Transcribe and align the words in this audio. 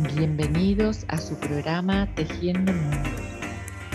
Bienvenidos 0.00 1.04
a 1.08 1.18
su 1.18 1.34
programa 1.34 2.06
Tejiendo 2.14 2.72
Mundos, 2.72 3.20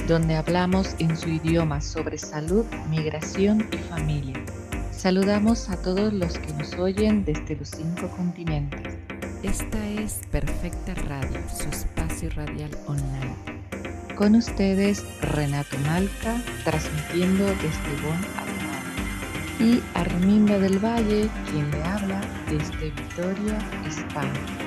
donde 0.06 0.36
hablamos 0.36 0.98
en 1.00 1.16
su 1.16 1.30
idioma 1.30 1.80
sobre 1.80 2.18
salud, 2.18 2.66
migración 2.90 3.70
y 3.72 3.78
familia. 3.78 4.36
Saludamos 4.92 5.70
a 5.70 5.82
todos 5.82 6.12
los 6.12 6.38
que 6.38 6.52
nos 6.56 6.74
oyen 6.74 7.24
desde 7.24 7.56
los 7.56 7.70
cinco 7.70 8.10
continentes. 8.18 8.98
Esta 9.44 9.88
es 9.88 10.20
Perfecta 10.30 10.94
Radio, 11.08 11.40
su 11.48 11.70
espacio 11.70 12.30
radial 12.32 12.72
online. 12.86 13.36
Con 14.18 14.36
ustedes, 14.36 15.06
Renato 15.22 15.78
Malca, 15.86 16.44
transmitiendo 16.66 17.46
desde 17.46 18.02
Bonn, 18.04 18.26
Alemania. 18.38 18.82
Y 19.58 19.98
Arminda 19.98 20.60
del 20.60 20.84
Valle, 20.84 21.30
quien 21.50 21.72
le 21.72 21.84
habla 21.84 22.20
desde 22.50 22.92
Vitoria, 22.92 23.58
España. 23.88 24.63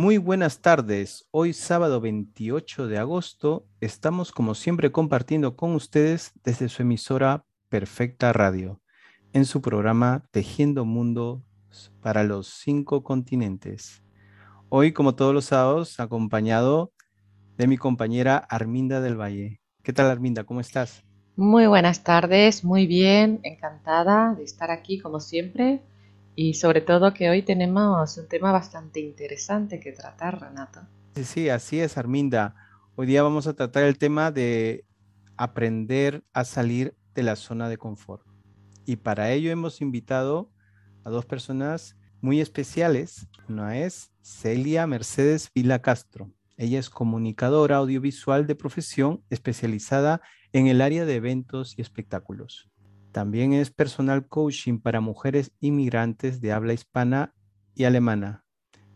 Muy 0.00 0.16
buenas 0.16 0.60
tardes. 0.60 1.26
Hoy 1.32 1.52
sábado 1.52 2.00
28 2.00 2.86
de 2.86 2.98
agosto 2.98 3.66
estamos 3.80 4.30
como 4.30 4.54
siempre 4.54 4.92
compartiendo 4.92 5.56
con 5.56 5.74
ustedes 5.74 6.30
desde 6.44 6.68
su 6.68 6.82
emisora 6.82 7.44
Perfecta 7.68 8.32
Radio 8.32 8.80
en 9.32 9.44
su 9.44 9.60
programa 9.60 10.22
Tejiendo 10.30 10.84
Mundos 10.84 11.42
para 12.00 12.22
los 12.22 12.46
cinco 12.46 13.02
continentes. 13.02 14.04
Hoy 14.68 14.92
como 14.92 15.16
todos 15.16 15.34
los 15.34 15.46
sábados 15.46 15.98
acompañado 15.98 16.92
de 17.56 17.66
mi 17.66 17.76
compañera 17.76 18.36
Arminda 18.36 19.00
del 19.00 19.20
Valle. 19.20 19.60
¿Qué 19.82 19.92
tal 19.92 20.12
Arminda? 20.12 20.44
¿Cómo 20.44 20.60
estás? 20.60 21.02
Muy 21.34 21.66
buenas 21.66 22.04
tardes, 22.04 22.62
muy 22.62 22.86
bien, 22.86 23.40
encantada 23.42 24.36
de 24.36 24.44
estar 24.44 24.70
aquí 24.70 25.00
como 25.00 25.18
siempre 25.18 25.82
y 26.40 26.54
sobre 26.54 26.82
todo 26.82 27.12
que 27.14 27.28
hoy 27.28 27.42
tenemos 27.42 28.16
un 28.16 28.28
tema 28.28 28.52
bastante 28.52 29.00
interesante 29.00 29.80
que 29.80 29.90
tratar, 29.90 30.40
Renato. 30.40 30.82
Sí, 31.16 31.24
sí, 31.24 31.48
así 31.48 31.80
es, 31.80 31.98
Arminda. 31.98 32.54
Hoy 32.94 33.08
día 33.08 33.24
vamos 33.24 33.48
a 33.48 33.54
tratar 33.54 33.82
el 33.82 33.98
tema 33.98 34.30
de 34.30 34.84
aprender 35.36 36.22
a 36.32 36.44
salir 36.44 36.94
de 37.12 37.24
la 37.24 37.34
zona 37.34 37.68
de 37.68 37.76
confort. 37.76 38.24
Y 38.86 38.94
para 38.94 39.32
ello 39.32 39.50
hemos 39.50 39.80
invitado 39.80 40.52
a 41.02 41.10
dos 41.10 41.26
personas 41.26 41.96
muy 42.20 42.40
especiales. 42.40 43.26
Una 43.48 43.76
es 43.76 44.12
Celia 44.22 44.86
Mercedes 44.86 45.50
Vila 45.52 45.82
Castro. 45.82 46.30
Ella 46.56 46.78
es 46.78 46.88
comunicadora 46.88 47.78
audiovisual 47.78 48.46
de 48.46 48.54
profesión 48.54 49.24
especializada 49.28 50.20
en 50.52 50.68
el 50.68 50.82
área 50.82 51.04
de 51.04 51.16
eventos 51.16 51.76
y 51.76 51.82
espectáculos. 51.82 52.70
También 53.12 53.52
es 53.52 53.70
personal 53.70 54.26
coaching 54.26 54.78
para 54.78 55.00
mujeres 55.00 55.52
inmigrantes 55.60 56.40
de 56.40 56.52
habla 56.52 56.72
hispana 56.72 57.34
y 57.74 57.84
alemana, 57.84 58.44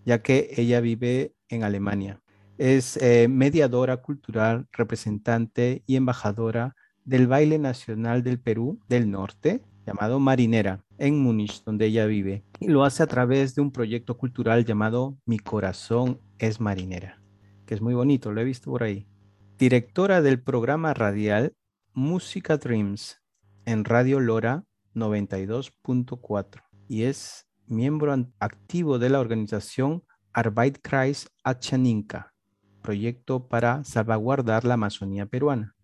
ya 0.04 0.22
que 0.22 0.50
ella 0.56 0.80
vive 0.80 1.34
en 1.48 1.64
Alemania. 1.64 2.20
Es 2.58 2.96
eh, 2.98 3.28
mediadora 3.28 3.98
cultural, 3.98 4.66
representante 4.72 5.82
y 5.86 5.96
embajadora 5.96 6.76
del 7.04 7.26
baile 7.26 7.58
nacional 7.58 8.22
del 8.22 8.38
Perú 8.38 8.80
del 8.88 9.10
Norte, 9.10 9.62
llamado 9.86 10.20
Marinera, 10.20 10.84
en 10.98 11.18
Múnich, 11.18 11.64
donde 11.64 11.86
ella 11.86 12.06
vive. 12.06 12.44
Y 12.60 12.68
lo 12.68 12.84
hace 12.84 13.02
a 13.02 13.06
través 13.06 13.54
de 13.54 13.62
un 13.62 13.72
proyecto 13.72 14.16
cultural 14.16 14.64
llamado 14.64 15.18
Mi 15.26 15.38
corazón 15.38 16.20
es 16.38 16.60
marinera, 16.60 17.20
que 17.66 17.74
es 17.74 17.80
muy 17.80 17.94
bonito, 17.94 18.32
lo 18.32 18.40
he 18.40 18.44
visto 18.44 18.70
por 18.70 18.82
ahí. 18.82 19.06
Directora 19.58 20.22
del 20.22 20.40
programa 20.40 20.94
radial 20.94 21.52
Música 21.94 22.56
Dreams, 22.56 23.21
en 23.64 23.84
Radio 23.84 24.20
Lora 24.20 24.64
92.4 24.94 26.62
y 26.88 27.04
es 27.04 27.46
miembro 27.66 28.14
activo 28.38 28.98
de 28.98 29.10
la 29.10 29.20
organización 29.20 30.04
Arbeitkreis 30.32 31.28
Achaninka, 31.44 32.32
proyecto 32.82 33.48
para 33.48 33.84
salvaguardar 33.84 34.64
la 34.64 34.74
Amazonía 34.74 35.26
peruana. 35.26 35.74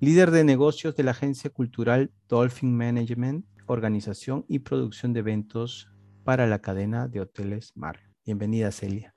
Líder 0.00 0.30
de 0.30 0.44
negocios 0.44 0.96
de 0.96 1.04
la 1.04 1.12
agencia 1.12 1.50
cultural 1.50 2.12
Dolphin 2.28 2.76
Management, 2.76 3.46
organización 3.66 4.44
y 4.48 4.58
producción 4.60 5.12
de 5.12 5.20
eventos 5.20 5.90
para 6.24 6.46
la 6.46 6.60
cadena 6.60 7.08
de 7.08 7.20
hoteles 7.20 7.72
Mar. 7.74 8.00
Bienvenida, 8.24 8.70
Celia. 8.72 9.14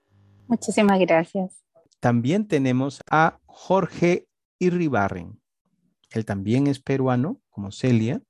Muchísimas 0.47 0.99
gracias. 0.99 1.63
También 1.99 2.47
tenemos 2.47 3.01
a 3.09 3.39
Jorge 3.45 4.27
Irribarren. 4.59 5.39
Él 6.09 6.25
también 6.25 6.67
es 6.67 6.79
peruano, 6.79 7.41
como 7.49 7.71
Celia, 7.71 8.21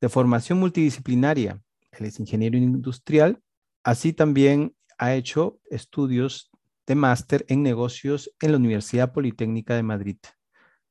de 0.00 0.08
formación 0.08 0.58
multidisciplinaria. 0.58 1.62
Él 1.92 2.06
es 2.06 2.18
ingeniero 2.18 2.56
industrial. 2.56 3.42
Así 3.84 4.12
también 4.12 4.74
ha 4.98 5.14
hecho 5.14 5.60
estudios 5.70 6.50
de 6.86 6.94
máster 6.94 7.44
en 7.48 7.62
negocios 7.62 8.34
en 8.40 8.52
la 8.52 8.58
Universidad 8.58 9.12
Politécnica 9.12 9.74
de 9.74 9.82
Madrid, 9.82 10.18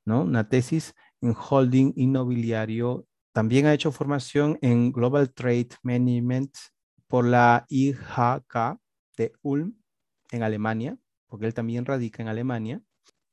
¿no? 0.05 0.23
Una 0.23 0.47
tesis 0.47 0.93
en 1.21 1.35
holding 1.35 1.93
inmobiliario. 1.95 3.05
También 3.33 3.65
ha 3.65 3.73
hecho 3.73 3.91
formación 3.91 4.57
en 4.61 4.91
Global 4.91 5.33
Trade 5.33 5.69
Management 5.83 6.55
por 7.07 7.25
la 7.25 7.65
IHK 7.69 8.79
de 9.17 9.33
Ulm 9.41 9.75
en 10.31 10.43
Alemania, 10.43 10.97
porque 11.27 11.47
él 11.47 11.53
también 11.53 11.85
radica 11.85 12.21
en 12.23 12.29
Alemania 12.29 12.81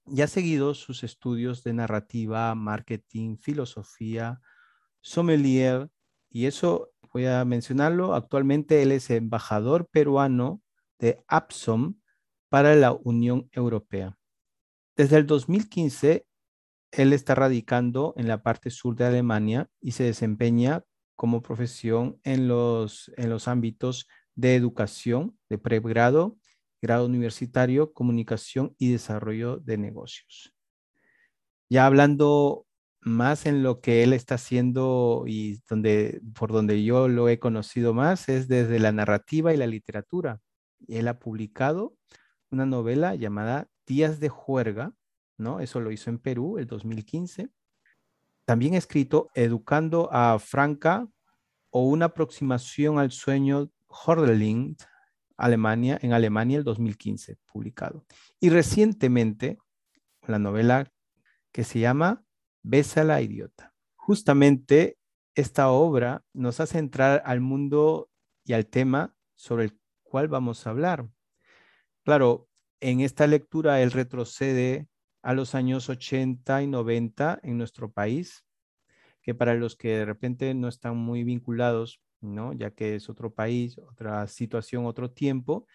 y 0.06 0.22
ha 0.22 0.26
seguido 0.26 0.74
sus 0.74 1.02
estudios 1.02 1.64
de 1.64 1.72
narrativa, 1.72 2.54
marketing, 2.54 3.36
filosofía, 3.38 4.40
sommelier, 5.00 5.90
y 6.30 6.46
eso 6.46 6.90
voy 7.12 7.26
a 7.26 7.44
mencionarlo. 7.44 8.14
Actualmente 8.14 8.82
él 8.82 8.92
es 8.92 9.10
embajador 9.10 9.88
peruano 9.88 10.62
de 10.98 11.22
APSOM 11.28 11.96
para 12.48 12.74
la 12.74 12.92
Unión 12.92 13.48
Europea. 13.52 14.16
Desde 14.96 15.16
el 15.16 15.26
2015, 15.26 16.26
él 16.92 17.12
está 17.12 17.34
radicando 17.34 18.14
en 18.16 18.28
la 18.28 18.42
parte 18.42 18.70
sur 18.70 18.96
de 18.96 19.04
Alemania 19.04 19.68
y 19.80 19.92
se 19.92 20.04
desempeña 20.04 20.84
como 21.16 21.42
profesión 21.42 22.20
en 22.22 22.48
los, 22.48 23.10
en 23.16 23.30
los 23.30 23.48
ámbitos 23.48 24.06
de 24.34 24.54
educación, 24.54 25.38
de 25.48 25.58
pregrado 25.58 26.36
grado 26.82 27.06
universitario, 27.06 27.92
comunicación 27.92 28.74
y 28.78 28.92
desarrollo 28.92 29.58
de 29.58 29.78
negocios. 29.78 30.54
Ya 31.68 31.86
hablando 31.86 32.66
más 33.00 33.46
en 33.46 33.62
lo 33.62 33.80
que 33.80 34.02
él 34.02 34.12
está 34.12 34.34
haciendo 34.34 35.24
y 35.26 35.60
donde, 35.68 36.20
por 36.34 36.52
donde 36.52 36.82
yo 36.82 37.08
lo 37.08 37.28
he 37.28 37.38
conocido 37.38 37.94
más 37.94 38.28
es 38.28 38.48
desde 38.48 38.80
la 38.80 38.92
narrativa 38.92 39.54
y 39.54 39.56
la 39.56 39.66
literatura. 39.66 40.40
Él 40.88 41.06
ha 41.08 41.18
publicado 41.18 41.96
una 42.50 42.66
novela 42.66 43.14
llamada 43.14 43.68
Días 43.86 44.18
de 44.18 44.28
Juerga, 44.28 44.92
¿no? 45.38 45.60
Eso 45.60 45.80
lo 45.80 45.92
hizo 45.92 46.10
en 46.10 46.18
Perú 46.18 46.58
el 46.58 46.66
2015. 46.66 47.48
También 48.44 48.74
ha 48.74 48.78
escrito 48.78 49.28
Educando 49.34 50.08
a 50.12 50.38
Franca 50.38 51.08
o 51.70 51.84
una 51.84 52.06
aproximación 52.06 52.98
al 52.98 53.12
sueño 53.12 53.70
Hordeling 53.86 54.76
Alemania, 55.36 55.98
en 56.02 56.12
Alemania 56.12 56.58
el 56.58 56.64
2015, 56.64 57.36
publicado. 57.46 58.04
Y 58.40 58.50
recientemente, 58.50 59.58
la 60.26 60.38
novela 60.38 60.92
que 61.52 61.64
se 61.64 61.78
llama 61.78 62.24
Besa 62.62 63.04
la 63.04 63.22
idiota. 63.22 63.74
Justamente 63.94 64.98
esta 65.34 65.70
obra 65.70 66.24
nos 66.32 66.60
hace 66.60 66.78
entrar 66.78 67.22
al 67.24 67.40
mundo 67.40 68.10
y 68.44 68.54
al 68.54 68.66
tema 68.66 69.14
sobre 69.34 69.64
el 69.64 69.78
cual 70.02 70.28
vamos 70.28 70.66
a 70.66 70.70
hablar. 70.70 71.08
Claro, 72.04 72.48
en 72.80 73.00
esta 73.00 73.26
lectura 73.26 73.80
él 73.82 73.90
retrocede 73.90 74.88
a 75.22 75.34
los 75.34 75.54
años 75.54 75.88
80 75.88 76.62
y 76.62 76.66
90 76.66 77.40
en 77.42 77.58
nuestro 77.58 77.90
país, 77.90 78.44
que 79.22 79.34
para 79.34 79.54
los 79.54 79.76
que 79.76 79.88
de 79.88 80.04
repente 80.04 80.54
no 80.54 80.68
están 80.68 80.96
muy 80.96 81.24
vinculados 81.24 82.00
¿no? 82.20 82.52
Ya 82.52 82.70
que 82.70 82.96
es 82.96 83.08
otro 83.08 83.32
país, 83.32 83.78
otra 83.78 84.26
situación, 84.26 84.86
otro 84.86 85.10
tiempo. 85.10 85.66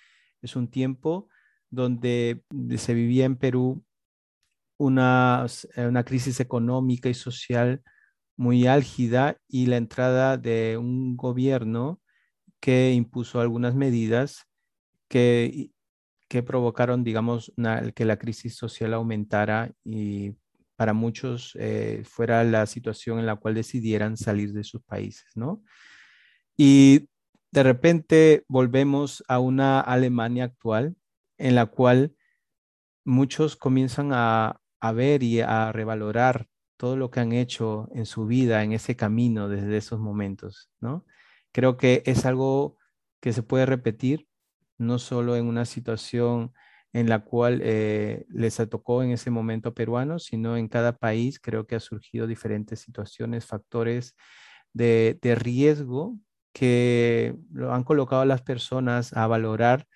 Es 0.41 0.55
un 0.55 0.69
tiempo 0.69 1.27
donde 1.69 2.43
se 2.77 2.93
vivía 2.93 3.25
en 3.25 3.37
Perú 3.37 3.83
una, 4.77 5.45
eh, 5.75 5.85
una 5.85 6.03
crisis 6.03 6.39
económica 6.39 7.09
y 7.09 7.13
social 7.13 7.81
muy 8.35 8.67
álgida 8.67 9.37
y 9.47 9.67
la 9.67 9.77
entrada 9.77 10.37
de 10.37 10.77
un 10.77 11.15
gobierno 11.15 12.01
que 12.59 12.91
impuso 12.93 13.39
algunas 13.39 13.75
medidas 13.75 14.47
que, 15.07 15.71
que 16.27 16.43
provocaron, 16.43 17.03
digamos, 17.03 17.53
que 17.93 18.05
la 18.05 18.17
crisis 18.17 18.55
social 18.55 18.93
aumentara 18.93 19.71
y 19.83 20.33
para 20.75 20.93
muchos 20.93 21.55
eh, 21.59 22.01
fuera 22.05 22.43
la 22.43 22.65
situación 22.65 23.19
en 23.19 23.27
la 23.27 23.35
cual 23.35 23.53
decidieran 23.53 24.17
salir 24.17 24.51
de 24.53 24.63
sus 24.63 24.81
países, 24.81 25.25
¿no? 25.35 25.61
Y 26.57 27.09
de 27.51 27.63
repente 27.63 28.45
volvemos 28.47 29.23
a 29.27 29.39
una 29.39 29.81
Alemania 29.81 30.45
actual 30.45 30.95
en 31.37 31.55
la 31.55 31.65
cual 31.65 32.15
muchos 33.03 33.55
comienzan 33.55 34.11
a, 34.13 34.61
ver 34.93 35.23
y 35.23 35.41
a 35.41 35.71
revalorar 35.71 36.47
todo 36.77 36.95
lo 36.97 37.11
que 37.11 37.19
han 37.19 37.33
hecho 37.33 37.89
en 37.93 38.05
su 38.05 38.25
vida, 38.25 38.63
en 38.63 38.73
ese 38.73 38.95
camino 38.95 39.49
desde 39.49 39.77
esos 39.77 39.99
momentos, 39.99 40.71
¿no? 40.79 41.05
Creo 41.51 41.77
que 41.77 42.01
es 42.05 42.25
algo 42.25 42.77
que 43.19 43.33
se 43.33 43.43
puede 43.43 43.65
repetir, 43.65 44.27
no 44.77 44.97
solo 44.97 45.35
en 45.35 45.45
una 45.45 45.65
situación 45.65 46.53
en 46.93 47.09
la 47.09 47.23
cual 47.23 47.61
eh, 47.63 48.25
les 48.29 48.57
tocó 48.69 49.03
en 49.03 49.11
ese 49.11 49.29
momento 49.29 49.69
a 49.69 49.73
peruanos, 49.73 50.25
sino 50.25 50.57
en 50.57 50.67
cada 50.67 50.97
país 50.97 51.39
creo 51.39 51.67
que 51.67 51.75
ha 51.75 51.79
surgido 51.79 52.27
diferentes 52.27 52.79
situaciones, 52.79 53.45
factores 53.45 54.15
de, 54.73 55.19
de 55.21 55.35
riesgo 55.35 56.17
que 56.53 57.35
lo 57.51 57.73
han 57.73 57.83
colocado 57.83 58.21
a 58.21 58.25
las 58.25 58.41
personas 58.41 59.13
a 59.13 59.27
valorar 59.27 59.87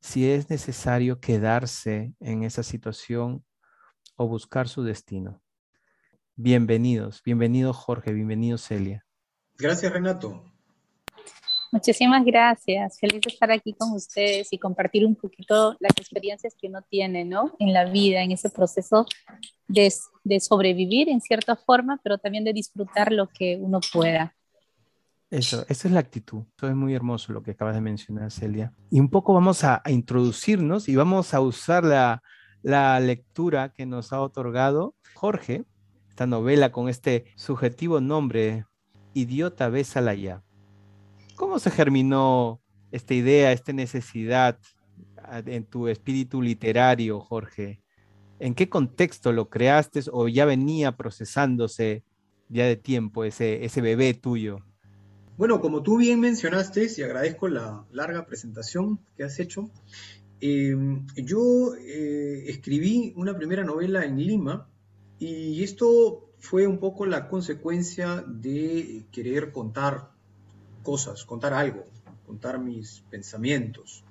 si 0.00 0.30
es 0.30 0.50
necesario 0.50 1.20
quedarse 1.20 2.12
en 2.20 2.42
esa 2.42 2.62
situación 2.62 3.44
o 4.16 4.28
buscar 4.28 4.68
su 4.68 4.82
destino. 4.82 5.42
Bienvenidos, 6.36 7.22
bienvenido 7.24 7.72
Jorge, 7.72 8.12
bienvenido 8.12 8.58
Celia. 8.58 9.04
Gracias 9.56 9.92
Renato. 9.92 10.44
Muchísimas 11.74 12.24
gracias. 12.24 13.00
Feliz 13.00 13.20
de 13.20 13.32
estar 13.32 13.50
aquí 13.50 13.72
con 13.72 13.90
ustedes 13.92 14.52
y 14.52 14.58
compartir 14.58 15.04
un 15.04 15.16
poquito 15.16 15.76
las 15.80 15.90
experiencias 15.96 16.54
que 16.54 16.68
uno 16.68 16.82
tiene, 16.88 17.24
¿no? 17.24 17.56
En 17.58 17.72
la 17.72 17.84
vida, 17.84 18.22
en 18.22 18.30
ese 18.30 18.48
proceso 18.48 19.06
de, 19.66 19.92
de 20.22 20.38
sobrevivir 20.38 21.08
en 21.08 21.20
cierta 21.20 21.56
forma, 21.56 21.98
pero 22.04 22.18
también 22.18 22.44
de 22.44 22.52
disfrutar 22.52 23.10
lo 23.10 23.28
que 23.28 23.58
uno 23.60 23.80
pueda. 23.92 24.36
Eso, 25.34 25.66
esa 25.68 25.88
es 25.88 25.92
la 25.92 25.98
actitud. 25.98 26.44
Eso 26.56 26.68
es 26.68 26.76
muy 26.76 26.94
hermoso 26.94 27.32
lo 27.32 27.42
que 27.42 27.50
acabas 27.50 27.74
de 27.74 27.80
mencionar, 27.80 28.30
Celia. 28.30 28.72
Y 28.88 29.00
un 29.00 29.08
poco 29.08 29.34
vamos 29.34 29.64
a, 29.64 29.82
introducirnos 29.88 30.88
y 30.88 30.94
vamos 30.94 31.34
a 31.34 31.40
usar 31.40 31.82
la, 31.82 32.22
la, 32.62 33.00
lectura 33.00 33.72
que 33.72 33.84
nos 33.84 34.12
ha 34.12 34.20
otorgado 34.20 34.94
Jorge, 35.14 35.64
esta 36.08 36.28
novela 36.28 36.70
con 36.70 36.88
este 36.88 37.24
subjetivo 37.34 38.00
nombre, 38.00 38.64
Idiota 39.12 39.68
Bésala 39.70 40.14
ya. 40.14 40.44
¿Cómo 41.34 41.58
se 41.58 41.72
germinó 41.72 42.60
esta 42.92 43.14
idea, 43.14 43.50
esta 43.50 43.72
necesidad 43.72 44.60
ah, 45.18 45.42
en 45.44 45.64
tu 45.64 45.88
espíritu 45.88 46.42
literario, 46.42 47.18
Jorge? 47.18 47.80
¿En 48.38 48.54
qué 48.54 48.68
contexto 48.68 49.32
lo 49.32 49.50
creaste 49.50 50.00
o 50.12 50.28
ya 50.28 50.44
venía 50.44 50.96
procesándose 50.96 52.04
ya 52.48 52.66
de 52.66 52.76
tiempo 52.76 53.24
ese, 53.24 53.64
ese 53.64 53.80
bebé 53.80 54.14
tuyo? 54.14 54.60
Bueno, 55.36 55.60
como 55.60 55.82
tú 55.82 55.98
bien 55.98 56.20
mencionaste, 56.20 56.88
y 56.96 57.02
agradezco 57.02 57.48
la 57.48 57.84
larga 57.90 58.24
presentación 58.24 59.00
que 59.16 59.24
has 59.24 59.40
hecho, 59.40 59.68
em, 60.40 61.06
yo 61.16 61.74
eh, 61.74 62.44
escribí 62.46 63.12
una 63.16 63.36
primera 63.36 63.64
novela 63.64 64.04
en 64.04 64.16
Lima 64.16 64.68
y 65.18 65.62
esto 65.64 66.30
fue 66.38 66.66
un 66.68 66.78
poco 66.78 67.04
la 67.06 67.26
consecuencia 67.28 68.24
de 68.28 69.06
querer 69.10 69.50
contar 69.50 70.10
cosas, 70.84 71.24
contar 71.24 71.52
algo, 71.52 71.84
contar 72.26 72.60
mis 72.60 73.02
pensamientos. 73.10 74.04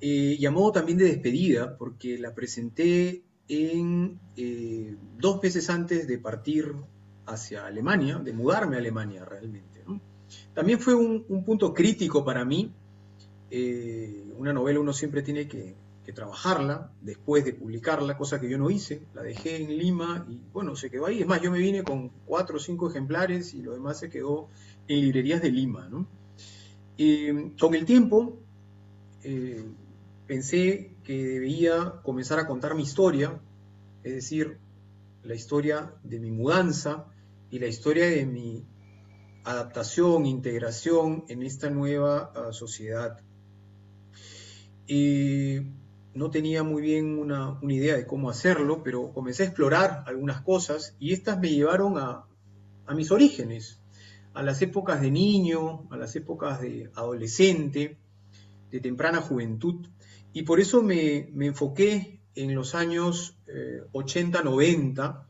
Eh, 0.00 0.36
y 0.38 0.46
a 0.46 0.50
modo 0.50 0.72
también 0.72 0.98
de 0.98 1.04
despedida, 1.04 1.76
porque 1.78 2.18
la 2.18 2.34
presenté 2.34 3.22
en 3.46 4.18
eh, 4.36 4.96
dos 5.16 5.40
meses 5.42 5.70
antes 5.70 6.08
de 6.08 6.18
partir 6.18 6.74
hacia 7.26 7.66
Alemania, 7.66 8.18
de 8.18 8.32
mudarme 8.32 8.76
a 8.76 8.78
Alemania 8.80 9.24
realmente. 9.24 9.73
También 10.54 10.78
fue 10.78 10.94
un, 10.94 11.44
punto 11.44 11.72
crítico 11.74 12.24
para 12.24 12.44
mí. 12.44 12.72
Eh, 13.50 14.24
una 14.36 14.52
novela 14.52 14.80
uno 14.80 14.92
siempre 14.92 15.22
tiene 15.22 15.48
que, 15.48 15.82
trabajarla 16.14 16.92
después 17.00 17.46
de 17.46 17.54
publicarla, 17.54 18.18
cosa 18.18 18.38
que 18.38 18.48
yo 18.48 18.58
no 18.58 18.70
hice. 18.70 19.02
La 19.14 19.22
dejé 19.22 19.56
en 19.56 19.78
Lima 19.78 20.26
y 20.28 20.38
bueno, 20.52 20.76
se 20.76 20.90
quedó 20.90 21.06
ahí. 21.06 21.22
Es 21.22 21.26
más, 21.26 21.40
yo 21.40 21.50
me 21.50 21.58
vine 21.58 21.82
con 21.82 22.10
cuatro 22.26 22.56
o 22.56 22.60
cinco 22.60 22.90
ejemplares 22.90 23.54
y 23.54 23.62
lo 23.62 23.72
demás 23.72 23.98
se 24.00 24.10
quedó 24.10 24.48
en 24.86 25.00
librerías 25.00 25.40
de 25.40 25.50
Lima. 25.50 25.88
con 27.58 27.74
el 27.74 27.84
tiempo 27.86 28.38
eh, 29.24 29.64
pensé 30.26 30.90
que 31.02 31.24
debía 31.24 31.94
comenzar 32.02 32.38
a 32.38 32.46
contar 32.46 32.74
mi 32.74 32.82
historia, 32.82 33.40
es 34.02 34.14
decir, 34.14 34.58
la 35.22 35.34
historia 35.34 35.94
de 36.02 36.18
mi 36.18 36.30
mudanza 36.30 37.06
y 37.50 37.58
la 37.58 37.66
historia 37.66 38.06
de 38.06 38.26
mi 38.26 38.62
adaptación, 39.44 40.26
integración 40.26 41.24
en 41.28 41.42
esta 41.42 41.70
nueva 41.70 42.32
ah, 42.34 42.52
sociedad. 42.52 43.20
Y 44.86 45.60
no 46.14 46.30
tenía 46.30 46.62
muy 46.62 46.82
bien 46.82 47.18
una, 47.18 47.58
idea 47.62 47.96
de 47.96 48.06
cómo 48.06 48.30
hacerlo, 48.30 48.82
pero 48.82 49.12
comencé 49.12 49.42
a 49.42 49.46
explorar 49.46 50.04
algunas 50.06 50.42
cosas 50.42 50.96
y 50.98 51.12
estas 51.12 51.38
me 51.38 51.50
llevaron 51.50 51.98
a, 51.98 52.26
mis 52.94 53.10
orígenes, 53.10 53.80
a 54.34 54.42
las 54.42 54.60
épocas 54.62 55.00
de 55.00 55.10
niño, 55.10 55.86
a 55.90 55.96
las 55.96 56.14
épocas 56.16 56.60
de 56.60 56.90
adolescente, 56.94 57.96
de 58.70 58.80
temprana 58.80 59.20
juventud. 59.20 59.86
Y 60.32 60.42
por 60.42 60.60
eso 60.60 60.82
me, 60.82 61.28
enfoqué 61.46 62.20
en 62.34 62.54
los 62.54 62.74
años 62.74 63.36
80-90 63.92 65.24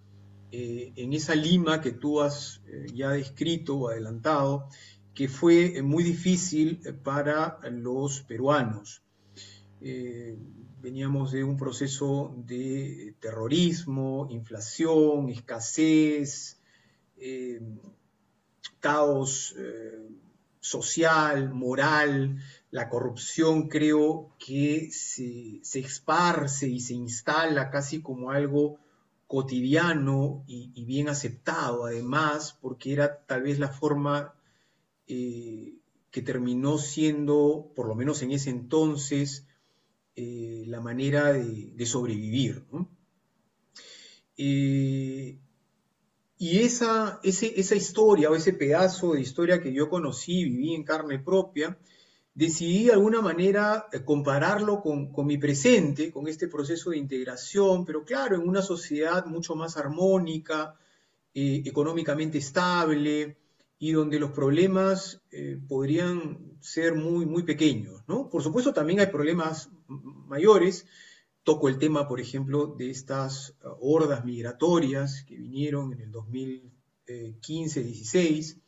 eh, 0.56 0.92
en 0.94 1.12
esa 1.12 1.34
Lima 1.34 1.80
que 1.80 1.90
tú 1.90 2.20
has 2.20 2.62
eh, 2.68 2.86
ya 2.94 3.10
descrito 3.10 3.76
o 3.76 3.88
adelantado, 3.88 4.68
que 5.12 5.26
fue 5.26 5.78
eh, 5.78 5.82
muy 5.82 6.04
difícil 6.04 6.80
para 7.02 7.58
los 7.72 8.20
peruanos. 8.22 9.02
veníamos 10.80 11.32
de 11.32 11.42
un 11.42 11.56
proceso 11.56 12.36
de 12.36 13.16
terrorismo, 13.18 14.28
inflación, 14.30 15.28
escasez, 15.28 16.60
caos 18.78 19.56
social, 20.60 21.52
moral, 21.52 22.38
la 22.70 22.88
corrupción 22.88 23.68
creo 23.68 24.36
que 24.38 24.88
se, 24.92 25.58
se, 25.62 25.80
esparce 25.80 26.68
y 26.68 26.80
se 26.80 26.94
instala 26.94 27.70
casi 27.70 28.00
como 28.00 28.30
algo 28.30 28.78
cotidiano 29.26 30.44
y, 30.46 30.84
bien 30.84 31.08
aceptado, 31.08 31.86
además, 31.86 32.58
porque 32.60 32.92
era 32.92 33.24
tal 33.26 33.42
vez 33.42 33.58
la 33.58 33.68
forma 33.68 34.34
eh, 35.06 35.74
que 36.10 36.22
terminó 36.22 36.78
siendo, 36.78 37.72
por 37.74 37.88
lo 37.88 37.94
menos 37.94 38.22
en 38.22 38.32
ese 38.32 38.50
entonces, 38.50 39.46
eh, 40.16 40.64
la 40.66 40.80
manera 40.80 41.32
de, 41.32 41.86
sobrevivir. 41.86 42.64
Eh, 44.36 45.38
y 46.36 46.58
esa, 46.60 47.20
esa 47.22 47.74
historia 47.74 48.30
o 48.30 48.34
ese 48.34 48.52
pedazo 48.52 49.12
de 49.14 49.20
historia 49.20 49.62
que 49.62 49.72
yo 49.72 49.88
conocí, 49.88 50.44
viví 50.44 50.74
en 50.74 50.84
carne 50.84 51.18
propia, 51.18 51.78
decidí 52.34 52.84
de 52.84 52.92
alguna 52.92 53.20
manera 53.20 53.88
eh, 53.92 54.04
compararlo 54.04 54.80
con, 54.82 55.10
mi 55.24 55.38
presente, 55.38 56.12
con 56.12 56.28
este 56.28 56.48
proceso 56.48 56.90
de 56.90 56.98
integración, 56.98 57.84
pero 57.84 58.04
claro, 58.04 58.34
en 58.36 58.48
una 58.48 58.62
sociedad 58.62 59.26
mucho 59.26 59.54
más 59.54 59.76
armónica, 59.76 60.74
eh, 61.32 61.62
económicamente 61.64 62.38
estable 62.38 63.36
y 63.78 63.92
donde 63.92 64.18
los 64.18 64.32
problemas 64.32 65.22
eh, 65.30 65.60
podrían 65.68 66.58
ser 66.60 66.96
muy, 66.96 67.24
muy 67.26 67.44
pequeños. 67.44 68.02
¿no? 68.08 68.28
Por 68.28 68.42
supuesto, 68.42 68.72
también 68.72 68.98
hay 69.00 69.06
problemas 69.06 69.70
mayores. 69.86 70.86
Toco 71.44 71.68
el 71.68 71.78
tema, 71.78 72.08
por 72.08 72.20
ejemplo, 72.20 72.74
de 72.78 72.90
estas 72.90 73.54
uh, 73.62 73.76
hordas 73.80 74.24
migratorias 74.24 75.22
que 75.28 75.36
vinieron 75.36 75.92
en 75.92 76.00
el 76.00 76.10
2015-16 76.10 78.58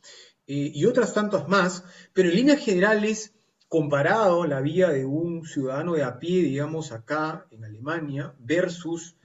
y 0.49 0.85
otras 0.85 1.13
tantas 1.13 1.49
más, 1.49 1.83
pero 2.13 2.29
en 2.29 2.35
líneas 2.35 2.63
generales 2.63 3.33
comparado 3.69 4.45
la 4.45 4.61
vida 4.61 4.91
de 4.91 5.05
un 5.05 5.45
ciudadano 5.45 5.93
de 5.93 6.03
a 6.03 6.19
pie, 6.19 6.43
digamos, 6.43 6.91
acá 6.91 7.47
en 7.51 7.65
Alemania, 7.65 8.33
versus 8.39 9.15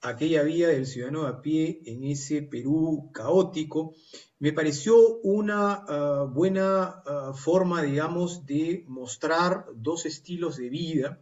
aquella 0.00 0.42
vida 0.42 0.68
del 0.68 0.86
ciudadano 0.86 1.22
de 1.22 1.28
a 1.28 1.40
pie 1.40 1.80
en 1.86 2.04
ese 2.04 2.42
Perú 2.42 3.10
caótico, 3.12 3.94
me 4.40 4.52
pareció 4.52 5.18
una 5.22 5.84
ah, 5.88 6.26
buena 6.28 7.02
ah, 7.06 7.32
forma, 7.34 7.82
digamos, 7.82 8.44
de 8.44 8.84
mostrar 8.88 9.66
dos 9.76 10.04
estilos 10.04 10.56
de 10.56 10.68
vida 10.68 11.20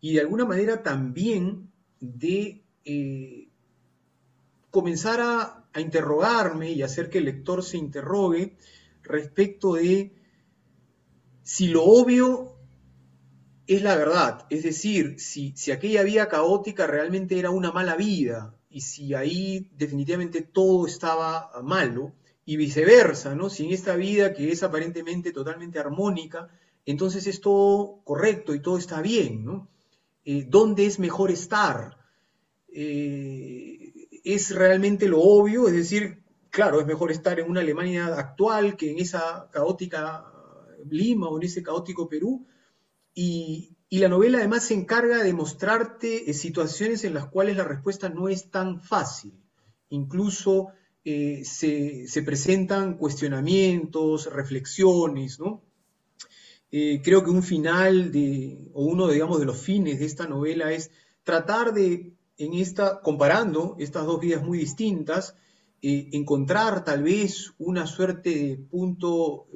y 0.00 0.14
de 0.14 0.20
alguna 0.20 0.44
manera 0.44 0.82
también 0.82 1.70
de 2.00 2.62
eh, 2.84 3.48
comenzar 4.70 5.20
a 5.20 5.80
interrogarme 5.80 6.72
y 6.72 6.82
hacer 6.82 7.10
que 7.10 7.18
el 7.18 7.26
lector 7.26 7.62
se 7.62 7.76
interrogue 7.76 8.56
respecto 9.04 9.74
de 9.74 10.17
si 11.48 11.68
lo 11.68 11.82
obvio 11.82 12.58
es 13.66 13.80
la 13.80 13.96
verdad, 13.96 14.44
es 14.50 14.64
decir, 14.64 15.18
si, 15.18 15.54
si 15.56 15.72
aquella 15.72 16.02
vida 16.02 16.28
caótica 16.28 16.86
realmente 16.86 17.38
era 17.38 17.48
una 17.48 17.72
mala 17.72 17.96
vida 17.96 18.54
y 18.68 18.82
si 18.82 19.14
ahí 19.14 19.70
definitivamente 19.74 20.42
todo 20.42 20.86
estaba 20.86 21.50
malo 21.62 22.12
y 22.44 22.58
viceversa, 22.58 23.34
¿no? 23.34 23.48
Si 23.48 23.64
en 23.64 23.72
esta 23.72 23.96
vida 23.96 24.34
que 24.34 24.52
es 24.52 24.62
aparentemente 24.62 25.32
totalmente 25.32 25.78
armónica, 25.78 26.50
entonces 26.84 27.26
es 27.26 27.40
todo 27.40 28.02
correcto 28.04 28.54
y 28.54 28.60
todo 28.60 28.76
está 28.76 29.00
bien, 29.00 29.42
¿no? 29.42 29.70
Eh, 30.26 30.44
¿Dónde 30.46 30.84
es 30.84 30.98
mejor 30.98 31.30
estar? 31.30 31.96
Eh, 32.68 33.94
¿Es 34.22 34.54
realmente 34.54 35.08
lo 35.08 35.22
obvio? 35.22 35.66
Es 35.66 35.72
decir, 35.72 36.22
claro, 36.50 36.78
es 36.78 36.86
mejor 36.86 37.10
estar 37.10 37.40
en 37.40 37.48
una 37.48 37.62
Alemania 37.62 38.08
actual 38.18 38.76
que 38.76 38.90
en 38.90 38.98
esa 38.98 39.48
caótica 39.50 40.34
Lima 40.90 41.28
o 41.28 41.38
en 41.38 41.44
ese 41.44 41.62
caótico 41.62 42.08
Perú. 42.08 42.46
Y, 43.20 43.74
la 43.90 44.08
novela 44.08 44.38
además 44.38 44.66
se 44.66 44.74
encarga 44.74 45.24
de 45.24 45.32
mostrarte 45.32 46.30
eh, 46.30 46.34
situaciones 46.34 47.02
en 47.02 47.14
las 47.14 47.26
cuales 47.26 47.56
la 47.56 47.64
respuesta 47.64 48.08
no 48.08 48.28
es 48.28 48.48
tan 48.48 48.80
fácil. 48.80 49.32
Incluso 49.88 50.68
eh, 51.04 51.42
se, 51.44 52.22
presentan 52.22 52.96
cuestionamientos, 52.96 54.32
reflexiones, 54.32 55.40
¿no? 55.40 55.62
Eh, 56.70 57.00
creo 57.02 57.24
que 57.24 57.30
un 57.30 57.42
final 57.42 58.12
de, 58.12 58.70
o 58.72 58.84
uno, 58.84 59.08
digamos, 59.08 59.40
de 59.40 59.46
los 59.46 59.58
fines 59.58 59.98
de 59.98 60.04
esta 60.04 60.28
novela 60.28 60.70
es 60.70 60.92
tratar 61.24 61.74
de, 61.74 62.12
en 62.36 62.54
esta, 62.54 63.00
comparando 63.00 63.74
estas 63.80 64.06
dos 64.06 64.20
vidas 64.20 64.44
muy 64.44 64.58
distintas, 64.58 65.34
encontrar 65.82 66.84
tal 66.84 67.02
vez 67.02 67.52
una 67.58 67.86
suerte 67.86 68.30
de 68.30 68.56
punto, 68.58 69.46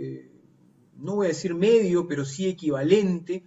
no 1.02 1.16
voy 1.16 1.26
a 1.26 1.28
decir 1.28 1.54
medio, 1.54 2.06
pero 2.06 2.24
sí 2.24 2.48
equivalente, 2.48 3.44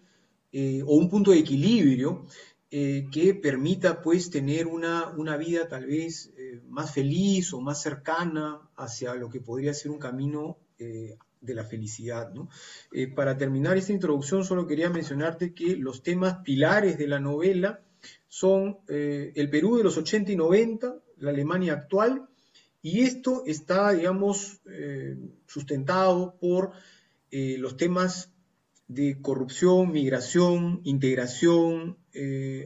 o 0.85 0.95
un 0.95 1.09
punto 1.09 1.31
de 1.31 1.39
equilibrio 1.39 2.25
que 2.69 3.39
permita 3.41 4.01
pues 4.01 4.29
tener 4.29 4.67
una, 4.67 5.09
una 5.09 5.35
vida 5.35 5.67
tal 5.67 5.85
vez 5.85 6.33
más 6.69 6.93
feliz 6.93 7.51
o 7.53 7.59
más 7.59 7.81
cercana 7.81 8.61
hacia 8.77 9.15
lo 9.15 9.29
que 9.29 9.41
podría 9.41 9.73
ser 9.73 9.91
un 9.91 9.99
camino 9.99 10.57
eh, 10.77 11.17
de 11.41 11.53
la 11.53 11.63
felicidad. 11.63 12.33
Eh, 12.91 13.07
para 13.07 13.37
terminar 13.37 13.77
esta 13.77 13.93
introducción, 13.93 14.43
solo 14.43 14.65
quería 14.65 14.89
mencionarte 14.89 15.53
que 15.53 15.75
los 15.75 16.01
temas 16.01 16.37
pilares 16.43 16.97
de 16.97 17.07
la 17.07 17.19
novela 17.19 17.81
son 18.27 18.79
eh, 18.87 19.31
el 19.35 19.51
Perú 19.51 19.77
de 19.77 19.83
los 19.83 19.95
80 19.95 20.31
y 20.31 20.35
90, 20.35 20.95
la 21.19 21.29
Alemania 21.29 21.73
actual, 21.73 22.27
y 22.81 23.01
esto 23.01 23.43
está, 23.45 23.91
digamos, 23.91 24.59
sustentado 25.45 26.35
por 26.39 26.71
los 27.31 27.77
temas 27.77 28.31
de 28.87 29.21
corrupción, 29.21 29.91
migración, 29.91 30.81
integración, 30.83 31.97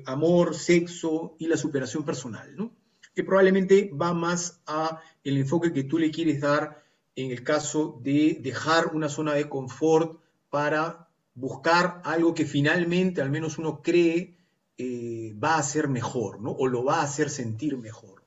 amor, 0.06 0.56
sexo 0.56 1.36
y 1.40 1.48
la 1.48 1.58
superación 1.58 2.04
personal. 2.06 2.56
¿no? 2.56 2.76
que 3.20 3.26
probablemente 3.26 3.92
va 4.00 4.14
más 4.14 4.62
a 4.66 5.02
el 5.26 5.36
enfoque 5.38 5.74
que 5.74 5.84
tú 5.84 5.98
le 5.98 6.10
quieres 6.10 6.40
dar 6.40 6.82
en 7.18 7.32
el 7.32 7.44
caso 7.44 8.00
de 8.02 8.40
dejar 8.42 8.96
una 8.96 9.10
zona 9.10 9.34
de 9.34 9.50
confort 9.50 10.22
para 10.50 11.10
buscar 11.34 12.02
algo 12.06 12.34
que 12.34 12.46
finalmente, 12.46 13.22
al 13.22 13.30
menos 13.30 13.58
uno 13.58 13.82
cree, 13.82 14.38
eh, 14.78 15.34
va 15.44 15.58
a 15.58 15.64
ser 15.64 15.90
mejor, 15.90 16.40
¿no? 16.40 16.52
O 16.52 16.68
lo 16.68 16.86
va 16.86 17.02
a 17.02 17.04
hacer 17.04 17.30
sentir 17.30 17.78
mejor. 17.78 18.19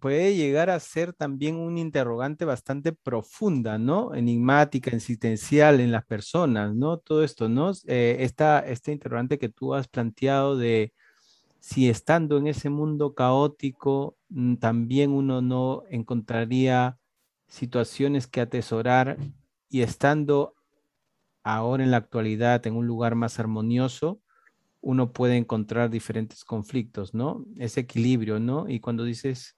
Puede 0.00 0.36
llegar 0.36 0.68
a 0.68 0.80
ser 0.80 1.14
también 1.14 1.56
un 1.56 1.78
interrogante 1.78 2.44
bastante 2.44 2.92
profunda, 2.92 3.78
¿no? 3.78 4.14
Enigmática, 4.14 4.90
existencial 4.90 5.80
en 5.80 5.92
las 5.92 6.04
personas, 6.04 6.74
¿no? 6.74 6.98
Todo 6.98 7.24
esto, 7.24 7.48
¿no? 7.48 7.72
Eh, 7.86 8.16
este 8.20 8.92
interrogante 8.92 9.38
que 9.38 9.48
tú 9.48 9.74
has 9.74 9.88
planteado 9.88 10.58
de 10.58 10.92
si 11.60 11.88
estando 11.88 12.38
en 12.38 12.46
ese 12.46 12.70
mundo 12.70 13.14
caótico 13.14 14.16
mm, 14.28 14.56
también 14.56 15.10
uno 15.10 15.42
no 15.42 15.82
encontraría 15.90 16.98
situaciones 17.48 18.26
que 18.26 18.40
atesorar 18.40 19.18
y 19.68 19.82
estando 19.82 20.54
ahora 21.42 21.82
en 21.82 21.90
la 21.90 21.98
actualidad 21.98 22.66
en 22.66 22.76
un 22.76 22.86
lugar 22.86 23.14
más 23.14 23.38
armonioso, 23.38 24.20
uno 24.80 25.12
puede 25.12 25.36
encontrar 25.36 25.90
diferentes 25.90 26.44
conflictos, 26.44 27.14
¿no? 27.14 27.44
Ese 27.58 27.80
equilibrio, 27.80 28.38
¿no? 28.38 28.68
Y 28.68 28.80
cuando 28.80 29.04
dices, 29.04 29.57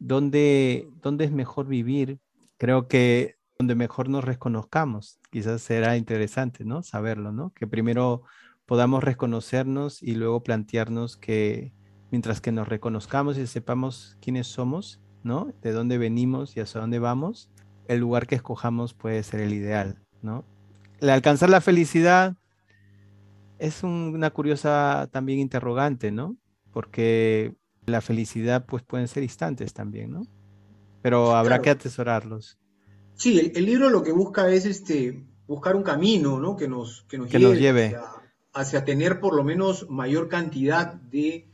¿dónde, 0.00 0.88
dónde 1.02 1.26
es 1.26 1.30
mejor 1.30 1.68
vivir? 1.68 2.18
Creo 2.58 2.88
que 2.88 3.36
donde 3.58 3.74
mejor 3.76 4.08
nos 4.08 4.24
reconozcamos, 4.24 5.20
quizás 5.30 5.62
será 5.62 5.96
interesante, 5.96 6.64
¿no? 6.64 6.82
Saberlo, 6.82 7.30
¿no? 7.30 7.52
Que 7.54 7.66
primero 7.66 8.22
podamos 8.66 9.04
reconocernos 9.04 10.02
y 10.02 10.14
luego 10.14 10.42
plantearnos 10.42 11.16
que 11.16 11.72
mientras 12.10 12.40
que 12.40 12.52
nos 12.52 12.68
reconozcamos 12.68 13.36
y 13.36 13.46
sepamos 13.46 14.16
quiénes 14.20 14.46
somos, 14.46 15.00
¿no? 15.22 15.52
De 15.62 15.72
dónde 15.72 15.98
venimos 15.98 16.56
y 16.56 16.60
hacia 16.60 16.80
dónde 16.80 16.98
vamos, 16.98 17.50
el 17.86 18.00
lugar 18.00 18.26
que 18.26 18.36
escojamos 18.36 18.94
puede 18.94 19.22
ser 19.22 19.40
el 19.40 19.52
ideal, 19.52 20.02
¿no? 20.22 20.44
El 21.00 21.10
alcanzar 21.10 21.50
la 21.50 21.60
felicidad 21.60 22.36
es 23.58 23.82
una 23.82 24.30
curiosa 24.30 25.08
también 25.12 25.38
interrogante, 25.38 26.10
¿no? 26.10 26.36
Porque 26.72 27.54
la 27.90 28.00
felicidad 28.00 28.64
pues 28.66 28.82
pueden 28.82 29.08
ser 29.08 29.22
instantes 29.22 29.72
también, 29.74 30.10
¿no? 30.10 30.22
Pero 31.02 31.34
habrá 31.34 31.60
que 31.60 31.70
atesorarlos. 31.70 32.58
Sí, 33.14 33.52
el, 33.54 33.66
libro 33.66 33.90
lo 33.90 34.02
que 34.02 34.12
busca 34.12 34.50
es 34.50 34.64
este 34.64 35.24
buscar 35.46 35.76
un 35.76 35.82
camino, 35.82 36.40
¿no? 36.40 36.56
Que 36.56 36.68
nos, 36.68 37.04
que 37.08 37.18
nos 37.18 37.30
lleve, 37.30 37.96
hacia 38.52 38.84
tener 38.84 39.20
por 39.20 39.34
lo 39.34 39.44
menos 39.44 39.88
mayor 39.90 40.28
cantidad 40.28 40.94
de 40.94 41.48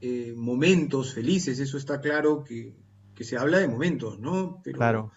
eh, 0.00 0.34
momentos 0.36 1.14
felices. 1.14 1.58
Eso 1.58 1.78
está 1.78 2.00
claro 2.00 2.44
que, 2.44 2.74
se 3.18 3.36
habla 3.36 3.58
de 3.58 3.68
momentos, 3.68 4.18
¿no? 4.18 4.60
Pero, 4.62 4.76
claro. 4.76 5.12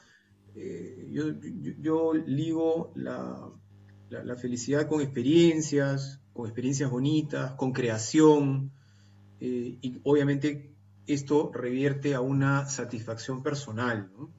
Eh, 0.55 1.09
yo, 1.11 2.13
ligo 2.13 2.91
la, 2.95 3.51
felicidad 4.37 4.87
con 4.87 5.01
experiencias, 5.01 6.21
con 6.33 6.45
experiencias 6.45 6.89
bonitas, 6.89 7.53
con 7.53 7.71
creación, 7.71 8.71
eh, 9.41 9.77
y 9.81 9.99
obviamente 10.03 10.73
esto 11.07 11.51
revierte 11.53 12.13
a 12.13 12.21
una 12.21 12.67
satisfacción 12.67 13.41
personal, 13.43 14.11
¿no? 14.17 14.29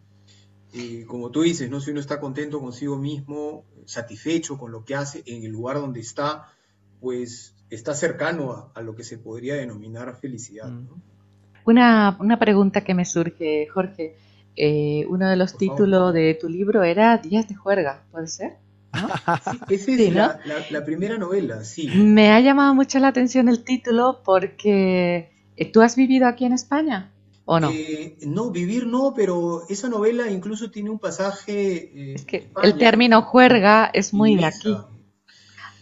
como 1.08 1.30
tú 1.30 1.42
dices, 1.42 1.68
¿no? 1.68 1.80
Si 1.80 1.90
uno 1.90 1.98
está 1.98 2.20
contento 2.20 2.60
consigo 2.60 2.96
mismo, 2.96 3.64
satisfecho 3.86 4.56
con 4.56 4.70
lo 4.70 4.84
que 4.84 4.94
hace 4.94 5.24
en 5.26 5.42
el 5.42 5.50
lugar 5.50 5.78
donde 5.78 5.98
está, 5.98 6.46
pues 7.00 7.56
está 7.70 7.94
cercano 7.94 8.70
a, 8.74 8.82
lo 8.82 8.94
que 8.94 9.02
se 9.02 9.18
podría 9.18 9.56
denominar 9.56 10.16
felicidad. 10.20 10.68
Mm. 10.68 10.88
Una, 11.64 12.38
pregunta 12.38 12.82
que 12.82 12.94
me 12.94 13.04
surge, 13.04 13.66
Jorge. 13.66 14.14
Eh, 14.56 15.06
uno 15.08 15.28
de 15.28 15.36
los 15.36 15.56
títulos 15.56 16.12
de 16.12 16.34
tu 16.34 16.48
libro 16.48 16.82
era 16.82 17.16
Días 17.18 17.48
de 17.48 17.54
Juerga, 17.54 18.04
¿puede 18.10 18.26
ser? 18.26 18.58
esa 19.68 19.92
es 19.92 20.70
la, 20.70 20.84
primera 20.84 21.18
novela, 21.18 21.64
sí. 21.64 21.88
Me 21.88 22.32
ha 22.32 22.40
llamado 22.40 22.74
mucho 22.74 22.98
la 22.98 23.08
atención 23.08 23.48
el 23.48 23.62
título 23.62 24.22
porque 24.24 25.30
eh, 25.56 25.72
tú 25.72 25.82
has 25.82 25.96
vivido 25.96 26.26
aquí 26.26 26.44
en 26.44 26.52
España. 26.52 27.12
¿O 27.44 27.58
no? 27.58 27.70
Eh, 27.70 28.16
no, 28.22 28.50
vivir 28.50 28.86
no, 28.86 29.12
pero 29.14 29.64
esa 29.68 29.88
novela 29.88 30.30
incluso 30.30 30.70
tiene 30.70 30.90
un 30.90 30.98
pasaje. 30.98 32.14
es 32.14 32.24
que 32.24 32.48
el 32.62 32.78
término 32.78 33.22
juerga 33.22 33.90
es 33.92 34.12
muy 34.12 34.36
de 34.36 34.44
aquí. 34.44 34.76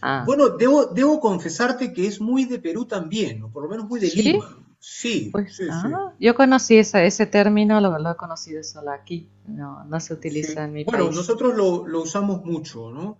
Ah. 0.00 0.22
Bueno, 0.24 0.50
debo, 0.50 0.86
debo 0.86 1.20
confesarte 1.20 1.92
que 1.92 2.06
es 2.06 2.20
muy 2.20 2.44
de 2.44 2.58
Perú 2.58 2.86
también, 2.86 3.42
o 3.42 3.50
por 3.50 3.64
lo 3.64 3.68
menos 3.68 3.88
muy 3.88 4.00
de 4.00 4.08
Lima. 4.08 4.67
Sí, 4.80 5.30
pues, 5.32 5.60
ah, 5.70 6.12
yo 6.20 6.34
conocí 6.34 6.78
ese, 6.78 7.04
ese 7.04 7.26
término, 7.26 7.80
lo, 7.80 7.98
lo, 7.98 8.12
he 8.12 8.16
conocido 8.16 8.62
solo 8.62 8.92
aquí, 8.92 9.28
no, 9.46 9.84
no 9.84 9.98
se 9.98 10.14
utiliza 10.14 10.64
en 10.64 10.72
mi 10.72 10.84
bueno, 10.84 10.98
país. 10.98 11.16
Bueno, 11.16 11.20
nosotros 11.20 11.56
lo, 11.56 12.00
usamos 12.00 12.44
mucho, 12.44 12.90
¿no? 12.92 13.18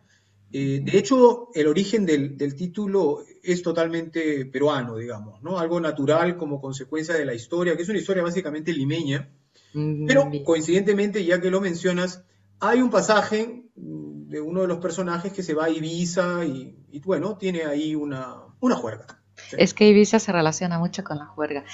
Eh, 0.53 0.81
de 0.83 0.99
hecho, 0.99 1.49
el 1.55 1.67
origen 1.67 2.07
del, 2.07 2.37
título 2.55 3.25
es 3.43 3.63
totalmente 3.63 4.47
peruano, 4.47 4.97
digamos, 4.97 5.43
¿no? 5.43 5.59
Algo 5.59 5.81
natural 5.81 6.37
como 6.37 6.61
consecuencia 6.61 7.15
de 7.15 7.25
la 7.25 7.35
historia, 7.35 7.77
que 7.77 7.83
es 7.83 7.89
una 7.89 7.99
historia 7.99 8.23
básicamente 8.23 8.73
limeña, 8.73 9.29
mm, 9.75 10.07
pero 10.07 10.31
coincidentemente, 10.45 11.25
ya 11.25 11.41
que 11.41 11.51
lo 11.51 11.61
mencionas, 11.61 12.23
hay 12.61 12.81
un 12.81 12.91
pasaje 12.91 13.65
de 13.75 14.41
uno 14.41 14.63
de 14.63 14.69
los 14.69 14.79
personajes 14.79 15.33
que 15.33 15.43
se 15.43 15.55
va 15.55 15.67
a 15.67 15.71
Ibiza 15.71 16.45
y, 16.45 17.01
bueno, 17.05 17.37
tiene 17.37 17.65
ahí 17.65 17.95
una, 17.95 18.37
una 18.61 18.77
juerga. 18.77 19.18
Es 19.57 19.75
que 19.75 19.89
Ibiza 19.89 20.19
se 20.19 20.33
relaciona 20.33 20.79
mucho 20.79 21.05
con 21.05 21.19
la 21.19 21.27
juerga. 21.27 21.65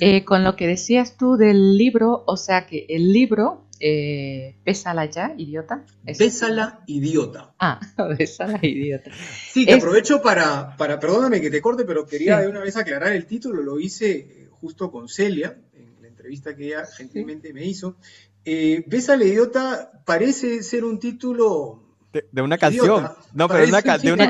Eh, 0.00 0.24
con 0.24 0.44
lo 0.44 0.56
que 0.56 0.66
decías 0.66 1.16
tú 1.16 1.36
del 1.36 1.76
libro, 1.76 2.22
o 2.26 2.36
sea 2.36 2.66
que 2.66 2.86
el 2.88 3.12
libro, 3.12 3.64
eh, 3.80 4.56
Bésala 4.64 5.06
ya, 5.06 5.34
idiota. 5.36 5.84
Bésala, 6.04 6.82
idiota. 6.86 7.54
Ah, 7.58 7.80
Bésala, 8.18 8.58
idiota. 8.62 9.10
Sí, 9.50 9.66
que 9.66 9.74
aprovecho 9.74 10.22
para, 10.22 10.76
para, 10.76 11.00
perdóname 11.00 11.40
que 11.40 11.50
te 11.50 11.60
corte, 11.60 11.84
pero 11.84 12.06
quería 12.06 12.40
de 12.40 12.48
una 12.48 12.60
vez 12.60 12.76
aclarar 12.76 13.12
el 13.12 13.26
título, 13.26 13.62
lo 13.62 13.80
hice 13.80 14.10
eh, 14.10 14.48
justo 14.50 14.90
con 14.90 15.08
Celia, 15.08 15.58
en 15.74 16.02
la 16.02 16.08
entrevista 16.08 16.54
que 16.54 16.66
ella 16.66 16.86
gentilmente 16.86 17.52
me 17.52 17.64
hizo. 17.64 17.96
Eh, 18.44 18.84
Bésala, 18.86 19.24
idiota 19.24 20.02
parece 20.04 20.62
ser 20.62 20.84
un 20.84 20.98
título 20.98 21.83
de, 22.30 22.42
una 22.42 22.58
canción. 22.58 23.08
No, 23.32 23.48
pero 23.48 23.64
una, 23.64 23.80
de, 23.80 24.12
una, 24.12 24.26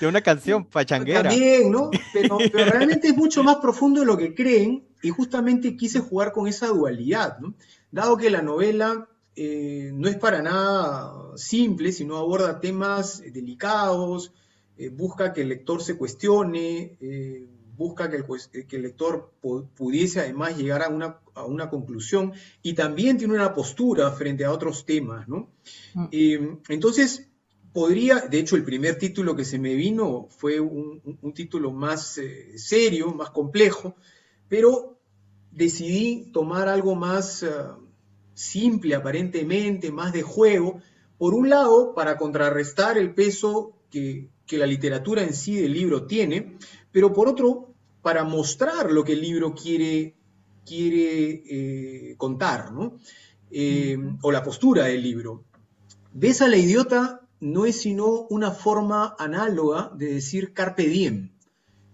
de 0.00 0.06
una 0.06 0.20
canción 0.22 0.64
pachanguera. 0.64 1.28
También, 1.28 1.70
¿no? 1.70 1.90
Pero, 2.12 2.38
realmente 2.38 3.08
es 3.08 3.16
mucho 3.16 3.42
más 3.42 3.56
profundo 3.56 4.00
de 4.00 4.06
lo 4.06 4.16
que 4.16 4.34
creen 4.34 4.84
y 5.02 5.10
justamente 5.10 5.76
quise 5.76 6.00
jugar 6.00 6.32
con 6.32 6.48
esa 6.48 6.68
dualidad, 6.68 7.38
¿no? 7.38 7.54
Dado 7.90 8.16
que 8.16 8.30
la 8.30 8.40
novela 8.40 9.08
eh, 9.36 9.90
no 9.92 10.08
es 10.08 10.16
para 10.16 10.40
nada 10.40 11.36
simple, 11.36 11.92
sino 11.92 12.16
aborda 12.16 12.60
temas 12.60 13.22
delicados, 13.32 14.32
eh, 14.78 14.88
busca 14.88 15.32
que 15.32 15.42
el 15.42 15.50
lector 15.50 15.82
se 15.82 15.96
cuestione, 15.96 16.96
eh, 17.00 17.46
busca 17.76 18.10
que 18.10 18.16
el, 18.16 18.66
que 18.66 18.76
el 18.76 18.82
lector 18.82 19.32
pudiese 19.74 20.20
además 20.20 20.56
llegar 20.56 20.82
a 20.82 20.88
una, 20.88 21.20
a 21.34 21.44
una, 21.44 21.70
conclusión 21.70 22.32
y 22.62 22.74
también 22.74 23.18
tiene 23.18 23.34
una 23.34 23.54
postura 23.54 24.10
frente 24.12 24.44
a 24.44 24.52
otros 24.52 24.84
temas, 24.84 25.28
¿no? 25.28 25.50
Mm. 25.94 26.08
entonces, 26.68 27.30
podría, 27.72 28.20
de 28.20 28.38
hecho 28.38 28.56
el 28.56 28.64
primer 28.64 28.98
título 28.98 29.34
que 29.34 29.44
se 29.44 29.58
me 29.58 29.74
vino 29.74 30.28
fue 30.30 30.60
un, 30.60 31.00
título 31.34 31.72
más 31.72 32.18
eh, 32.18 32.58
serio, 32.58 33.14
más 33.14 33.30
complejo, 33.30 33.96
pero 34.48 34.98
decidí 35.50 36.30
tomar 36.32 36.68
algo 36.68 36.94
más 36.94 37.42
eh, 37.42 37.48
simple 38.34 38.94
aparentemente, 38.94 39.90
más 39.90 40.12
de 40.12 40.22
juego, 40.22 40.80
por 41.18 41.34
un 41.34 41.48
lado, 41.48 41.94
para 41.94 42.16
contrarrestar 42.16 42.98
el 42.98 43.14
peso 43.14 43.78
que, 43.90 44.30
la 44.50 44.66
literatura 44.66 45.22
en 45.22 45.32
sí 45.32 45.56
del 45.56 45.72
libro 45.72 46.04
tiene, 46.04 46.58
pero 46.92 47.12
por 47.12 47.28
otro, 47.28 47.74
para 48.02 48.24
mostrar 48.24 48.92
lo 48.92 49.02
que 49.04 49.12
el 49.12 49.22
libro 49.22 49.54
quiere, 49.54 50.14
quiere 50.64 51.42
eh, 52.10 52.14
contar, 52.16 52.72
¿no? 52.72 52.98
o 54.22 54.32
la 54.32 54.42
postura 54.42 54.84
del 54.86 55.02
libro. 55.02 55.44
Ves 56.14 56.40
a 56.40 56.48
la 56.48 56.56
idiota 56.56 57.22
no 57.42 57.66
es 57.66 57.80
sino 57.80 58.26
una 58.30 58.52
forma 58.52 59.16
análoga 59.18 59.90
de 59.96 60.14
decir 60.14 60.54
carpe 60.54 60.86
diem, 60.86 61.32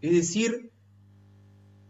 es 0.03 0.13
decir, 0.13 0.71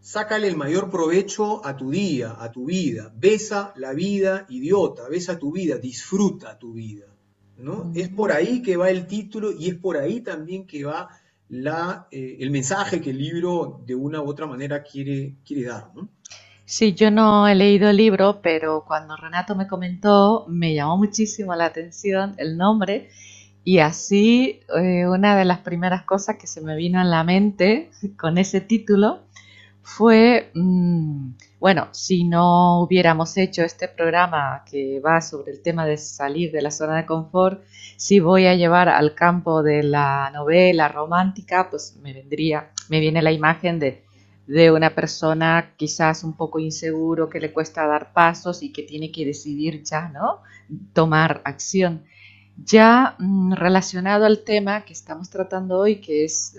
sácale 0.00 0.46
el 0.46 0.56
mayor 0.56 0.90
provecho 0.90 1.66
a 1.66 1.76
tu 1.76 1.90
día, 1.90 2.36
a 2.38 2.52
tu 2.52 2.66
vida, 2.66 3.12
besa 3.16 3.72
la 3.76 3.92
vida 3.94 4.46
idiota, 4.48 5.08
besa 5.08 5.38
tu 5.38 5.52
vida, 5.52 5.76
disfruta 5.76 6.56
tu 6.56 6.72
vida. 6.72 7.06
¿no? 7.58 7.90
Es 7.96 8.08
por 8.08 8.30
ahí 8.30 8.62
que 8.62 8.76
va 8.76 8.90
el 8.90 9.08
título 9.08 9.50
y 9.52 9.68
es 9.68 9.74
por 9.74 9.96
ahí 9.96 10.20
también 10.20 10.66
que 10.66 10.84
va 10.84 11.08
la, 11.48 12.06
eh, 12.10 12.36
el 12.40 12.50
mensaje 12.50 13.00
que 13.00 13.10
el 13.10 13.18
libro 13.18 13.82
de 13.86 13.94
una 13.94 14.20
u 14.20 14.28
otra 14.28 14.46
manera 14.46 14.82
quiere, 14.82 15.36
quiere 15.44 15.64
dar. 15.68 15.90
Sí, 16.64 16.92
yo 16.92 17.10
no 17.10 17.48
he 17.48 17.54
leído 17.54 17.88
el 17.88 17.96
libro, 17.96 18.40
pero 18.42 18.84
cuando 18.86 19.16
Renato 19.16 19.54
me 19.54 19.66
comentó, 19.66 20.44
me 20.48 20.74
llamó 20.74 20.98
muchísimo 20.98 21.54
la 21.54 21.64
atención 21.64 22.34
el 22.36 22.58
nombre 22.58 23.08
y 23.64 23.78
así 23.78 24.60
eh, 24.78 25.06
una 25.06 25.36
de 25.36 25.44
las 25.44 25.58
primeras 25.58 26.02
cosas 26.04 26.36
que 26.36 26.46
se 26.46 26.60
me 26.60 26.76
vino 26.76 27.00
en 27.00 27.10
la 27.10 27.24
mente 27.24 27.90
con 28.18 28.38
ese 28.38 28.60
título 28.60 29.20
fue, 29.82 30.50
mm, 30.54 31.30
bueno, 31.60 31.88
si 31.92 32.24
no 32.24 32.80
hubiéramos 32.82 33.36
hecho 33.36 33.62
este 33.62 33.88
programa 33.88 34.62
que 34.70 35.00
va 35.00 35.20
sobre 35.20 35.52
el 35.52 35.62
tema 35.62 35.86
de 35.86 35.96
salir 35.96 36.52
de 36.52 36.62
la 36.62 36.70
zona 36.70 36.96
de 36.96 37.06
confort, 37.06 37.62
si 37.96 38.20
voy 38.20 38.46
a 38.46 38.54
llevar 38.54 38.88
al 38.88 39.14
campo 39.14 39.62
de 39.62 39.82
la 39.82 40.30
novela 40.32 40.88
romántica, 40.88 41.68
pues 41.70 41.96
me 42.02 42.12
vendría, 42.12 42.70
me 42.88 43.00
viene 43.00 43.22
la 43.22 43.32
imagen 43.32 43.78
de, 43.78 44.04
de 44.48 44.72
una 44.72 44.94
persona 44.94 45.74
quizás 45.76 46.24
un 46.24 46.34
poco 46.34 46.58
inseguro, 46.58 47.28
que 47.28 47.38
le 47.38 47.52
cuesta 47.52 47.86
dar 47.86 48.14
pasos 48.14 48.62
y 48.62 48.72
que 48.72 48.82
tiene 48.82 49.12
que 49.12 49.26
decidir 49.26 49.82
ya, 49.84 50.08
¿no? 50.08 50.40
Tomar 50.94 51.42
acción. 51.44 52.04
Ya 52.64 53.14
mm, 53.18 53.52
relacionado 53.52 54.24
al 54.24 54.44
tema 54.44 54.84
que 54.86 54.94
estamos 54.94 55.28
tratando 55.28 55.78
hoy, 55.78 55.96
que 55.96 56.24
es 56.24 56.56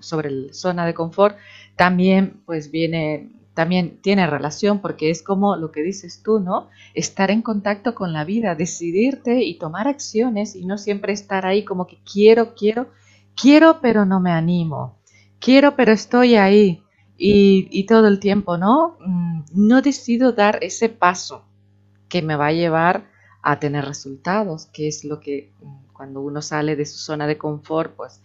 sobre 0.00 0.30
la 0.30 0.52
zona 0.52 0.84
de 0.84 0.92
confort, 0.92 1.36
también 1.74 2.42
pues 2.44 2.70
viene, 2.70 3.30
también 3.56 4.02
tiene 4.02 4.26
relación 4.26 4.80
porque 4.80 5.08
es 5.08 5.22
como 5.22 5.56
lo 5.56 5.72
que 5.72 5.82
dices 5.82 6.22
tú, 6.22 6.40
¿no? 6.40 6.68
Estar 6.92 7.30
en 7.30 7.40
contacto 7.40 7.94
con 7.94 8.12
la 8.12 8.22
vida, 8.22 8.54
decidirte 8.54 9.44
y 9.44 9.58
tomar 9.58 9.88
acciones 9.88 10.54
y 10.54 10.66
no 10.66 10.76
siempre 10.76 11.14
estar 11.14 11.46
ahí 11.46 11.64
como 11.64 11.86
que 11.86 11.96
quiero, 12.04 12.54
quiero, 12.54 12.88
quiero 13.34 13.80
pero 13.80 14.04
no 14.04 14.20
me 14.20 14.30
animo, 14.30 14.98
quiero 15.40 15.74
pero 15.74 15.92
estoy 15.92 16.34
ahí 16.34 16.82
y, 17.16 17.86
todo 17.86 18.08
el 18.08 18.20
tiempo, 18.20 18.58
¿no? 18.58 18.98
Mm, 19.00 19.44
no 19.54 19.80
decido 19.80 20.32
dar 20.32 20.58
ese 20.60 20.90
paso 20.90 21.42
que 22.10 22.20
me 22.20 22.36
va 22.36 22.48
a 22.48 22.52
llevar 22.52 23.06
a 23.40 23.58
tener 23.58 23.86
resultados, 23.86 24.66
que 24.66 24.86
es 24.86 25.02
lo 25.02 25.18
que 25.18 25.50
mm, 25.62 25.94
cuando 25.94 26.20
uno 26.20 26.42
sale 26.42 26.76
de 26.76 26.84
su 26.84 26.98
zona 26.98 27.26
de 27.26 27.38
confort, 27.38 27.96
pues 27.96 28.20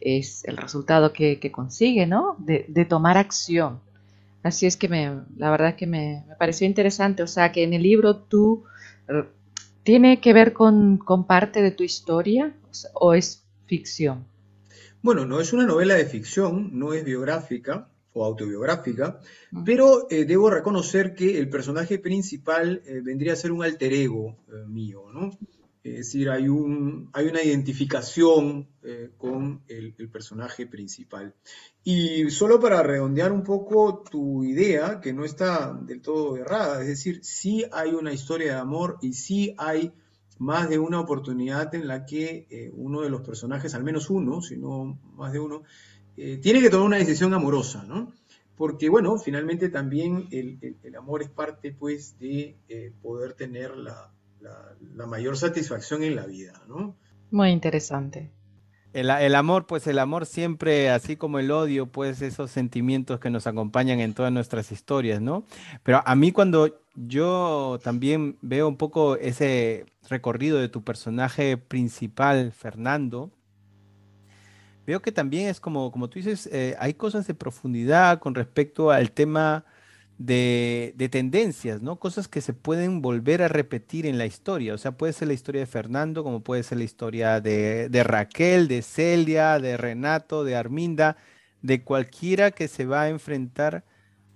es 0.00 0.44
el 0.44 0.56
resultado 0.56 1.12
que, 1.12 1.40
consigue, 1.50 2.06
¿no? 2.06 2.36
De, 2.38 2.86
tomar 2.88 3.18
acción. 3.18 3.80
Así 4.46 4.66
es 4.66 4.76
que 4.76 4.88
me, 4.88 5.22
la 5.36 5.50
verdad 5.50 5.70
es 5.70 5.74
que 5.74 5.88
me, 5.88 6.24
pareció 6.38 6.68
interesante, 6.68 7.24
o 7.24 7.26
sea, 7.26 7.50
que 7.50 7.64
en 7.64 7.74
el 7.74 7.82
libro 7.82 8.16
tú 8.16 8.62
tiene 9.82 10.20
que 10.20 10.32
ver 10.32 10.52
con, 10.52 10.98
con 10.98 11.26
parte 11.26 11.62
de 11.62 11.72
tu 11.72 11.82
historia 11.82 12.54
o 12.94 13.14
es 13.14 13.44
ficción. 13.66 14.24
Bueno, 15.02 15.26
no 15.26 15.40
es 15.40 15.52
una 15.52 15.66
novela 15.66 15.94
de 15.94 16.04
ficción, 16.04 16.70
no 16.78 16.92
es 16.92 17.04
biográfica, 17.04 17.88
o 18.16 18.24
autobiográfica, 18.24 19.20
pero 19.64 20.06
eh, 20.10 20.24
debo 20.24 20.48
reconocer 20.48 21.14
que 21.14 21.38
el 21.38 21.50
personaje 21.50 21.98
principal 21.98 22.82
eh, 22.86 23.00
vendría 23.02 23.34
a 23.34 23.36
ser 23.36 23.52
un 23.52 23.62
alter 23.62 23.92
ego 23.92 24.36
eh, 24.48 24.64
mío, 24.66 25.04
¿no? 25.12 25.36
Es 25.90 25.96
decir, 25.98 26.30
hay, 26.30 26.48
un, 26.48 27.10
hay 27.12 27.26
una 27.26 27.42
identificación 27.42 28.68
con 29.18 29.62
el, 29.68 29.94
el, 29.98 30.08
personaje 30.08 30.66
principal. 30.66 31.34
Y 31.82 32.30
solo 32.30 32.60
para 32.60 32.82
redondear 32.82 33.32
un 33.32 33.42
poco 33.42 34.04
tu 34.08 34.44
idea, 34.44 35.00
que 35.00 35.12
no 35.12 35.24
está 35.24 35.72
del 35.72 36.00
todo 36.00 36.36
errada, 36.36 36.80
es 36.82 36.88
decir, 36.88 37.24
sí 37.24 37.64
hay 37.72 37.90
una 37.90 38.12
historia 38.12 38.54
de 38.54 38.60
amor 38.60 38.98
y 39.02 39.12
sí 39.14 39.54
hay 39.58 39.92
más 40.38 40.68
de 40.68 40.78
una 40.78 41.00
oportunidad 41.00 41.74
en 41.74 41.88
la 41.88 42.04
que 42.04 42.70
uno 42.74 43.00
de 43.00 43.10
los 43.10 43.22
personajes, 43.22 43.74
al 43.74 43.82
menos 43.82 44.10
uno, 44.10 44.40
si 44.42 44.56
no 44.56 44.98
más 45.16 45.32
de 45.32 45.40
uno, 45.40 45.62
eh, 46.16 46.38
tiene 46.38 46.62
que 46.62 46.70
tomar 46.70 46.86
una 46.86 46.96
decisión 46.96 47.34
amorosa, 47.34 47.84
¿no? 47.84 48.12
Porque, 48.56 48.88
bueno, 48.88 49.18
finalmente 49.18 49.68
también 49.68 50.28
el, 50.30 50.74
amor 50.96 51.20
es 51.20 51.28
parte, 51.28 51.72
pues, 51.72 52.18
de 52.18 52.56
eh, 52.68 52.92
poder 53.02 53.34
tener 53.34 53.76
la, 53.76 54.10
mayor 55.06 55.36
satisfacción 55.36 56.02
en 56.02 56.16
la 56.16 56.26
vida, 56.26 56.62
¿no? 56.68 56.96
Muy 57.30 57.50
interesante. 57.50 58.30
El, 58.92 59.10
el, 59.10 59.34
amor, 59.34 59.66
pues 59.66 59.86
el 59.86 59.98
amor 59.98 60.24
siempre, 60.24 60.88
así 60.90 61.16
como 61.16 61.38
el 61.38 61.50
odio, 61.50 61.86
pues 61.86 62.22
esos 62.22 62.50
sentimientos 62.50 63.20
que 63.20 63.28
nos 63.28 63.46
acompañan 63.46 64.00
en 64.00 64.14
todas 64.14 64.32
nuestras 64.32 64.72
historias, 64.72 65.20
¿no? 65.20 65.44
Pero 65.82 66.02
a 66.06 66.14
mí 66.14 66.32
cuando 66.32 66.80
yo 66.94 67.78
también 67.82 68.38
veo 68.40 68.66
un 68.66 68.76
poco 68.76 69.16
ese 69.16 69.84
recorrido 70.08 70.58
de 70.58 70.70
tu 70.70 70.82
personaje 70.82 71.58
principal, 71.58 72.52
Fernando, 72.52 73.30
veo 74.86 75.02
que 75.02 75.12
también 75.12 75.48
es 75.48 75.60
como, 75.60 75.92
como 75.92 76.08
tú 76.08 76.18
dices, 76.18 76.48
eh, 76.52 76.74
hay 76.78 76.94
cosas 76.94 77.26
de 77.26 77.34
profundidad 77.34 78.18
con 78.18 78.34
respecto 78.34 78.90
al 78.90 79.10
tema 79.10 79.66
de, 80.18 81.08
tendencias, 81.10 81.82
¿no? 81.82 81.98
Cosas 81.98 82.28
que 82.28 82.40
se 82.40 82.52
pueden 82.52 83.02
volver 83.02 83.42
a 83.42 83.48
repetir 83.48 84.06
en 84.06 84.18
la 84.18 84.26
historia. 84.26 84.74
O 84.74 84.78
sea, 84.78 84.92
puede 84.96 85.12
ser 85.12 85.28
la 85.28 85.34
historia 85.34 85.60
de 85.60 85.66
Fernando, 85.66 86.24
como 86.24 86.42
puede 86.42 86.62
ser 86.62 86.78
la 86.78 86.84
historia 86.84 87.40
de, 87.40 88.02
Raquel, 88.04 88.68
de 88.68 88.82
Celia, 88.82 89.58
de 89.58 89.76
Renato, 89.76 90.44
de 90.44 90.56
Arminda, 90.56 91.16
de 91.62 91.82
cualquiera 91.82 92.50
que 92.50 92.68
se 92.68 92.86
va 92.86 93.02
a 93.02 93.08
enfrentar 93.08 93.84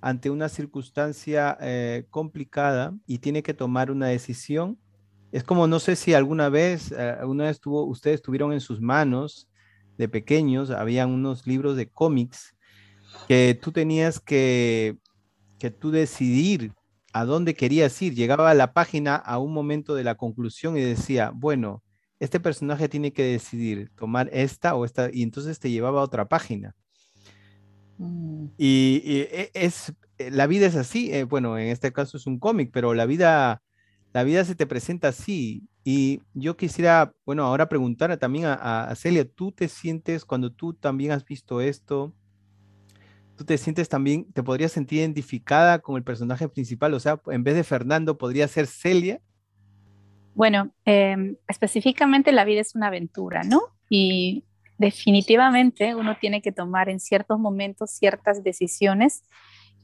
ante 0.02 0.30
una 0.30 0.48
circunstancia 0.48 1.56
eh, 1.60 2.06
complicada 2.10 2.94
y 3.06 3.18
tiene 3.18 3.42
que 3.42 3.54
tomar 3.54 3.90
una 3.90 4.08
decisión. 4.08 4.78
Es 5.32 5.44
como, 5.44 5.66
no 5.66 5.78
sé 5.78 5.96
si 5.96 6.14
alguna 6.14 6.48
vez, 6.48 6.90
eh, 6.92 7.16
alguna 7.20 7.44
vez 7.44 7.60
tuvo, 7.60 7.84
ustedes 7.84 8.22
tuvieron 8.22 8.52
en 8.52 8.60
sus 8.60 8.80
manos 8.80 9.48
de 9.96 10.08
pequeños, 10.08 10.70
había 10.70 11.06
unos 11.06 11.46
libros 11.46 11.76
de 11.76 11.88
cómics 11.88 12.56
que 13.28 13.58
tú 13.60 13.70
tenías 13.70 14.18
que, 14.18 14.96
que 15.60 15.70
tú 15.70 15.92
decidir 15.92 16.72
a 17.12 17.24
dónde 17.24 17.54
querías 17.54 18.00
ir. 18.02 18.14
Llegaba 18.14 18.50
a 18.50 18.54
la 18.54 18.72
página 18.72 19.14
a 19.14 19.38
un 19.38 19.52
momento 19.52 19.94
de 19.94 20.02
la 20.02 20.16
conclusión 20.16 20.76
y 20.76 20.80
decía, 20.80 21.30
bueno, 21.32 21.84
este 22.18 22.40
personaje 22.40 22.88
tiene 22.88 23.12
que 23.12 23.22
decidir 23.22 23.90
tomar 23.96 24.28
esta 24.32 24.74
o 24.74 24.84
esta, 24.84 25.10
y 25.12 25.22
entonces 25.22 25.58
te 25.58 25.70
llevaba 25.70 26.00
a 26.00 26.04
otra 26.04 26.28
página. 26.28 26.74
Mm. 27.98 28.46
Y, 28.58 29.02
e, 29.04 29.50
es, 29.54 29.92
eh, 30.18 30.30
la 30.30 30.46
vida 30.46 30.66
es 30.66 30.76
así, 30.76 31.12
eh, 31.12 31.24
bueno, 31.24 31.58
en 31.58 31.68
este 31.68 31.92
caso 31.92 32.16
es 32.16 32.26
un 32.26 32.38
cómic, 32.38 32.70
pero 32.72 32.94
la 32.94 33.06
vida, 33.06 33.62
la 34.12 34.24
vida 34.24 34.44
se 34.44 34.54
te 34.54 34.66
presenta 34.66 35.08
así 35.08 35.68
y 35.84 36.20
yo 36.34 36.56
quisiera, 36.56 37.12
bueno, 37.24 37.44
ahora 37.44 37.68
preguntar 37.68 38.14
también 38.18 38.46
a, 38.46 38.92
Celia, 38.96 39.26
¿tú 39.26 39.52
te 39.52 39.68
sientes 39.68 40.24
cuando 40.24 40.52
tú 40.52 40.74
también 40.74 41.12
has 41.12 41.24
visto 41.24 41.60
esto? 41.60 42.14
¿Tú 43.40 43.46
te 43.46 43.56
sientes 43.56 43.88
también, 43.88 44.30
te 44.34 44.42
podrías 44.42 44.70
sentir 44.70 44.98
identificada 44.98 45.78
con 45.78 45.96
el 45.96 46.04
personaje 46.04 46.46
principal? 46.46 46.92
O 46.92 47.00
sea, 47.00 47.22
en 47.28 47.42
vez 47.42 47.54
de 47.54 47.64
Fernando, 47.64 48.18
¿podría 48.18 48.46
ser 48.46 48.66
Celia? 48.66 49.18
Bueno, 50.34 50.74
em, 50.84 51.36
específicamente 51.48 52.32
la 52.32 52.44
vida 52.44 52.60
es 52.60 52.74
una 52.74 52.88
aventura, 52.88 53.42
¿no? 53.42 53.62
Y 53.88 54.44
definitivamente 54.76 55.94
uno 55.94 56.18
tiene 56.20 56.42
que 56.42 56.52
tomar 56.52 56.90
en 56.90 57.00
ciertos 57.00 57.38
momentos 57.38 57.92
ciertas 57.92 58.44
decisiones. 58.44 59.22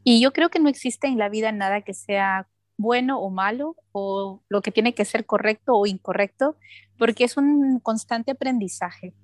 Y 0.05 0.21
yo 0.21 0.35
creo 0.35 0.51
que 0.51 0.61
no 0.61 0.69
existe 0.69 1.07
en 1.07 1.17
la 1.17 1.31
vida 1.31 1.51
nada 1.51 1.81
que 1.81 1.95
sea 1.95 2.49
bueno 2.77 3.21
o 3.21 3.31
malo 3.31 3.75
o 3.93 4.43
lo 4.51 4.61
que 4.61 4.71
tiene 4.71 4.93
que 4.93 5.07
ser 5.07 5.25
correcto 5.25 5.77
o 5.77 5.87
incorrecto, 5.87 6.59
porque 6.99 7.25
es 7.25 7.39
un 7.39 7.81
constante 7.81 8.33
aprendizaje. 8.33 9.15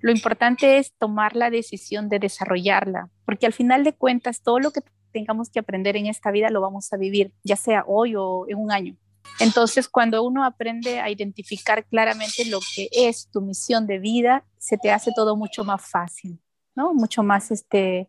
Lo 0.00 0.10
importante 0.10 0.78
es 0.78 0.92
tomar 0.98 1.36
la 1.36 1.50
decisión 1.50 2.08
de 2.08 2.18
desarrollarla, 2.18 3.10
porque 3.24 3.46
al 3.46 3.52
final 3.52 3.84
de 3.84 3.94
cuentas 3.94 4.42
todo 4.42 4.58
lo 4.58 4.70
que 4.70 4.80
tengamos 5.12 5.50
que 5.50 5.58
aprender 5.58 5.96
en 5.96 6.06
esta 6.06 6.30
vida 6.30 6.50
lo 6.50 6.60
vamos 6.60 6.92
a 6.92 6.96
vivir, 6.96 7.32
ya 7.42 7.56
sea 7.56 7.84
hoy 7.86 8.14
o 8.16 8.46
en 8.48 8.58
un 8.58 8.70
año. 8.70 8.96
Entonces, 9.40 9.88
cuando 9.88 10.22
uno 10.22 10.44
aprende 10.44 11.00
a 11.00 11.10
identificar 11.10 11.84
claramente 11.86 12.44
lo 12.46 12.60
que 12.74 12.88
es 12.92 13.28
tu 13.30 13.40
misión 13.40 13.86
de 13.86 13.98
vida, 13.98 14.44
se 14.58 14.78
te 14.78 14.90
hace 14.90 15.12
todo 15.14 15.36
mucho 15.36 15.64
más 15.64 15.88
fácil, 15.88 16.38
¿no? 16.74 16.94
Mucho 16.94 17.22
más, 17.22 17.50
este, 17.50 18.08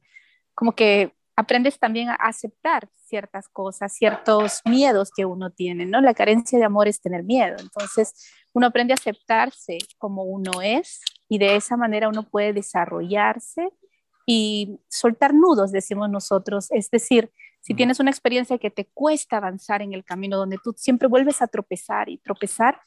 como 0.54 0.74
que 0.74 1.14
aprendes 1.36 1.80
también 1.80 2.10
a 2.10 2.16
aceptar 2.16 2.90
ciertas 2.96 3.48
cosas, 3.48 3.94
ciertos 3.94 4.62
miedos 4.66 5.12
que 5.16 5.26
uno 5.26 5.52
tiene, 5.52 5.86
¿no? 5.86 6.02
La 6.02 6.14
carencia 6.14 6.58
de 6.60 6.66
amor 6.66 6.88
es 6.88 7.00
tener 7.00 7.24
miedo. 7.24 7.56
Entonces, 7.60 8.32
uno 8.54 8.68
aprende 8.68 8.94
a 8.94 8.96
aceptarse 8.96 9.78
como 9.98 10.24
uno 10.24 10.62
es 10.62 11.02
y 11.30 11.38
de 11.38 11.56
esa 11.56 11.78
manera 11.78 12.10
uno 12.10 12.24
puede 12.24 12.54
desarrollarse 12.54 13.70
y 14.26 14.80
soltar 14.90 15.34
nudos, 15.34 15.72
decimos 15.72 16.10
nosotros. 16.10 16.68
Es 16.72 16.90
decir, 16.90 17.32
si 17.62 17.74
tienes 17.74 18.00
una 18.00 18.12
experiencia 18.12 18.58
que 18.58 18.72
te 18.72 18.86
cuesta 18.86 19.38
avanzar 19.38 19.82
en 19.82 19.94
el 19.94 20.04
camino, 20.04 20.38
donde 20.38 20.58
tú 20.64 20.74
siempre 20.78 21.08
vuelves 21.08 21.42
a 21.42 21.48
tropezar 21.48 22.10
y 22.10 22.18
tropezar, 22.18 22.80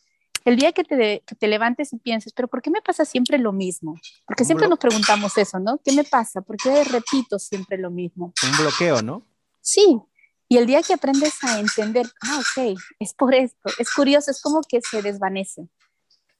el 0.44 0.56
día 0.56 0.72
que 0.72 0.84
te, 0.84 1.22
te 1.38 1.48
levantes 1.48 1.92
y 1.92 1.98
pienses, 1.98 2.32
pero 2.32 2.48
¿por 2.48 2.62
qué 2.62 2.70
me 2.70 2.80
pasa 2.80 3.04
siempre 3.04 3.38
lo 3.38 3.52
mismo? 3.52 3.94
Porque 4.26 4.44
siempre 4.44 4.68
nos 4.68 4.78
preguntamos 4.78 5.36
eso, 5.36 5.58
¿no? 5.58 5.78
¿Qué 5.84 5.92
me 5.92 6.04
pasa? 6.04 6.40
¿Por 6.40 6.56
qué 6.56 6.82
repito 6.84 7.38
siempre 7.38 7.76
lo 7.76 7.90
mismo? 7.90 8.32
Un 8.42 8.56
bloqueo, 8.58 9.02
¿no? 9.02 9.26
Sí, 9.60 10.00
y 10.48 10.56
el 10.56 10.66
día 10.66 10.82
que 10.82 10.94
aprendes 10.94 11.34
a 11.44 11.60
entender, 11.60 12.06
ah, 12.22 12.40
ok, 12.40 12.76
es 12.98 13.14
por 13.14 13.34
esto, 13.34 13.70
es 13.78 13.92
curioso, 13.94 14.30
es 14.30 14.42
como 14.42 14.62
que 14.62 14.80
se 14.80 15.00
desvanece. 15.00 15.68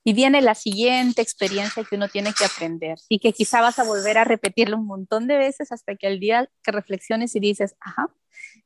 Y 0.02 0.14
viene 0.14 0.40
la 0.40 0.54
siguiente 0.54 1.20
experiencia 1.20 1.84
que 1.84 1.96
uno 1.96 2.08
tiene 2.08 2.32
que 2.32 2.44
aprender 2.44 2.98
y 3.08 3.18
que 3.18 3.32
quizá 3.32 3.60
vas 3.60 3.78
a 3.78 3.84
volver 3.84 4.16
a 4.16 4.24
repetirlo 4.24 4.78
un 4.78 4.86
montón 4.86 5.26
de 5.26 5.36
veces 5.36 5.72
hasta 5.72 5.94
que 5.94 6.06
el 6.06 6.20
día 6.20 6.48
que 6.62 6.72
reflexiones 6.72 7.36
y 7.36 7.40
dices, 7.40 7.76
ajá. 7.80 8.08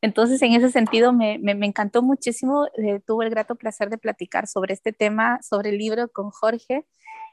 Entonces, 0.01 0.41
en 0.43 0.53
ese 0.53 0.71
sentido, 0.71 1.13
me, 1.13 1.39
me, 1.39 1.67
encantó 1.67 2.03
muchísimo. 2.03 2.67
Eh, 2.77 3.01
tuve 3.05 3.25
el 3.25 3.31
grato 3.31 3.57
placer 3.57 3.91
de 3.91 3.99
platicar 3.99 4.47
sobre 4.47 4.75
este 4.75 4.93
tema, 4.93 5.41
sobre 5.43 5.71
el 5.71 5.79
libro 5.79 6.09
con 6.09 6.31
Jorge. 6.31 6.87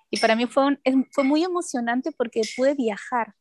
Y 0.09 0.19
para 0.19 0.35
mí 0.35 0.47
fue, 0.47 0.79
fue 1.11 1.23
muy 1.23 1.43
emocionante 1.43 2.11
porque 2.11 2.41
pude 2.55 2.73
viajar 2.73 3.35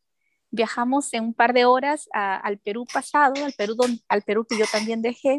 viajamos 0.50 1.12
en 1.14 1.24
un 1.24 1.34
par 1.34 1.52
de 1.52 1.64
horas 1.64 2.08
al 2.12 2.58
Perú 2.58 2.84
pasado, 2.92 3.44
al 3.44 3.52
Perú, 3.52 3.76
al 4.08 4.22
Perú 4.22 4.44
que 4.48 4.58
yo 4.58 4.64
también 4.70 5.02
dejé, 5.02 5.38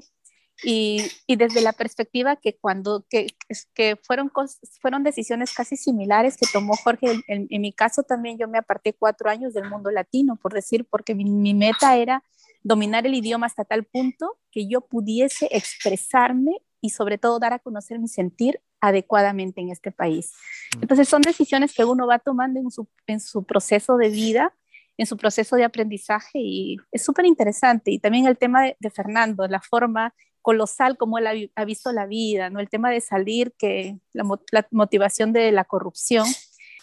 y, 0.63 1.02
y 1.28 1.36
desde 1.36 1.62
la 1.62 1.74
perspectiva 1.74 2.36
que 2.36 2.56
cuando, 2.56 3.06
que, 3.10 3.28
que 3.74 3.97
fueron, 4.04 4.32
fueron 4.80 5.04
decisiones 5.04 5.54
casi 5.54 5.76
similares 5.76 6.38
que 6.38 6.47
tomó 6.52 6.76
Jorge, 6.76 7.24
en, 7.28 7.47
en, 7.50 7.62
mi 7.62 7.74
caso 7.74 8.04
también 8.04 8.38
yo 8.38 8.47
me 8.47 8.58
aparté 8.58 8.93
cuatro 8.93 9.30
años 9.30 9.54
del 9.54 9.69
mundo 9.69 9.91
latino, 9.91 10.36
por 10.36 10.54
decir, 10.54 10.86
porque 10.89 11.15
mi, 11.15 11.26
mi 11.26 11.54
meta 11.54 11.97
era 11.97 12.24
dominar 12.63 13.08
el 13.08 13.15
idioma 13.15 13.47
hasta 13.47 13.65
tal 13.65 13.86
punto 13.86 14.38
que 14.52 14.67
yo 14.67 14.82
pudiese 14.82 15.47
expresarme 15.52 16.58
y 16.80 16.91
sobre 16.91 17.17
todo 17.17 17.39
dar 17.39 17.54
a 17.54 17.60
conocer 17.60 18.00
mi 18.00 18.08
sentir 18.08 18.62
adecuadamente 18.80 19.62
en 19.62 19.69
este 19.69 19.91
país. 19.91 20.34
Mm. 20.78 20.82
Entonces 20.84 21.10
son 21.10 21.21
decisiones 21.21 21.74
que 21.74 21.86
uno 21.86 22.08
va 22.08 22.19
tomando 22.19 22.60
en 22.60 22.71
su, 22.71 22.88
en 23.08 23.19
su 23.19 23.43
proceso 23.43 23.97
de 23.97 24.10
vida 24.10 24.54
en 25.02 25.08
su 25.08 25.17
proceso 25.17 25.56
de 25.56 25.63
aprendizaje 25.63 26.39
y 26.39 26.78
es 26.91 27.04
súper 27.04 27.26
interesante. 27.26 27.91
Y 27.91 28.00
también 28.00 28.28
el 28.28 28.38
tema 28.38 28.63
de, 28.80 28.89
Fernando, 28.91 29.47
la 29.47 29.60
forma 29.60 30.13
colosal 30.41 30.97
como 30.97 31.17
él 31.17 31.51
ha, 31.56 31.65
visto 31.65 31.91
la 31.91 32.06
vida, 32.06 32.49
¿no? 32.49 32.60
El 32.60 32.69
tema 32.69 32.89
de 32.89 33.01
salir, 33.01 33.54
que 33.58 33.99
la, 34.13 34.23
motivación 34.71 35.34
de 35.34 35.51
la 35.51 35.65
corrupción, 35.65 36.25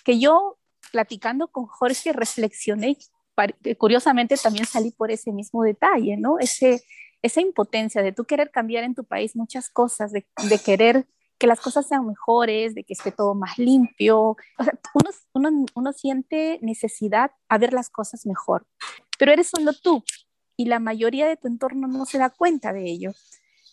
que 0.05 0.19
yo 0.19 0.59
platicando 0.93 1.49
con 1.49 1.67
Jorge 1.67 2.13
reflexioné, 2.13 2.97
curiosamente 3.79 4.37
también 4.37 4.67
salí 4.67 4.91
por 4.91 5.11
ese 5.11 5.33
mismo 5.33 5.63
detalle, 5.63 6.17
¿no? 6.17 6.39
Ese, 6.39 6.83
esa 7.23 7.41
impotencia 7.41 8.03
de 8.03 8.13
tú 8.13 8.25
querer 8.25 8.51
cambiar 8.51 8.85
en 8.85 8.95
tu 8.95 9.05
país 9.05 9.37
muchas 9.37 9.71
cosas, 9.71 10.13
de, 10.13 10.27
de 10.49 10.59
querer 10.59 11.07
que 11.39 11.47
las 11.47 11.61
cosas 11.61 11.87
sean 11.87 12.07
mejores, 12.07 12.75
de 12.75 12.83
que 12.83 12.95
esté 12.95 13.13
todo 13.13 13.35
más 13.35 13.59
limpio. 13.59 14.37
O 14.59 14.65
sea, 14.65 14.75
uno, 14.95 15.11
uno, 15.35 15.67
uno 15.75 15.93
siente 15.93 16.59
necesidad 16.63 17.31
a 17.49 17.59
ver 17.59 17.73
las 17.73 17.91
cosas 17.91 18.27
mejor, 18.27 18.67
pero 19.19 19.33
eres 19.33 19.49
solo 19.49 19.73
tú 19.73 20.03
y 20.57 20.65
la 20.67 20.81
mayoría 20.81 21.27
de 21.27 21.37
tu 21.37 21.47
entorno 21.47 21.87
no 21.87 22.05
se 22.05 22.19
da 22.19 22.31
cuenta 22.31 22.73
de 22.73 22.85
ello. 22.85 23.13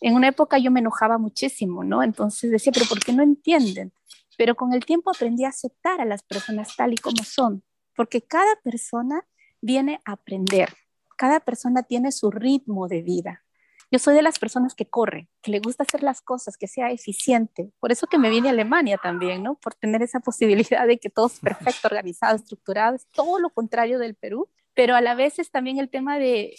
En 0.01 0.15
una 0.15 0.27
época 0.27 0.57
yo 0.57 0.71
me 0.71 0.79
enojaba 0.79 1.17
muchísimo, 1.17 1.83
¿no? 1.83 2.03
Entonces 2.03 2.51
decía, 2.51 2.71
pero 2.73 2.85
¿por 2.85 2.99
qué 2.99 3.13
no 3.13 3.23
entienden? 3.23 3.93
Pero 4.37 4.55
con 4.55 4.73
el 4.73 4.85
tiempo 4.85 5.11
aprendí 5.11 5.45
a 5.45 5.49
aceptar 5.49 6.01
a 6.01 6.05
las 6.05 6.23
personas 6.23 6.75
tal 6.75 6.93
y 6.93 6.97
como 6.97 7.23
son, 7.23 7.63
porque 7.95 8.21
cada 8.21 8.55
persona 8.63 9.25
viene 9.61 10.01
a 10.05 10.13
aprender, 10.13 10.73
cada 11.17 11.39
persona 11.39 11.83
tiene 11.83 12.11
su 12.11 12.31
ritmo 12.31 12.87
de 12.87 13.01
vida. 13.01 13.45
Yo 13.91 13.99
soy 13.99 14.15
de 14.15 14.21
las 14.21 14.39
personas 14.39 14.73
que 14.73 14.89
corre, 14.89 15.29
que 15.41 15.51
le 15.51 15.59
gusta 15.59 15.83
hacer 15.83 16.03
las 16.03 16.21
cosas, 16.21 16.57
que 16.57 16.67
sea 16.67 16.91
eficiente. 16.91 17.71
Por 17.79 17.91
eso 17.91 18.07
que 18.07 18.17
me 18.17 18.29
vine 18.29 18.49
a 18.49 18.51
Alemania 18.51 18.97
también, 18.97 19.43
¿no? 19.43 19.55
Por 19.55 19.75
tener 19.75 20.01
esa 20.01 20.19
posibilidad 20.19 20.87
de 20.87 20.97
que 20.97 21.09
todo 21.09 21.27
es 21.27 21.39
perfecto, 21.39 21.87
organizado, 21.87 22.35
estructurado. 22.35 22.95
Es 22.95 23.05
todo 23.11 23.39
lo 23.39 23.51
contrario 23.51 23.99
del 23.99 24.15
Perú. 24.15 24.49
Pero 24.73 24.95
a 24.95 25.01
la 25.01 25.15
vez 25.15 25.39
es 25.39 25.51
también 25.51 25.77
el 25.77 25.89
tema 25.89 26.17
de, 26.17 26.55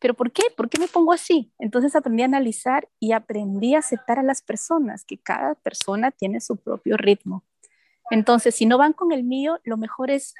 ¿pero 0.00 0.14
por 0.14 0.32
qué? 0.32 0.42
¿Por 0.56 0.68
qué 0.68 0.80
me 0.80 0.88
pongo 0.88 1.12
así? 1.12 1.52
Entonces 1.58 1.94
aprendí 1.94 2.22
a 2.22 2.26
analizar 2.26 2.88
y 2.98 3.12
aprendí 3.12 3.74
a 3.74 3.78
aceptar 3.78 4.18
a 4.18 4.22
las 4.22 4.42
personas, 4.42 5.04
que 5.04 5.18
cada 5.18 5.54
persona 5.54 6.10
tiene 6.10 6.40
su 6.40 6.56
propio 6.56 6.96
ritmo. 6.96 7.44
Entonces, 8.10 8.56
si 8.56 8.66
no 8.66 8.76
van 8.76 8.92
con 8.92 9.12
el 9.12 9.22
mío, 9.22 9.60
lo 9.62 9.76
mejor 9.76 10.10
es 10.10 10.34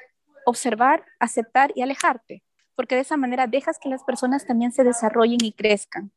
observar, 0.45 1.05
aceptar 1.19 1.71
y 1.75 1.81
alejarte 1.81 2.43
porque 2.81 2.95
de 2.95 3.01
esa 3.01 3.15
manera 3.15 3.45
dejas 3.45 3.77
que 3.77 3.89
las 3.89 4.03
personas 4.03 4.47
también 4.47 4.71
se 4.71 4.83
desarrollen 4.83 5.37
y 5.43 5.51
crezcan 5.51 6.11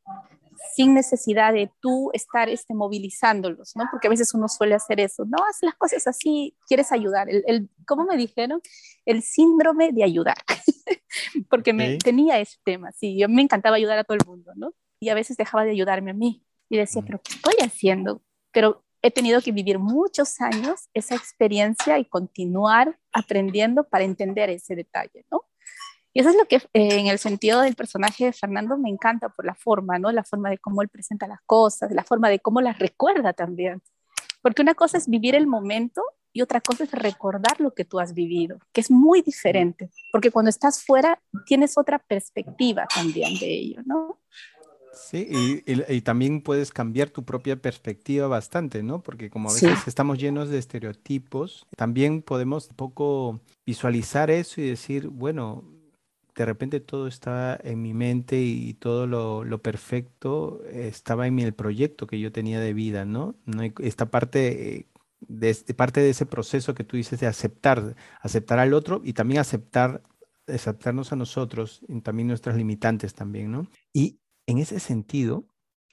sin 0.72 0.94
necesidad 0.94 1.52
de 1.52 1.70
tú 1.80 2.10
estar 2.12 2.48
este, 2.48 2.74
movilizándolos, 2.74 3.76
¿no? 3.76 3.84
Porque 3.90 4.08
a 4.08 4.10
veces 4.10 4.34
uno 4.34 4.48
suele 4.48 4.74
hacer 4.74 5.00
eso, 5.00 5.24
no, 5.24 5.38
haz 5.48 5.58
las 5.62 5.74
cosas 5.74 6.06
así, 6.06 6.56
quieres 6.66 6.92
ayudar. 6.92 7.28
El, 7.28 7.44
el 7.46 7.68
¿Cómo 7.86 8.04
me 8.04 8.16
dijeron? 8.16 8.60
El 9.04 9.22
síndrome 9.22 9.92
de 9.92 10.04
ayudar, 10.04 10.36
porque 11.50 11.72
me, 11.72 11.98
tenía 11.98 12.40
ese 12.40 12.58
tema, 12.64 12.92
sí, 12.92 13.18
yo 13.18 13.28
me 13.28 13.42
encantaba 13.42 13.76
ayudar 13.76 13.98
a 13.98 14.04
todo 14.04 14.16
el 14.16 14.26
mundo, 14.26 14.52
¿no? 14.56 14.74
Y 15.00 15.10
a 15.10 15.14
veces 15.14 15.36
dejaba 15.36 15.64
de 15.64 15.72
ayudarme 15.72 16.12
a 16.12 16.14
mí 16.14 16.44
y 16.68 16.76
decía, 16.76 17.02
mm. 17.02 17.06
pero 17.06 17.20
¿qué 17.22 17.34
estoy 17.34 17.54
haciendo? 17.62 18.22
Pero 18.52 18.84
he 19.02 19.10
tenido 19.10 19.42
que 19.42 19.52
vivir 19.52 19.78
muchos 19.78 20.40
años 20.40 20.88
esa 20.94 21.14
experiencia 21.14 21.98
y 21.98 22.06
continuar 22.06 22.98
aprendiendo 23.12 23.84
para 23.84 24.04
entender 24.04 24.48
ese 24.48 24.74
detalle, 24.74 25.26
¿no? 25.30 25.42
Y 26.14 26.20
eso 26.20 26.30
es 26.30 26.36
lo 26.36 26.46
que 26.46 26.56
eh, 26.56 27.00
en 27.00 27.08
el 27.08 27.18
sentido 27.18 27.60
del 27.60 27.74
personaje 27.74 28.26
de 28.26 28.32
Fernando 28.32 28.78
me 28.78 28.88
encanta 28.88 29.28
por 29.28 29.44
la 29.44 29.54
forma, 29.54 29.98
¿no? 29.98 30.12
La 30.12 30.22
forma 30.22 30.48
de 30.48 30.58
cómo 30.58 30.80
él 30.80 30.88
presenta 30.88 31.26
las 31.26 31.40
cosas, 31.44 31.90
la 31.90 32.04
forma 32.04 32.30
de 32.30 32.38
cómo 32.38 32.60
las 32.60 32.78
recuerda 32.78 33.32
también. 33.32 33.82
Porque 34.40 34.62
una 34.62 34.74
cosa 34.74 34.96
es 34.96 35.08
vivir 35.08 35.34
el 35.34 35.48
momento 35.48 36.02
y 36.32 36.42
otra 36.42 36.60
cosa 36.60 36.84
es 36.84 36.92
recordar 36.92 37.60
lo 37.60 37.74
que 37.74 37.84
tú 37.84 37.98
has 37.98 38.14
vivido, 38.14 38.58
que 38.72 38.80
es 38.80 38.90
muy 38.90 39.22
diferente, 39.22 39.90
porque 40.12 40.30
cuando 40.30 40.50
estás 40.50 40.84
fuera 40.84 41.20
tienes 41.46 41.78
otra 41.78 41.98
perspectiva 41.98 42.86
también 42.92 43.38
de 43.38 43.46
ello, 43.46 43.82
¿no? 43.84 44.20
Sí, 44.92 45.26
y, 45.66 45.92
y, 45.92 46.00
también 46.02 46.40
puedes 46.40 46.70
cambiar 46.70 47.10
tu 47.10 47.24
propia 47.24 47.56
perspectiva 47.56 48.28
bastante, 48.28 48.82
¿no? 48.84 49.02
Porque 49.02 49.28
como 49.28 49.50
a 49.50 49.52
veces 49.52 49.78
sí. 49.80 49.84
estamos 49.88 50.18
llenos 50.18 50.48
de 50.48 50.58
estereotipos, 50.58 51.66
también 51.76 52.22
podemos 52.22 52.68
un 52.68 52.76
poco 52.76 53.40
visualizar 53.66 54.30
eso 54.30 54.60
y 54.60 54.68
decir, 54.68 55.08
bueno, 55.08 55.64
de 56.34 56.44
repente 56.44 56.80
todo 56.80 57.06
estaba 57.06 57.58
en 57.62 57.80
mi 57.80 57.94
mente 57.94 58.40
y 58.40 58.74
todo 58.74 59.06
lo, 59.06 59.44
lo 59.44 59.62
perfecto 59.62 60.62
estaba 60.64 61.26
en 61.26 61.38
el 61.38 61.54
proyecto 61.54 62.06
que 62.06 62.18
yo 62.18 62.32
tenía 62.32 62.60
de 62.60 62.74
vida, 62.74 63.04
¿no? 63.04 63.36
esta 63.78 64.10
parte 64.10 64.88
de, 65.28 65.50
este, 65.50 65.74
parte 65.74 66.00
de 66.00 66.10
ese 66.10 66.26
proceso 66.26 66.74
que 66.74 66.84
tú 66.84 66.96
dices 66.96 67.20
de 67.20 67.26
aceptar, 67.26 67.96
aceptar 68.20 68.58
al 68.58 68.74
otro 68.74 69.00
y 69.04 69.12
también 69.12 69.40
aceptar, 69.40 70.02
aceptarnos 70.46 71.12
a 71.12 71.16
nosotros 71.16 71.80
y 71.88 72.00
también 72.00 72.28
nuestras 72.28 72.56
limitantes 72.56 73.14
también, 73.14 73.52
¿no? 73.52 73.68
Y 73.92 74.20
en 74.46 74.58
ese 74.58 74.80
sentido, 74.80 75.46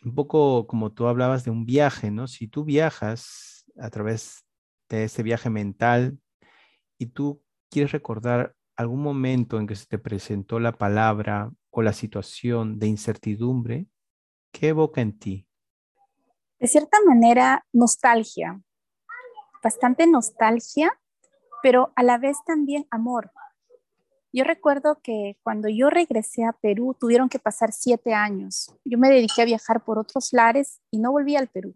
un 0.04 0.15
poco 0.15 0.67
como 0.67 0.91
tú 0.91 1.08
hablabas 1.08 1.43
de 1.43 1.51
un 1.51 1.65
viaje, 1.65 2.12
¿no? 2.12 2.27
Si 2.27 2.47
tú 2.47 2.65
viajas 2.65 3.65
a 3.80 3.89
través 3.89 4.45
de 4.89 5.06
ese 5.06 5.23
viaje 5.23 5.49
mental 5.49 6.19
y 6.97 7.08
tú 7.08 7.41
quieres 7.69 7.91
recordar 7.91 8.56
algún 8.81 9.01
momento 9.01 9.59
en 9.59 9.67
que 9.67 9.75
se 9.75 9.85
te 9.85 9.97
presentó 9.97 10.59
la 10.59 10.73
palabra 10.73 11.51
o 11.69 11.81
la 11.81 11.93
situación 11.93 12.79
de 12.79 12.87
incertidumbre, 12.87 13.87
¿qué 14.51 14.69
evoca 14.69 15.01
en 15.01 15.17
ti? 15.17 15.47
De 16.59 16.67
cierta 16.67 16.97
manera, 17.05 17.65
nostalgia, 17.71 18.61
bastante 19.63 20.05
nostalgia, 20.07 20.91
pero 21.63 21.93
a 21.95 22.03
la 22.03 22.17
vez 22.17 22.37
también 22.45 22.85
amor. 22.91 23.31
Yo 24.33 24.43
recuerdo 24.43 24.99
que 25.03 25.37
cuando 25.43 25.67
yo 25.67 25.89
regresé 25.89 26.45
a 26.45 26.53
Perú 26.53 26.95
tuvieron 26.99 27.29
que 27.29 27.39
pasar 27.39 27.73
siete 27.73 28.13
años. 28.13 28.73
Yo 28.85 28.97
me 28.97 29.09
dediqué 29.09 29.41
a 29.41 29.45
viajar 29.45 29.83
por 29.83 29.99
otros 29.99 30.29
lares 30.31 30.81
y 30.89 30.99
no 30.99 31.11
volví 31.11 31.35
al 31.35 31.47
Perú. 31.47 31.73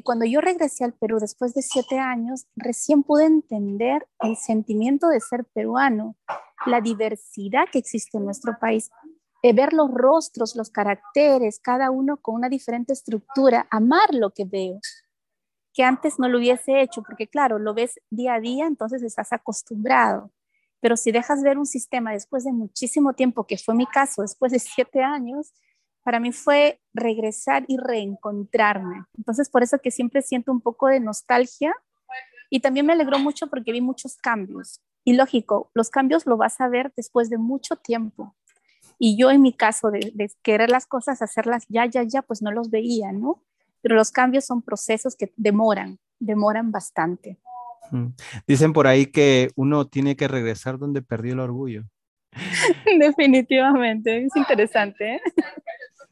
Y 0.00 0.02
cuando 0.02 0.24
yo 0.24 0.40
regresé 0.40 0.84
al 0.84 0.94
Perú 0.94 1.18
después 1.20 1.52
de 1.52 1.60
siete 1.60 1.98
años, 1.98 2.46
recién 2.56 3.02
pude 3.02 3.26
entender 3.26 4.08
el 4.20 4.38
sentimiento 4.38 5.08
de 5.08 5.20
ser 5.20 5.44
peruano, 5.44 6.16
la 6.64 6.80
diversidad 6.80 7.66
que 7.70 7.80
existe 7.80 8.16
en 8.16 8.24
nuestro 8.24 8.58
país. 8.58 8.90
eh, 9.42 9.52
ver 9.52 9.74
los 9.74 9.90
rostros, 9.90 10.56
los 10.56 10.70
caracteres, 10.70 11.60
cada 11.60 11.90
uno 11.90 12.16
con 12.16 12.34
una 12.34 12.48
diferente 12.48 12.94
estructura, 12.94 13.66
amar 13.70 14.14
lo 14.14 14.30
que 14.30 14.46
veo, 14.46 14.80
que 15.74 15.82
antes 15.82 16.18
no 16.18 16.30
lo 16.30 16.38
hubiese 16.38 16.80
hecho, 16.80 17.02
porque 17.02 17.28
claro, 17.28 17.58
lo 17.58 17.74
ves 17.74 18.00
día 18.08 18.34
a 18.36 18.40
día, 18.40 18.66
entonces 18.66 19.02
estás 19.02 19.34
acostumbrado. 19.34 20.30
Pero 20.80 20.96
si 20.96 21.12
dejas 21.12 21.42
ver 21.42 21.58
un 21.58 21.66
sistema 21.66 22.12
después 22.12 22.44
de 22.44 22.52
muchísimo 22.52 23.12
tiempo, 23.12 23.46
que 23.46 23.58
fue 23.58 23.74
mi 23.74 23.84
caso, 23.84 24.22
después 24.22 24.50
de 24.50 24.60
siete 24.60 25.02
años, 25.02 25.52
para 26.02 26.20
mí 26.20 26.32
fue 26.32 26.80
regresar 26.94 27.64
y 27.68 27.76
reencontrarme. 27.76 29.04
Entonces, 29.16 29.48
por 29.48 29.62
eso 29.62 29.78
que 29.78 29.90
siempre 29.90 30.22
siento 30.22 30.52
un 30.52 30.60
poco 30.60 30.88
de 30.88 31.00
nostalgia 31.00 31.74
y 32.50 32.60
también 32.60 32.86
me 32.86 32.92
alegró 32.92 33.18
mucho 33.18 33.46
porque 33.46 33.72
vi 33.72 33.80
muchos 33.80 34.16
cambios. 34.16 34.80
Y 35.04 35.14
lógico, 35.14 35.70
los 35.74 35.90
cambios 35.90 36.26
lo 36.26 36.36
vas 36.36 36.60
a 36.60 36.68
ver 36.68 36.92
después 36.96 37.30
de 37.30 37.38
mucho 37.38 37.76
tiempo. 37.76 38.34
Y 38.98 39.16
yo 39.16 39.30
en 39.30 39.40
mi 39.40 39.52
caso 39.52 39.90
de, 39.90 40.12
querer 40.42 40.70
las 40.70 40.86
cosas, 40.86 41.22
hacerlas 41.22 41.64
ya, 41.68 41.86
ya, 41.86 42.02
ya, 42.02 42.22
pues 42.22 42.42
no 42.42 42.52
los 42.52 42.70
veía, 42.70 43.12
¿no? 43.12 43.42
Pero 43.80 43.94
los 43.94 44.10
cambios 44.10 44.44
son 44.44 44.60
procesos 44.60 45.16
que 45.16 45.32
demoran, 45.36 45.98
demoran 46.18 46.70
bastante. 46.70 47.38
Dicen 48.46 48.72
por 48.72 48.86
ahí 48.86 49.06
que 49.06 49.50
uno 49.56 49.86
tiene 49.86 50.16
que 50.16 50.28
regresar 50.28 50.78
donde 50.78 51.02
perdió 51.02 51.32
el 51.32 51.40
orgullo. 51.40 51.84
Definitivamente, 53.00 54.24
es 54.24 54.36
interesante. 54.36 55.14
¿eh? 55.14 55.20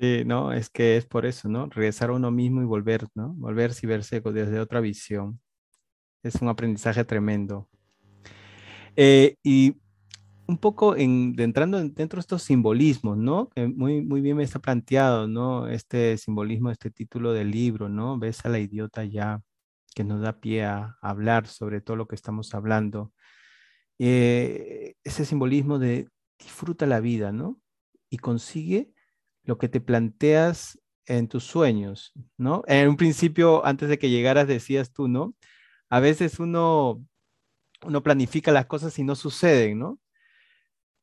Sí, 0.00 0.22
no, 0.24 0.52
es 0.52 0.70
que 0.70 0.96
es 0.96 1.06
por 1.06 1.26
eso, 1.26 1.48
¿no? 1.48 1.66
Regresar 1.66 2.10
a 2.10 2.12
uno 2.12 2.30
mismo 2.30 2.62
y 2.62 2.64
volver, 2.64 3.06
¿no? 3.14 3.34
Volver 3.34 3.72
y 3.82 3.86
verse 3.86 4.20
desde 4.20 4.60
otra 4.60 4.80
visión. 4.80 5.40
Es 6.22 6.36
un 6.36 6.48
aprendizaje 6.48 7.04
tremendo. 7.04 7.68
Eh, 8.96 9.36
y 9.42 9.76
un 10.46 10.58
poco 10.58 10.96
en, 10.96 11.34
entrando 11.38 11.78
dentro 11.78 12.18
de 12.18 12.20
estos 12.20 12.42
simbolismos, 12.42 13.18
¿no? 13.18 13.50
Muy, 13.56 14.02
muy 14.02 14.20
bien 14.20 14.36
me 14.36 14.44
está 14.44 14.60
planteado, 14.60 15.28
¿no? 15.28 15.68
Este 15.68 16.16
simbolismo, 16.16 16.70
este 16.70 16.90
título 16.90 17.32
del 17.32 17.50
libro, 17.50 17.88
¿no? 17.88 18.18
Ves 18.18 18.44
a 18.44 18.48
la 18.48 18.58
idiota 18.60 19.04
ya, 19.04 19.42
que 19.94 20.04
nos 20.04 20.22
da 20.22 20.40
pie 20.40 20.64
a 20.64 20.96
hablar 21.02 21.48
sobre 21.48 21.80
todo 21.80 21.96
lo 21.96 22.08
que 22.08 22.14
estamos 22.16 22.54
hablando. 22.54 23.12
Eh, 23.98 24.94
ese 25.04 25.24
simbolismo 25.24 25.78
de 25.78 26.08
disfruta 26.38 26.86
la 26.86 27.00
vida, 27.00 27.32
¿no? 27.32 27.60
Y 28.10 28.18
consigue 28.18 28.92
lo 29.48 29.58
que 29.58 29.68
te 29.68 29.80
planteas 29.80 30.78
en 31.06 31.26
tus 31.28 31.44
sueños, 31.44 32.12
¿no? 32.36 32.62
En 32.66 32.88
un 32.88 32.96
principio, 32.96 33.64
antes 33.66 33.88
de 33.88 33.98
que 33.98 34.10
llegaras, 34.10 34.46
decías 34.46 34.92
tú, 34.92 35.08
¿no? 35.08 35.34
A 35.88 36.00
veces 36.00 36.38
uno, 36.38 37.04
uno 37.82 38.02
planifica 38.02 38.52
las 38.52 38.66
cosas 38.66 38.98
y 38.98 39.04
no 39.04 39.16
suceden, 39.16 39.78
¿no? 39.78 39.98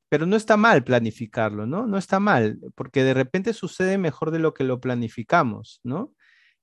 pero 0.09 0.25
no 0.25 0.35
está 0.35 0.55
mal 0.55 0.83
planificarlo, 0.83 1.65
¿no? 1.65 1.87
No 1.87 1.97
está 1.97 2.19
mal, 2.19 2.59
porque 2.75 3.03
de 3.03 3.13
repente 3.13 3.53
sucede 3.53 3.97
mejor 3.97 4.31
de 4.31 4.39
lo 4.39 4.53
que 4.53 4.63
lo 4.63 4.79
planificamos, 4.79 5.81
¿no? 5.83 6.13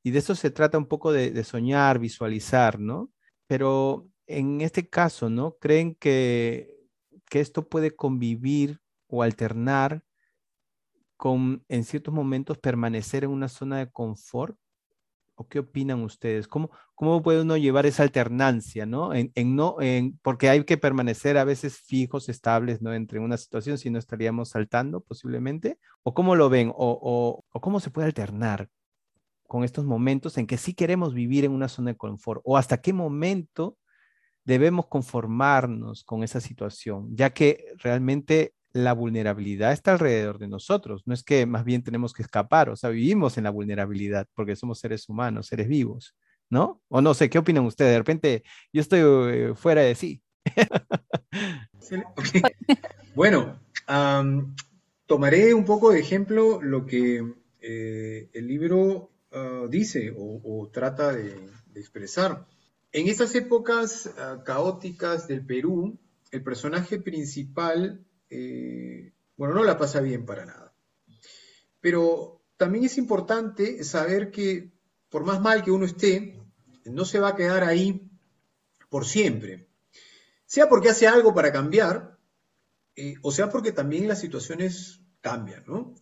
Y 0.02 0.10
de 0.12 0.20
eso 0.20 0.34
se 0.34 0.50
trata 0.50 0.78
un 0.78 0.86
poco 0.86 1.12
de, 1.12 1.44
soñar, 1.44 1.98
visualizar, 1.98 2.78
¿no? 2.80 3.10
Pero 3.46 4.08
en 4.26 4.60
este 4.60 4.88
caso, 4.88 5.28
¿no? 5.28 5.56
¿Creen 5.60 5.94
que, 5.96 6.76
que 7.28 7.40
esto 7.40 7.68
puede 7.68 7.94
convivir 7.94 8.80
o 9.06 9.22
alternar 9.22 10.02
con, 11.22 11.64
en 11.68 11.84
ciertos 11.84 12.12
momentos, 12.12 12.58
permanecer 12.58 13.22
en 13.22 13.30
una 13.30 13.46
zona 13.48 13.78
de 13.78 13.88
confort? 13.88 14.56
qué 15.48 15.60
opinan 15.60 16.02
ustedes? 16.02 16.48
¿Cómo, 16.48 16.70
cómo 16.96 17.22
puede 17.22 17.42
uno 17.42 17.56
llevar 17.56 17.86
esa 17.86 18.02
alternancia, 18.02 18.86
¿no? 18.86 19.14
En, 19.14 19.32
no 19.54 19.76
en, 19.80 20.18
porque 20.22 20.48
hay 20.48 20.64
que 20.64 20.78
permanecer 20.78 21.38
a 21.38 21.44
veces 21.44 21.78
fijos, 21.78 22.28
estables, 22.28 22.82
¿no? 22.82 22.92
Entre 22.92 23.20
una 23.20 23.36
situación, 23.36 23.78
si 23.78 23.90
no 23.90 23.98
estaríamos 23.98 24.48
saltando 24.50 25.00
posiblemente. 25.00 25.78
¿O 26.02 26.12
cómo 26.12 26.34
lo 26.34 26.48
ven? 26.48 26.70
O, 26.74 27.44
o, 27.52 27.60
cómo 27.60 27.80
se 27.80 27.90
puede 27.90 28.06
alternar 28.06 28.68
con 29.46 29.64
estos 29.64 29.84
momentos 29.84 30.38
en 30.38 30.46
que 30.46 30.56
sí 30.56 30.74
queremos 30.74 31.14
vivir 31.14 31.44
en 31.44 31.52
una 31.52 31.68
zona 31.68 31.92
de 31.92 31.96
confort? 31.96 32.40
¿O 32.44 32.56
hasta 32.56 32.80
qué 32.80 32.92
momento 32.92 33.76
debemos 34.44 34.86
conformarnos 34.88 36.04
con 36.04 36.24
esa 36.24 36.40
situación? 36.40 37.14
Ya 37.14 37.30
que 37.30 37.74
realmente 37.78 38.54
la 38.72 38.92
vulnerabilidad 38.92 39.72
está 39.72 39.92
alrededor 39.92 40.38
de 40.38 40.48
nosotros, 40.48 41.02
no 41.06 41.14
es 41.14 41.22
que 41.22 41.46
más 41.46 41.64
bien 41.64 41.82
tenemos 41.82 42.12
que 42.12 42.22
escapar, 42.22 42.70
o 42.70 42.76
sea, 42.76 42.90
vivimos 42.90 43.38
en 43.38 43.44
la 43.44 43.50
vulnerabilidad 43.50 44.26
porque 44.34 44.56
somos 44.56 44.78
seres 44.78 45.08
humanos, 45.08 45.46
seres 45.46 45.68
vivos, 45.68 46.14
¿no? 46.48 46.82
O 46.88 47.00
no 47.00 47.14
sé, 47.14 47.30
¿qué 47.30 47.38
opinan 47.38 47.64
ustedes? 47.64 47.92
De 47.92 47.98
repente 47.98 48.42
yo 48.72 48.80
estoy 48.80 49.00
eh, 49.00 49.54
fuera 49.54 49.82
de 49.82 49.94
sí. 49.94 50.22
Bueno, 53.14 53.58
tomaré 55.06 55.52
un 55.52 55.66
poco 55.66 55.92
de 55.92 56.00
ejemplo 56.00 56.62
lo 56.62 56.86
que 56.86 57.22
eh, 57.60 58.30
el 58.32 58.46
libro 58.46 59.10
ah, 59.32 59.66
dice 59.68 60.14
o, 60.16 60.70
trata 60.72 61.12
de, 61.12 61.50
expresar. 61.74 62.46
En 62.92 63.08
esas 63.08 63.34
épocas 63.34 64.10
ah, 64.18 64.42
caóticas 64.44 65.28
del 65.28 65.44
Perú, 65.44 65.98
el 66.30 66.42
personaje 66.42 66.98
principal 66.98 68.00
eh, 68.34 69.12
bueno, 69.36 69.54
no 69.54 69.62
la 69.62 69.76
pasa 69.76 70.00
bien 70.00 70.24
para 70.24 70.46
nada. 70.46 70.72
Pero 71.80 72.40
también 72.56 72.84
es 72.84 72.96
importante 72.96 73.84
saber 73.84 74.30
que 74.30 74.72
por 75.10 75.24
más 75.24 75.42
mal 75.42 75.62
que 75.62 75.70
uno 75.70 75.84
esté, 75.84 76.40
no 76.86 77.04
se 77.04 77.20
va 77.20 77.28
a 77.28 77.36
quedar 77.36 77.62
ahí 77.62 78.10
por 78.88 79.04
siempre. 79.04 79.68
Sea 80.46 80.68
porque 80.68 80.88
hace 80.88 81.06
algo 81.06 81.34
para 81.34 81.52
cambiar, 81.52 82.18
eh, 82.96 83.16
o 83.20 83.32
sea 83.32 83.50
porque 83.50 83.72
también 83.72 84.08
las 84.08 84.20
situaciones 84.20 85.00
cambian, 85.20 85.64
¿no? 85.66 85.94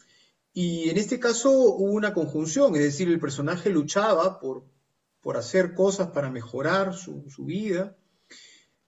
Y 0.53 0.89
en 0.91 0.97
este 0.97 1.19
caso 1.19 1.51
hubo 1.51 1.93
una 1.93 2.15
conjunción, 2.15 2.75
es 2.77 2.83
decir, 2.83 3.09
el 3.09 3.21
personaje 3.21 3.71
luchaba 3.71 4.39
por, 4.39 4.65
por 5.21 5.37
hacer 5.37 5.75
cosas 5.75 6.11
para 6.11 6.31
mejorar 6.31 6.95
su, 6.95 7.29
su 7.29 7.45
vida, 7.45 7.97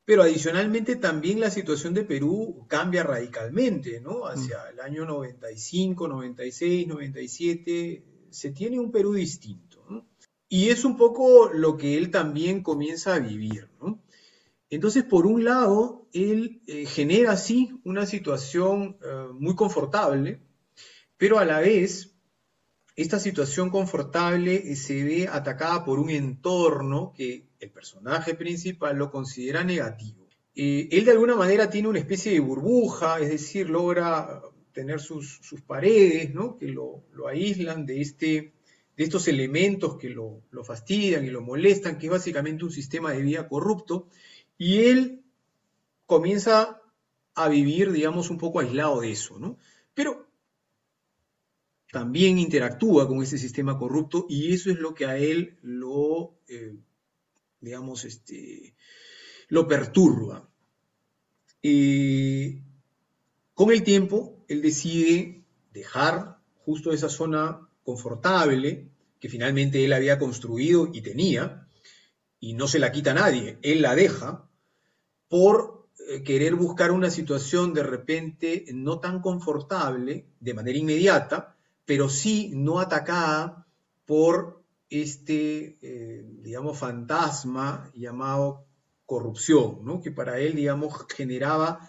pero 0.04 0.22
adicionalmente 0.22 0.96
también 0.96 1.40
la 1.40 1.50
situación 1.50 1.94
de 1.94 2.04
Perú 2.04 2.64
cambia 2.68 3.04
radicalmente, 3.04 4.00
¿no? 4.00 4.26
Hacia 4.26 4.68
el 4.70 4.80
año 4.80 5.04
95, 5.04 6.08
96, 6.08 6.88
97, 6.88 8.04
se 8.30 8.50
tiene 8.50 8.80
un 8.80 8.90
Perú 8.90 9.14
distinto, 9.14 9.84
¿no? 9.88 10.08
Y 10.48 10.70
es 10.70 10.84
un 10.84 10.96
poco 10.96 11.50
lo 11.52 11.76
que 11.76 11.96
él 11.96 12.10
también 12.10 12.62
comienza 12.62 13.14
a 13.14 13.20
vivir, 13.20 13.68
¿no? 13.80 14.02
Entonces, 14.70 15.04
por 15.04 15.26
un 15.26 15.44
lado, 15.44 16.08
él 16.12 16.62
eh, 16.66 16.86
genera 16.86 17.32
así 17.32 17.78
una 17.84 18.06
situación 18.06 18.96
eh, 19.04 19.26
muy 19.34 19.54
confortable, 19.54 20.40
pero 21.16 21.38
a 21.38 21.44
la 21.44 21.60
vez, 21.60 22.11
esta 22.94 23.18
situación 23.18 23.70
confortable 23.70 24.54
eh, 24.54 24.76
se 24.76 25.02
ve 25.04 25.28
atacada 25.28 25.84
por 25.84 25.98
un 25.98 26.10
entorno 26.10 27.12
que 27.16 27.46
el 27.58 27.70
personaje 27.70 28.34
principal 28.34 28.96
lo 28.96 29.10
considera 29.10 29.64
negativo. 29.64 30.26
Eh, 30.54 30.88
él 30.92 31.04
de 31.06 31.12
alguna 31.12 31.34
manera 31.34 31.70
tiene 31.70 31.88
una 31.88 31.98
especie 31.98 32.32
de 32.32 32.40
burbuja, 32.40 33.18
es 33.20 33.30
decir, 33.30 33.70
logra 33.70 34.42
tener 34.72 35.00
sus, 35.00 35.40
paredes, 35.66 36.34
¿no? 36.34 36.56
que 36.58 36.68
lo, 36.68 37.04
aíslan 37.28 37.86
de, 37.86 38.00
este, 38.00 38.52
de 38.96 39.04
estos 39.04 39.28
elementos 39.28 39.96
que 39.96 40.10
lo, 40.10 40.42
fastidian 40.64 41.24
y 41.24 41.30
lo 41.30 41.40
molestan, 41.40 41.98
que 41.98 42.06
es 42.06 42.12
básicamente 42.12 42.64
un 42.64 42.72
sistema 42.72 43.12
de 43.12 43.22
vida 43.22 43.48
corrupto, 43.48 44.08
y 44.58 44.84
él 44.84 45.22
comienza 46.06 46.80
a 47.34 47.48
vivir, 47.48 47.92
digamos, 47.92 48.28
un 48.28 48.38
poco 48.38 48.60
aislado 48.60 49.00
de 49.00 49.12
eso, 49.12 49.38
¿no? 49.38 49.56
Pero 49.94 50.26
también 51.92 52.40
interactúa 52.40 53.06
con 53.06 53.22
ese 53.22 53.38
sistema 53.38 53.78
corrupto 53.78 54.26
y 54.28 54.52
eso 54.52 54.70
es 54.70 54.78
lo 54.78 54.94
que 54.94 55.06
a 55.06 55.16
él 55.16 55.58
lo 55.62 56.38
eh, 56.48 56.74
digamos, 57.62 58.04
este, 58.04 58.74
lo 59.48 59.66
perturba. 59.66 60.50
Y 61.62 62.58
con 63.54 63.72
el 63.72 63.82
tiempo, 63.84 64.44
él 64.48 64.60
decide 64.60 65.44
dejar 65.72 66.38
justo 66.64 66.92
esa 66.92 67.08
zona 67.08 67.68
confortable 67.84 68.90
que 69.20 69.28
finalmente 69.28 69.84
él 69.84 69.92
había 69.92 70.18
construido 70.18 70.90
y 70.92 71.00
tenía, 71.00 71.68
y 72.40 72.54
no 72.54 72.66
se 72.66 72.80
la 72.80 72.90
quita 72.90 73.12
a 73.12 73.14
nadie, 73.14 73.58
él 73.62 73.82
la 73.82 73.94
deja 73.94 74.50
por 75.28 75.88
eh, 76.08 76.24
querer 76.24 76.56
buscar 76.56 76.90
una 76.90 77.08
situación 77.08 77.72
de 77.72 77.84
repente 77.84 78.64
no 78.74 78.98
tan 78.98 79.20
confortable 79.20 80.26
de 80.40 80.54
manera 80.54 80.78
inmediata, 80.78 81.51
pero 81.84 82.08
sí 82.08 82.52
no 82.54 82.80
atacada 82.80 83.66
por 84.06 84.62
este, 84.88 85.78
eh, 85.80 86.24
digamos, 86.42 86.78
fantasma 86.78 87.90
llamado 87.94 88.66
corrupción, 89.06 89.84
¿no? 89.84 90.00
que 90.00 90.10
para 90.10 90.38
él, 90.38 90.54
digamos, 90.54 90.94
generaba 91.14 91.88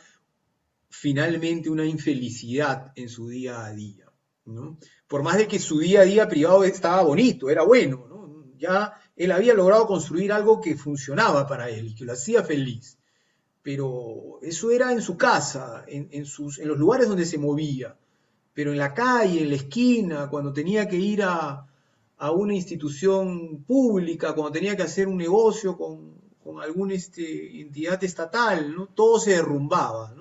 finalmente 0.89 1.69
una 1.69 1.85
infelicidad 1.85 2.91
en 2.95 3.09
su 3.09 3.27
día 3.27 3.65
a 3.65 3.71
día. 3.71 4.05
¿no? 4.45 4.77
Por 5.07 5.23
más 5.23 5.37
de 5.37 5.47
que 5.47 5.59
su 5.59 5.79
día 5.79 6.01
a 6.01 6.05
día 6.05 6.27
privado 6.27 6.63
estaba 6.63 7.01
bonito, 7.03 7.49
era 7.49 7.63
bueno, 7.63 8.05
¿no? 8.09 8.13
ya 8.57 8.93
él 9.15 9.31
había 9.31 9.53
logrado 9.53 9.85
construir 9.85 10.31
algo 10.31 10.61
que 10.61 10.75
funcionaba 10.75 11.47
para 11.47 11.69
él 11.69 11.87
y 11.87 11.95
que 11.95 12.05
lo 12.05 12.13
hacía 12.13 12.43
feliz. 12.43 12.97
Pero 13.61 14.39
eso 14.41 14.71
era 14.71 14.91
en 14.91 15.01
su 15.01 15.15
casa, 15.15 15.85
en, 15.87 16.25
sus, 16.25 16.59
en 16.59 16.67
los 16.67 16.77
lugares 16.77 17.07
donde 17.07 17.25
se 17.25 17.37
movía. 17.37 17.97
Pero 18.53 18.71
en 18.71 18.77
la 18.77 18.93
calle, 18.93 19.41
en 19.41 19.49
la 19.49 19.55
esquina, 19.55 20.29
cuando 20.29 20.53
tenía 20.53 20.87
que 20.87 20.97
ir 20.97 21.23
a, 21.23 21.67
una 22.35 22.53
institución 22.53 23.65
pública, 23.67 24.33
cuando 24.33 24.53
tenía 24.53 24.77
que 24.77 24.83
hacer 24.83 25.09
un 25.09 25.17
negocio 25.17 25.77
con, 25.77 26.13
alguna 26.61 26.93
este, 26.93 27.59
entidad 27.59 28.01
estatal, 28.03 28.89
todo 28.93 29.19
se 29.19 29.31
derrumbaba, 29.31 30.15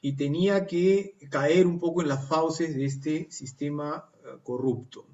y 0.00 0.12
tenía 0.14 0.66
que 0.66 1.16
caer 1.28 1.66
un 1.66 1.78
poco 1.78 2.00
en 2.00 2.08
las 2.08 2.26
fauces 2.26 2.74
de 2.74 2.86
este 2.86 3.30
sistema 3.30 4.08
eh, 4.24 4.38
corrupto. 4.42 5.06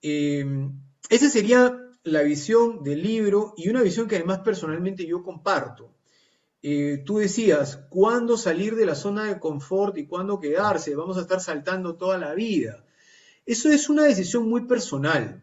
Eh, 0.00 0.44
esa 1.08 1.28
sería 1.28 1.78
la 2.04 2.22
visión 2.22 2.82
del 2.82 3.02
libro 3.02 3.54
y 3.56 3.68
una 3.68 3.82
visión 3.82 4.08
que 4.08 4.16
además 4.16 4.40
personalmente 4.40 5.06
yo 5.06 5.22
comparto. 5.22 5.90
Eh, 6.62 7.02
tú 7.04 7.18
decías, 7.18 7.76
¿cuándo 7.90 8.36
salir 8.36 8.76
de 8.76 8.86
la 8.86 8.94
zona 8.94 9.24
de 9.24 9.40
confort 9.40 9.98
y 9.98 10.06
cuándo 10.06 10.38
quedarse? 10.38 10.94
Vamos 10.94 11.18
a 11.18 11.22
estar 11.22 11.40
saltando 11.40 11.96
toda 11.96 12.18
la 12.18 12.34
vida. 12.34 12.84
Eso 13.44 13.68
es 13.70 13.88
una 13.88 14.04
decisión 14.04 14.48
muy 14.48 14.66
personal. 14.66 15.42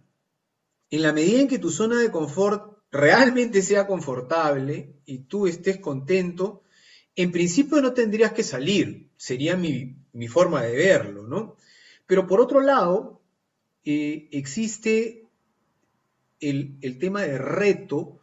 En 0.89 1.01
la 1.01 1.11
medida 1.11 1.41
en 1.41 1.47
que 1.49 1.59
tu 1.59 1.69
zona 1.69 1.99
de 1.99 2.09
confort 2.09 2.77
realmente 2.91 3.61
sea 3.61 3.85
confortable 3.85 4.95
y 5.05 5.19
tú 5.19 5.45
estés 5.45 5.79
contento, 5.79 6.63
en 7.15 7.31
principio 7.31 7.81
no 7.81 7.93
tendrías 7.93 8.31
que 8.31 8.43
salir, 8.43 9.09
sería 9.17 9.57
mi, 9.57 9.97
forma 10.29 10.63
de 10.63 10.75
verlo, 10.75 11.27
¿no? 11.27 11.57
Pero 12.07 12.25
por 12.25 12.39
otro 12.39 12.61
lado, 12.61 13.21
eh, 13.83 14.29
existe 14.31 15.27
el, 16.39 16.97
tema 16.99 17.23
de 17.23 17.37
reto 17.37 18.19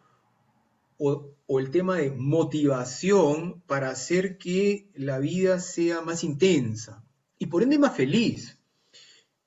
o, 0.98 1.35
el 1.48 1.70
tema 1.70 1.96
de 1.96 2.10
motivación 2.10 3.62
para 3.66 3.90
hacer 3.90 4.38
que 4.38 4.90
la 4.94 5.18
vida 5.18 5.60
sea 5.60 6.00
más 6.00 6.24
intensa 6.24 7.04
y 7.38 7.46
por 7.46 7.62
ende 7.62 7.78
más 7.78 7.96
feliz. 7.96 8.58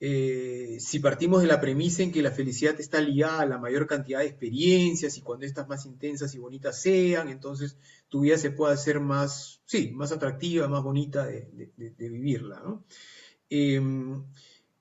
Eh, 0.02 0.78
si 0.80 1.00
partimos 1.00 1.42
de 1.42 1.48
la 1.48 1.60
premisa 1.60 2.04
en 2.04 2.14
que 2.14 2.22
la 2.22 2.32
felicidad 2.32 2.80
está 2.80 3.02
ligada 3.02 3.42
a 3.42 3.46
la 3.46 3.58
mayor 3.58 3.86
cantidad 3.86 4.20
de 4.20 4.28
experiencias 4.28 5.18
y 5.18 5.22
cuando 5.22 5.46
estas 5.46 5.68
más 5.68 5.86
intensas 5.86 6.34
y 6.34 6.40
bonitas 6.40 6.82
sean, 6.82 7.28
entonces 7.28 7.76
tu 8.08 8.22
vida 8.22 8.38
se 8.38 8.52
puede 8.52 8.74
hacer 8.74 9.02
más, 9.02 9.62
sí, 9.66 9.92
más 9.92 10.14
atractiva, 10.14 10.70
más 10.70 10.84
bonita 10.84 11.26
de, 11.26 11.74
vivirla. 11.98 12.64
Em, 13.50 14.24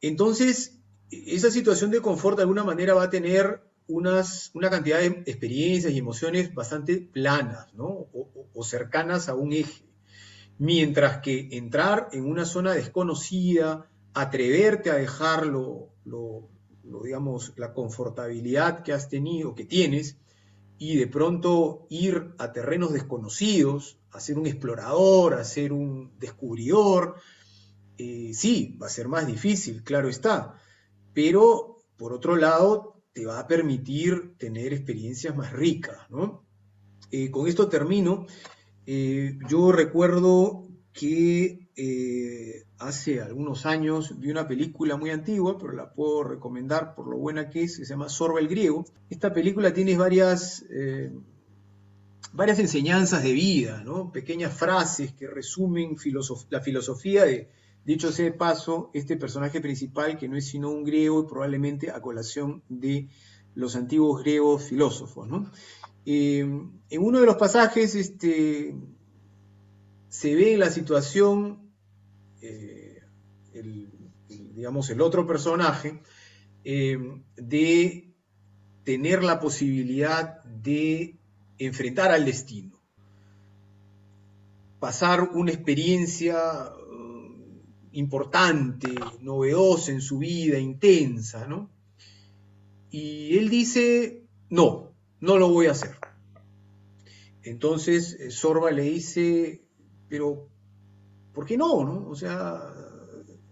entonces, 0.00 0.78
esa 1.11 1.50
situación 1.50 1.90
de 1.90 2.00
confort 2.00 2.37
de 2.37 2.42
alguna 2.42 2.62
manera 2.62 2.94
va 2.94 3.04
a 3.04 3.11
tener 3.11 3.67
unas, 3.88 4.51
una 4.55 4.70
cantidad 4.70 5.01
de 5.01 5.22
experiencias 5.27 5.92
y 5.92 5.98
emociones 5.98 6.55
bastante 6.55 6.98
planas 6.98 7.66
o 7.77 8.64
cercanas 8.64 9.29
a 9.29 9.35
un 9.35 9.53
eje. 9.53 9.85
Mientras 10.59 11.18
que 11.18 11.48
entrar 11.53 12.09
en 12.12 12.24
una 12.24 12.44
zona 12.44 12.72
desconocida, 12.72 13.88
atreverte 14.12 14.90
a 14.90 14.94
dejarlo, 14.94 15.90
lo, 16.05 16.48
digamos, 17.03 17.53
la 17.57 17.72
confortabilidad 17.72 18.83
que 18.83 18.92
has 18.92 19.09
tenido, 19.09 19.55
que 19.55 19.64
tienes, 19.64 20.16
y 20.79 20.96
de 20.96 21.07
pronto 21.07 21.87
ir 21.88 22.35
a 22.38 22.53
terrenos 22.53 22.92
desconocidos, 22.92 23.98
a 24.11 24.20
ser 24.20 24.38
un 24.38 24.46
explorador, 24.46 25.35
a 25.35 25.44
ser 25.44 25.72
un 25.72 26.12
descubridor, 26.18 27.16
eh, 27.96 28.33
sí, 28.35 28.77
va 28.81 28.87
a 28.87 28.90
ser 28.90 29.09
más 29.09 29.27
difícil, 29.27 29.83
claro 29.83 30.09
está, 30.09 30.55
pero 31.14 31.85
por 31.96 32.12
otro 32.12 32.37
lado 32.37 32.97
te 33.12 33.26
va 33.26 33.40
a 33.40 33.46
permitir 33.46 34.34
tener 34.38 34.72
experiencias 34.72 35.36
más 35.36 35.52
ricas, 35.52 35.98
¿no? 36.10 36.44
Eh, 37.10 37.30
con 37.30 37.46
esto 37.48 37.68
termino. 37.68 38.26
Eh, 38.86 39.38
yo 39.48 39.72
recuerdo 39.72 40.66
que 40.92 41.68
eh, 41.76 42.64
hace 42.78 43.20
algunos 43.20 43.66
años 43.66 44.18
vi 44.18 44.30
una 44.30 44.46
película 44.46 44.96
muy 44.96 45.10
antigua, 45.10 45.58
pero 45.58 45.72
la 45.72 45.92
puedo 45.92 46.24
recomendar 46.24 46.94
por 46.94 47.08
lo 47.08 47.16
buena 47.16 47.50
que 47.50 47.62
es, 47.62 47.78
que 47.78 47.84
se 47.84 47.90
llama 47.90 48.08
Sorba 48.08 48.40
el 48.40 48.48
Griego. 48.48 48.84
Esta 49.10 49.32
película 49.32 49.72
tiene 49.72 49.96
varias, 49.96 50.64
varias 52.32 52.58
enseñanzas 52.58 53.22
de 53.22 53.32
vida, 53.32 53.82
¿no? 53.84 54.10
pequeñas 54.12 54.52
frases 54.52 55.12
que 55.12 55.28
resumen 55.28 55.96
la 56.50 56.60
filosofía 56.60 57.24
de, 57.24 57.48
dicho 57.84 58.12
sea 58.12 58.26
de 58.26 58.32
paso, 58.32 58.90
este 58.92 59.16
personaje 59.16 59.60
principal 59.60 60.18
que 60.18 60.28
no 60.28 60.36
es 60.36 60.46
sino 60.46 60.70
un 60.70 60.84
griego 60.84 61.22
y 61.22 61.28
probablemente 61.28 61.90
a 61.90 62.00
colación 62.00 62.62
de 62.68 63.08
los 63.54 63.76
antiguos 63.76 64.22
griegos 64.22 64.64
filósofos. 64.64 65.28
Eh, 66.06 66.40
en 66.40 67.02
uno 67.02 67.20
de 67.20 67.26
los 67.26 67.36
pasajes, 67.36 67.94
este, 67.94 68.74
se 70.08 70.34
ve 70.34 70.56
la 70.56 70.70
situación, 70.70 71.72
eh, 72.40 73.02
digamos, 74.28 74.90
el 74.90 75.00
otro 75.00 75.26
personaje, 75.26 76.00
eh, 76.64 76.98
de 77.36 78.14
tener 78.84 79.22
la 79.22 79.40
posibilidad 79.40 80.42
de 80.44 81.18
enfrentar 81.58 82.10
al 82.10 82.24
destino, 82.24 82.80
pasar 84.78 85.22
una 85.34 85.50
experiencia 85.50 86.72
importante, 87.98 88.94
novedosa 89.20 89.90
en 89.90 90.00
su 90.00 90.18
vida, 90.18 90.58
intensa, 90.58 91.46
¿no? 91.46 91.70
Y 92.90 93.37
él 93.37 93.50
dice, 93.50 94.24
no, 94.50 94.94
no 95.20 95.37
lo 95.37 95.48
voy 95.48 95.66
a 95.66 95.72
hacer. 95.72 95.96
Entonces 97.42 98.16
eh, 98.20 98.30
Sorba 98.30 98.70
le 98.70 98.82
dice, 98.84 99.64
pero 100.08 100.48
¿por 101.32 101.44
qué 101.44 101.56
no? 101.56 101.84
no? 101.84 102.08
O 102.08 102.14
sea, 102.14 102.62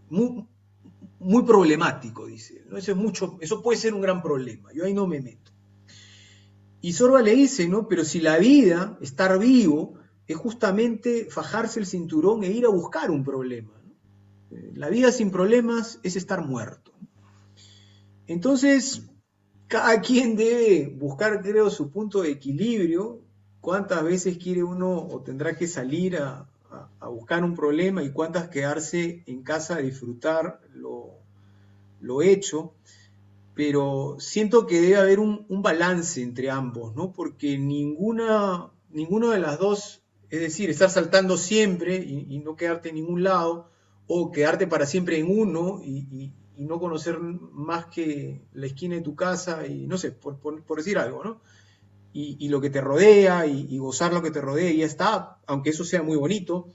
muy, 0.08 1.42
problemático, 1.44 2.26
dice. 2.26 2.64
Eso, 2.76 2.92
es 2.92 2.96
mucho, 2.96 3.38
eso 3.40 3.62
puede 3.62 3.78
ser 3.78 3.94
un 3.94 4.00
gran 4.00 4.22
problema, 4.22 4.72
yo 4.72 4.84
ahí 4.84 4.94
no 4.94 5.06
me 5.06 5.20
meto. 5.20 5.50
Y 6.80 6.92
Sorba 6.92 7.20
le 7.20 7.34
dice, 7.34 7.68
¿no? 7.68 7.88
Pero 7.88 8.04
si 8.04 8.20
la 8.20 8.38
vida, 8.38 8.96
estar 9.00 9.38
vivo, 9.40 9.94
es 10.28 10.36
justamente 10.36 11.26
fajarse 11.30 11.80
el 11.80 11.86
cinturón 11.86 12.44
e 12.44 12.52
ir 12.52 12.64
a 12.64 12.68
buscar 12.68 13.10
un 13.10 13.24
problema. 13.24 13.75
Eh, 14.50 14.72
la 14.74 14.88
vida 14.88 15.12
sin 15.12 15.30
problemas 15.30 16.00
es 16.02 16.16
estar 16.16 16.44
muerto. 16.44 16.92
Entonces, 18.26 19.02
cada 19.68 20.00
quien 20.02 20.36
debe 20.36 20.88
buscar, 20.88 21.42
creo, 21.42 21.70
su 21.70 21.90
punto 21.90 22.22
de 22.22 22.30
equilibrio 22.30 23.26
cuántas 23.66 24.04
veces 24.04 24.38
quiere 24.38 24.62
uno 24.62 24.96
o 24.96 25.22
tendrá 25.22 25.56
que 25.56 25.66
salir 25.66 26.18
a, 26.18 26.48
buscar 27.00 27.42
un 27.42 27.56
problema 27.56 28.04
y 28.04 28.12
cuántas 28.12 28.48
quedarse 28.48 29.24
en 29.26 29.42
casa 29.42 29.74
a 29.74 29.78
disfrutar 29.78 30.60
lo, 30.72 32.22
hecho, 32.22 32.74
pero 33.54 34.18
siento 34.20 34.68
que 34.68 34.80
debe 34.80 34.96
haber 34.98 35.18
un, 35.18 35.46
balance 35.48 36.22
entre 36.22 36.48
ambos, 36.48 36.94
¿no? 36.94 37.12
Porque 37.12 37.58
ninguna, 37.58 38.70
ninguna 38.90 39.32
de 39.32 39.40
las 39.40 39.58
dos, 39.58 40.00
es 40.30 40.40
decir, 40.40 40.70
estar 40.70 40.88
saltando 40.88 41.36
siempre 41.36 41.96
y, 41.96 42.38
no 42.38 42.54
quedarte 42.54 42.90
en 42.90 42.94
ningún 42.96 43.24
lado, 43.24 43.68
o 44.06 44.30
quedarte 44.30 44.66
para 44.66 44.86
siempre 44.86 45.18
en 45.18 45.30
uno 45.30 45.80
y, 45.82 46.32
no 46.58 46.80
conocer 46.80 47.18
más 47.20 47.84
que 47.86 48.46
la 48.54 48.64
esquina 48.64 48.94
de 48.94 49.02
tu 49.02 49.14
casa 49.14 49.66
y 49.66 49.86
no 49.86 49.98
sé, 49.98 50.12
por, 50.12 50.62
decir 50.76 50.96
algo, 50.96 51.22
¿no? 51.22 51.42
y, 52.18 52.48
lo 52.48 52.62
que 52.62 52.70
te 52.70 52.80
rodea 52.80 53.46
y, 53.46 53.76
gozar 53.76 54.14
lo 54.14 54.22
que 54.22 54.30
te 54.30 54.40
rodea 54.40 54.70
y 54.70 54.78
ya 54.78 54.86
está, 54.86 55.38
aunque 55.46 55.70
eso 55.70 55.84
sea 55.84 56.02
muy 56.02 56.16
bonito, 56.16 56.72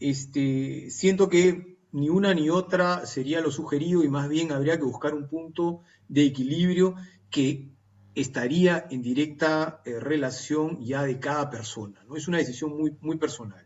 este, 0.00 0.90
siento 0.90 1.28
que 1.28 1.78
ni 1.92 2.08
una 2.08 2.34
ni 2.34 2.50
otra 2.50 3.06
sería 3.06 3.40
lo 3.40 3.52
sugerido 3.52 4.02
y 4.02 4.08
más 4.08 4.28
bien 4.28 4.50
habría 4.50 4.78
que 4.78 4.84
buscar 4.84 5.14
un 5.14 5.28
punto 5.28 5.82
de 6.08 6.24
equilibrio 6.24 6.96
que 7.30 7.70
estaría 8.16 8.86
en 8.90 9.02
directa 9.02 9.80
eh, 9.84 10.00
relación 10.00 10.80
ya 10.84 11.04
de 11.04 11.20
cada 11.20 11.48
persona. 11.48 12.02
¿no? 12.08 12.16
Es 12.16 12.26
una 12.26 12.38
decisión 12.38 12.76
muy, 12.76 12.96
muy 13.00 13.18
personal. 13.18 13.61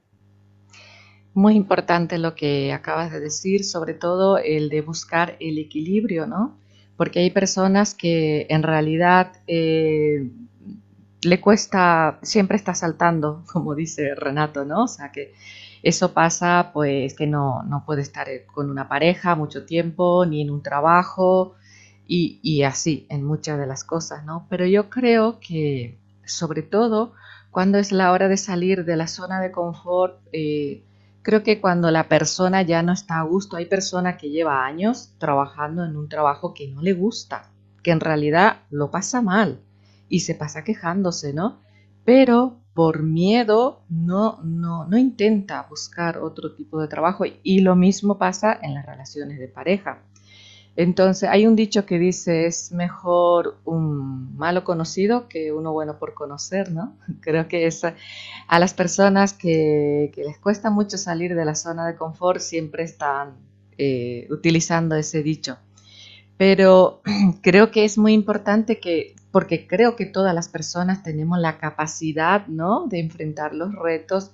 Muy 1.37 1.55
importante 1.55 2.17
lo 2.17 2.35
que 2.35 2.73
acabas 2.73 3.13
de 3.13 3.21
decir, 3.21 3.63
sobre 3.63 3.93
todo 3.93 4.39
el 4.39 4.71
de 4.71 4.81
buscar 4.81 5.37
el 5.39 5.59
equilibrio, 5.59 6.27
¿no? 6.27 6.57
Porque 6.97 7.19
hay 7.19 7.31
personas 7.31 7.95
que 7.95 8.47
en 8.49 8.63
realidad 8.63 9.35
eh, 9.47 10.31
le 11.21 11.41
cuesta, 11.43 12.19
siempre 12.23 12.57
está 12.57 12.75
saltando, 12.75 13.45
como 13.53 13.75
dice 13.75 14.15
Renato, 14.15 14.65
¿no? 14.65 14.85
O 14.85 14.89
sea 14.89 15.13
que 15.13 15.35
eso 15.83 16.15
pasa 16.15 16.71
pues 16.73 17.13
que 17.13 17.27
no, 17.27 17.63
no 17.65 17.85
puede 17.85 18.01
estar 18.01 18.29
con 18.47 18.71
una 18.71 18.89
pareja 18.89 19.35
mucho 19.35 19.67
tiempo, 19.67 20.25
ni 20.25 20.41
en 20.41 20.51
un 20.51 20.63
trabajo 20.63 21.55
y, 22.09 22.63
así 22.63 23.07
en 23.11 23.25
muchas 23.25 23.59
de 23.59 23.67
las 23.67 23.85
cosas, 23.85 24.25
¿no? 24.25 24.47
Pero 24.49 24.65
yo 24.65 24.89
creo 24.89 25.39
que 25.41 25.99
sobre 26.25 26.63
todo 26.63 27.13
cuando 27.51 27.77
es 27.77 27.93
la 27.93 28.13
hora 28.13 28.27
de 28.29 28.39
salir 28.39 28.87
de 28.87 28.97
la 28.97 29.07
zona 29.07 29.39
de 29.43 29.51
confort, 29.51 30.19
eh, 30.33 30.83
creo 31.27 31.43
que 31.43 31.61
cuando 31.61 31.91
la 31.91 32.09
persona 32.09 32.63
ya 32.63 32.85
no 32.85 32.93
está 32.93 33.19
a 33.19 33.25
gusto, 33.25 33.57
hay 33.57 33.67
personas 33.67 34.17
que 34.17 34.31
lleva 34.31 34.65
años 34.65 35.11
trabajando 35.19 35.85
en 35.85 35.97
un 35.97 36.09
trabajo 36.09 36.55
que 36.55 36.69
no 36.69 36.83
le 36.83 36.93
gusta, 36.93 37.51
que 37.83 37.91
en 37.91 37.99
realidad 37.99 38.59
lo 38.71 38.93
pasa 38.93 39.21
mal 39.23 39.61
y 40.09 40.21
se 40.21 40.37
pasa 40.37 40.63
quejándose, 40.63 41.33
¿no? 41.33 41.59
pero 42.07 42.61
por 42.73 43.03
miedo 43.03 43.83
no, 43.89 44.39
no, 44.45 44.87
no 44.87 44.97
intenta 44.97 45.67
buscar 45.69 46.19
otro 46.19 46.55
tipo 46.55 46.81
de 46.81 46.87
trabajo 46.87 47.25
y 47.43 47.61
lo 47.61 47.75
mismo 47.75 48.17
pasa 48.17 48.57
en 48.63 48.75
las 48.75 48.87
relaciones 48.87 49.41
de 49.41 49.49
pareja. 49.49 50.03
Entonces, 50.77 51.29
hay 51.31 51.47
un 51.47 51.57
dicho 51.57 51.87
que 51.87 51.99
dice, 51.99 52.47
es 52.47 52.71
mejor 52.71 53.57
un 53.65 54.37
malo 54.37 54.63
conocido 54.63 55.27
que 55.27 55.51
uno 55.51 55.73
bueno 55.73 55.99
por 55.99 56.13
conocer, 56.13 56.71
¿no? 56.71 56.95
Creo 57.21 57.49
que 57.49 57.67
es 57.67 57.83
a 57.85 58.59
las 58.59 58.75
personas 58.75 59.33
que, 59.33 60.13
les 60.17 60.39
cuesta 60.39 60.69
mucho 60.69 60.99
salir 60.99 61.35
de 61.35 61.45
la 61.47 61.55
zona 61.55 61.87
de 61.87 61.97
confort 61.97 62.41
siempre 62.41 62.85
están 62.85 63.37
eh, 63.79 64.27
utilizando 64.31 64.97
ese 64.97 65.23
dicho. 65.23 65.57
Pero 66.37 67.01
creo 67.43 67.71
que 67.71 67.87
es 67.87 67.97
muy 67.97 68.13
importante 68.13 68.79
que, 68.79 69.17
porque 69.31 69.67
creo 69.67 69.97
que 69.97 70.05
todas 70.05 70.35
las 70.35 70.49
personas 70.49 71.03
tenemos 71.03 71.39
la 71.39 71.57
capacidad, 71.57 72.47
¿no? 72.49 72.87
De 72.87 73.01
enfrentar 73.01 73.55
los 73.55 73.75
retos 73.75 74.31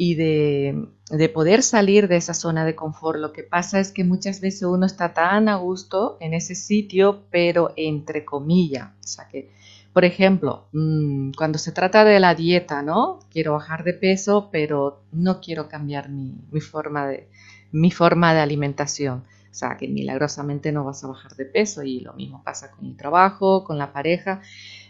y 0.00 0.14
de, 0.14 0.88
poder 1.34 1.64
salir 1.64 2.06
de 2.06 2.16
esa 2.16 2.32
zona 2.32 2.64
de 2.64 2.76
confort. 2.76 3.18
Lo 3.18 3.32
que 3.32 3.42
pasa 3.42 3.80
es 3.80 3.90
que 3.90 4.04
muchas 4.04 4.40
veces 4.40 4.62
uno 4.62 4.86
está 4.86 5.12
tan 5.12 5.48
a 5.48 5.56
gusto 5.56 6.16
en 6.20 6.34
ese 6.34 6.54
sitio, 6.54 7.24
pero 7.30 7.72
entre 7.76 8.24
comillas. 8.24 8.90
O 9.04 9.06
sea 9.08 9.26
que, 9.26 9.50
por 9.92 10.04
ejemplo, 10.04 10.68
mm, 10.72 11.32
cuando 11.36 11.58
se 11.58 11.72
trata 11.72 12.04
de 12.04 12.20
la 12.20 12.36
dieta, 12.36 12.80
¿no? 12.80 13.18
Quiero 13.28 13.54
bajar 13.54 13.82
de 13.82 13.92
peso, 13.92 14.50
pero 14.52 15.02
no 15.10 15.40
quiero 15.40 15.68
cambiar 15.68 16.08
mi, 16.10 16.60
forma, 16.60 17.08
de, 17.08 17.28
mi 17.72 17.90
forma 17.90 18.32
de 18.34 18.40
alimentación. 18.40 19.24
O 19.50 19.54
sea, 19.54 19.76
que 19.76 19.88
milagrosamente 19.88 20.70
no 20.70 20.84
vas 20.84 21.02
a 21.02 21.08
bajar 21.08 21.34
de 21.34 21.44
peso 21.44 21.82
y 21.82 22.00
lo 22.00 22.12
mismo 22.12 22.44
pasa 22.44 22.70
con 22.70 22.86
el 22.86 22.96
trabajo, 22.96 23.64
con 23.64 23.78
la 23.78 23.92
pareja. 23.92 24.42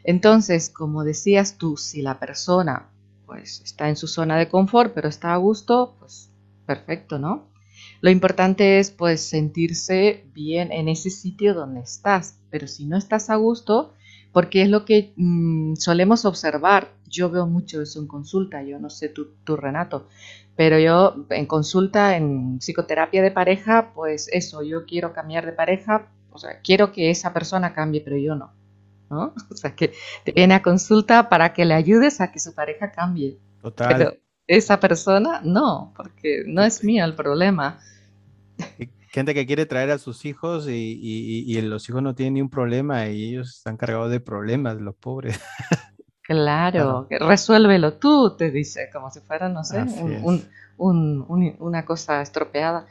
Entonces, 0.05 0.69
como 0.69 1.03
decías 1.05 1.57
tú, 1.57 1.79
si 1.79 2.03
la 2.03 2.19
persona 2.19 2.91
pues 3.29 3.61
está 3.61 3.91
en 3.91 3.97
su 3.97 4.09
zona 4.09 4.39
de 4.39 4.49
confort, 4.49 4.95
pero 4.95 5.07
está 5.07 5.35
a 5.35 5.37
gusto, 5.37 5.95
pues 6.01 6.31
perfecto, 6.67 7.19
¿no? 7.19 7.51
Lo 8.01 8.11
importante 8.11 8.79
es 8.79 8.91
pues 8.91 9.21
sentirse 9.21 10.25
bien 10.33 10.73
en 10.73 10.89
ese 10.89 11.11
sitio 11.11 11.53
donde 11.53 11.81
estás, 11.81 12.41
pero 12.51 12.67
si 12.67 12.87
no 12.87 12.97
estás 12.97 13.29
a 13.29 13.37
gusto, 13.37 13.93
porque 14.33 14.63
es 14.63 14.71
lo 14.71 14.87
que 14.87 15.13
mm, 15.17 15.75
solemos 15.75 16.25
observar, 16.25 16.95
yo 17.07 17.31
veo 17.31 17.47
mucho 17.47 17.83
eso 17.83 18.01
en 18.01 18.07
consulta, 18.07 18.63
yo 18.63 18.79
no 18.79 18.89
sé 18.89 19.11
tú, 19.11 19.35
tú, 19.45 19.57
Renato, 19.57 20.09
pero 20.57 20.79
yo 20.79 21.27
en 21.29 21.45
consulta, 21.45 22.17
en 22.17 22.59
psicoterapia 22.61 23.23
de 23.23 23.31
pareja, 23.31 23.93
pues 23.95 24.29
eso, 24.33 24.63
yo 24.63 24.87
quiero 24.87 25.13
cambiar 25.13 25.45
de 25.45 25.53
pareja, 25.53 26.09
o 26.31 26.39
sea, 26.39 26.61
quiero 26.63 26.93
que 26.93 27.11
esa 27.11 27.35
persona 27.35 27.75
cambie, 27.75 28.01
pero 28.01 28.17
yo 28.17 28.35
no. 28.35 28.58
¿No? 29.11 29.35
O 29.51 29.57
sea, 29.57 29.75
que 29.75 29.93
te 30.25 30.33
viene 30.33 30.55
a 30.55 30.63
consulta 30.63 31.29
para 31.29 31.53
que 31.53 31.65
le 31.65 31.75
ayudes 31.75 32.21
a 32.21 32.33
que 32.33 32.41
su 32.41 32.55
pareja 32.55 32.93
cambie. 32.93 33.39
Total. 33.63 33.95
Pero 33.97 34.15
esa 34.47 34.81
persona 34.81 35.41
no, 35.45 35.93
porque 35.97 36.43
no 36.47 36.63
es 36.65 36.83
mío 36.83 37.05
el 37.05 37.15
problema. 37.15 37.79
Gente 39.11 39.35
que 39.35 39.47
quiere 39.47 39.67
traer 39.67 39.91
a 39.91 39.99
sus 39.99 40.25
hijos 40.25 40.67
y, 40.69 41.61
los 41.63 41.89
hijos 41.89 42.03
no 42.03 42.15
tienen 42.15 42.35
ni 42.35 42.43
un 42.43 42.51
problema 42.51 43.09
y 43.09 43.31
ellos 43.31 43.57
están 43.57 43.77
cargados 43.77 44.11
de 44.11 44.21
problemas, 44.21 44.81
los 44.81 44.97
pobres. 44.97 45.41
Claro, 46.29 47.07
resuélvelo 47.09 47.95
tú, 47.95 48.37
te 48.37 48.51
dice, 48.51 48.91
como 48.93 49.11
si 49.11 49.21
fuera, 49.21 49.49
no 49.49 49.65
sé, 49.65 49.83
una 50.77 51.85
cosa 51.87 52.21
estropeada. 52.21 52.87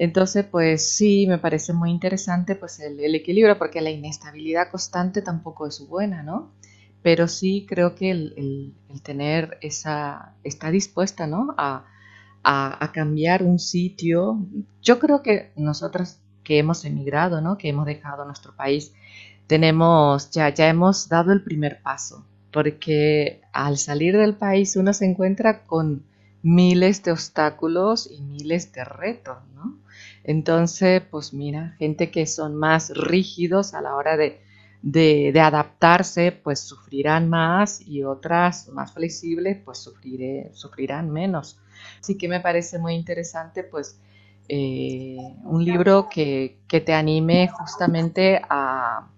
Entonces, 0.00 0.46
pues 0.46 0.94
sí, 0.96 1.26
me 1.26 1.36
parece 1.36 1.74
muy 1.74 1.90
interesante 1.90 2.54
pues 2.54 2.80
el, 2.80 3.14
equilibrio, 3.14 3.58
porque 3.58 3.82
la 3.82 3.90
inestabilidad 3.90 4.70
constante 4.70 5.20
tampoco 5.20 5.66
es 5.66 5.86
buena, 5.86 6.22
¿no? 6.22 6.52
Pero 7.02 7.28
sí 7.28 7.66
creo 7.68 7.94
que 7.94 8.10
el, 8.10 8.72
tener 9.02 9.58
esa, 9.60 10.32
está 10.42 10.70
dispuesta, 10.70 11.26
¿no? 11.26 11.54
A, 11.58 11.84
cambiar 12.94 13.42
un 13.42 13.58
sitio. 13.58 14.38
Yo 14.80 14.98
creo 14.98 15.22
que 15.22 15.52
nosotros 15.56 16.16
que 16.44 16.58
hemos 16.58 16.82
emigrado, 16.86 17.42
¿no? 17.42 17.58
Que 17.58 17.68
hemos 17.68 17.84
dejado 17.84 18.24
nuestro 18.24 18.56
país, 18.56 18.94
tenemos, 19.48 20.30
ya, 20.30 20.48
ya 20.48 20.68
hemos 20.68 21.10
dado 21.10 21.30
el 21.30 21.42
primer 21.42 21.82
paso, 21.82 22.24
porque 22.52 23.42
al 23.52 23.76
salir 23.76 24.16
del 24.16 24.34
país 24.34 24.76
uno 24.76 24.94
se 24.94 25.04
encuentra 25.04 25.66
con 25.66 26.04
miles 26.42 27.02
de 27.02 27.12
obstáculos 27.12 28.10
y 28.10 28.22
miles 28.22 28.72
de 28.72 28.82
retos, 28.84 29.36
¿no? 29.54 29.76
Entonces, 30.24 31.02
pues 31.10 31.32
mira, 31.32 31.74
gente 31.78 32.10
que 32.10 32.26
son 32.26 32.54
más 32.56 32.90
rígidos 32.90 33.74
a 33.74 33.80
la 33.80 33.94
hora 33.94 34.16
de, 34.16 34.40
adaptarse, 35.40 36.32
pues 36.32 36.60
sufrirán 36.60 37.28
más 37.28 37.80
y 37.86 38.02
otras 38.02 38.68
más 38.68 38.92
flexibles, 38.92 39.58
pues 39.64 39.78
sufrirán 40.52 41.10
menos. 41.10 41.58
Así 42.00 42.16
que 42.16 42.28
me 42.28 42.40
parece 42.40 42.78
muy 42.78 42.94
interesante, 42.94 43.64
pues, 43.64 43.98
eh, 44.48 45.16
un 45.44 45.64
libro 45.64 46.08
que, 46.08 46.58
te 46.68 46.92
anime 46.92 47.48
justamente 47.48 48.40
a, 48.48 49.08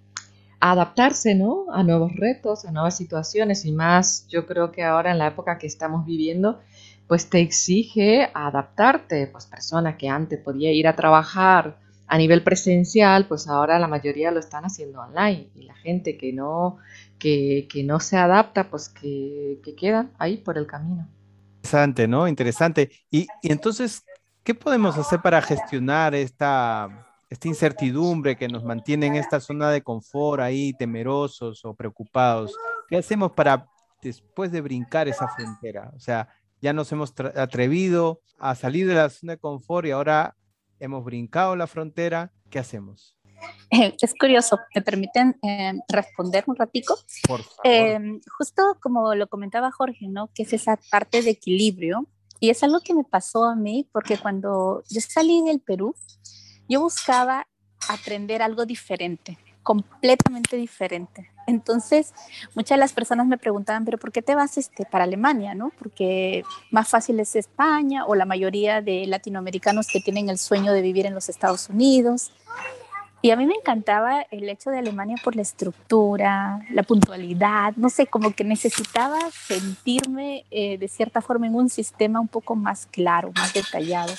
a, 0.60 0.70
adaptarse, 0.70 1.34
¿no? 1.34 1.66
A 1.72 1.82
nuevos 1.82 2.14
retos, 2.14 2.64
a 2.64 2.70
nuevas 2.70 2.96
situaciones 2.96 3.64
y 3.64 3.72
más, 3.72 4.26
yo 4.28 4.46
creo 4.46 4.70
que 4.70 4.84
ahora 4.84 5.10
en 5.10 5.18
la 5.18 5.28
época 5.28 5.58
que 5.58 5.66
estamos 5.66 6.06
viviendo, 6.06 6.60
pues 7.06 7.28
te 7.28 7.40
exige 7.40 8.30
adaptarte, 8.34 9.26
pues 9.26 9.46
persona 9.46 9.96
que 9.96 10.08
antes 10.08 10.40
podía 10.40 10.72
ir 10.72 10.88
a 10.88 10.96
trabajar 10.96 11.78
a 12.06 12.18
nivel 12.18 12.42
presencial, 12.42 13.26
pues 13.26 13.48
ahora 13.48 13.78
la 13.78 13.88
mayoría 13.88 14.30
lo 14.30 14.38
están 14.38 14.64
haciendo 14.64 15.00
online 15.00 15.48
y 15.54 15.62
la 15.62 15.74
gente 15.74 16.18
que 16.18 16.32
no, 16.32 16.76
que, 17.18 17.66
no 17.86 18.00
se 18.00 18.18
adapta, 18.18 18.68
pues 18.68 18.88
que, 18.88 19.60
que 19.64 19.74
quedan 19.74 20.12
ahí 20.18 20.36
por 20.36 20.58
el 20.58 20.66
camino. 20.66 21.08
Interesante, 21.56 22.08
¿no? 22.08 22.28
Interesante. 22.28 22.90
Y, 23.10 23.26
entonces, 23.42 24.04
¿qué 24.42 24.54
podemos 24.54 24.98
hacer 24.98 25.22
para 25.22 25.40
gestionar 25.40 26.14
esta, 26.14 27.06
esta 27.30 27.48
incertidumbre 27.48 28.36
que 28.36 28.48
nos 28.48 28.62
mantiene 28.62 29.06
en 29.06 29.14
esta 29.14 29.40
zona 29.40 29.70
de 29.70 29.82
confort 29.82 30.42
ahí, 30.42 30.74
temerosos 30.74 31.64
o 31.64 31.72
preocupados? 31.72 32.54
¿Qué 32.88 32.98
hacemos 32.98 33.32
para 33.32 33.68
después 34.02 34.52
de 34.52 34.60
brincar 34.60 35.08
esa 35.08 35.28
frontera? 35.28 35.90
O 35.96 36.00
sea, 36.00 36.28
ya 36.62 36.72
nos 36.72 36.90
hemos 36.92 37.12
atrevido 37.36 38.20
a 38.38 38.54
salir 38.54 38.86
de 38.86 38.94
la 38.94 39.10
zona 39.10 39.34
de 39.34 39.38
confort 39.38 39.86
y 39.86 39.90
ahora 39.90 40.36
hemos 40.78 41.04
brincado 41.04 41.56
la 41.56 41.66
frontera. 41.66 42.32
¿Qué 42.48 42.58
hacemos? 42.60 43.18
Es 43.70 44.14
curioso, 44.18 44.58
¿me 44.74 44.82
permiten 44.82 45.36
eh, 45.42 45.72
responder 45.88 46.44
un 46.46 46.54
ratico? 46.54 46.96
Por 47.26 47.42
favor. 47.42 47.64
Em, 47.64 48.20
justo 48.38 48.78
como 48.80 49.14
lo 49.16 49.26
comentaba 49.26 49.72
Jorge, 49.72 50.06
¿no? 50.06 50.30
Que 50.32 50.44
es 50.44 50.52
esa 50.52 50.78
parte 50.90 51.22
de 51.22 51.30
equilibrio. 51.30 52.06
Y 52.38 52.50
es 52.50 52.62
algo 52.62 52.80
que 52.80 52.94
me 52.94 53.04
pasó 53.04 53.44
a 53.44 53.56
mí 53.56 53.88
porque 53.92 54.18
cuando 54.18 54.82
yo 54.88 55.00
salí 55.00 55.42
del 55.44 55.60
Perú, 55.60 55.94
yo 56.68 56.80
buscaba 56.80 57.48
aprender 57.88 58.42
algo 58.42 58.64
diferente 58.64 59.38
completamente 59.62 60.56
diferente. 60.56 61.30
Entonces, 61.46 62.12
muchas 62.54 62.76
de 62.76 62.80
las 62.80 62.92
personas 62.92 63.26
me 63.26 63.38
preguntaban, 63.38 63.84
pero 63.84 63.98
¿por 63.98 64.12
qué 64.12 64.22
te 64.22 64.34
vas 64.34 64.58
este, 64.58 64.84
para 64.84 65.04
Alemania? 65.04 65.54
¿no? 65.54 65.72
Porque 65.78 66.44
más 66.70 66.88
fácil 66.88 67.20
es 67.20 67.36
España 67.36 68.04
o 68.06 68.14
la 68.14 68.24
mayoría 68.24 68.80
de 68.80 69.06
latinoamericanos 69.06 69.88
que 69.88 70.00
tienen 70.00 70.28
el 70.28 70.38
sueño 70.38 70.72
de 70.72 70.82
vivir 70.82 71.06
en 71.06 71.14
los 71.14 71.28
Estados 71.28 71.68
Unidos. 71.68 72.32
Y 73.24 73.30
a 73.30 73.36
mí 73.36 73.46
me 73.46 73.54
encantaba 73.54 74.22
el 74.32 74.48
hecho 74.48 74.70
de 74.70 74.78
Alemania 74.78 75.16
por 75.22 75.36
la 75.36 75.42
estructura, 75.42 76.66
la 76.70 76.82
puntualidad, 76.82 77.72
no 77.76 77.88
sé, 77.88 78.08
como 78.08 78.34
que 78.34 78.42
necesitaba 78.42 79.20
sentirme 79.30 80.44
eh, 80.50 80.76
de 80.76 80.88
cierta 80.88 81.20
forma 81.20 81.46
en 81.46 81.54
un 81.54 81.68
sistema 81.68 82.18
un 82.18 82.26
poco 82.26 82.56
más 82.56 82.86
claro, 82.86 83.30
más 83.36 83.54
detallado. 83.54 84.12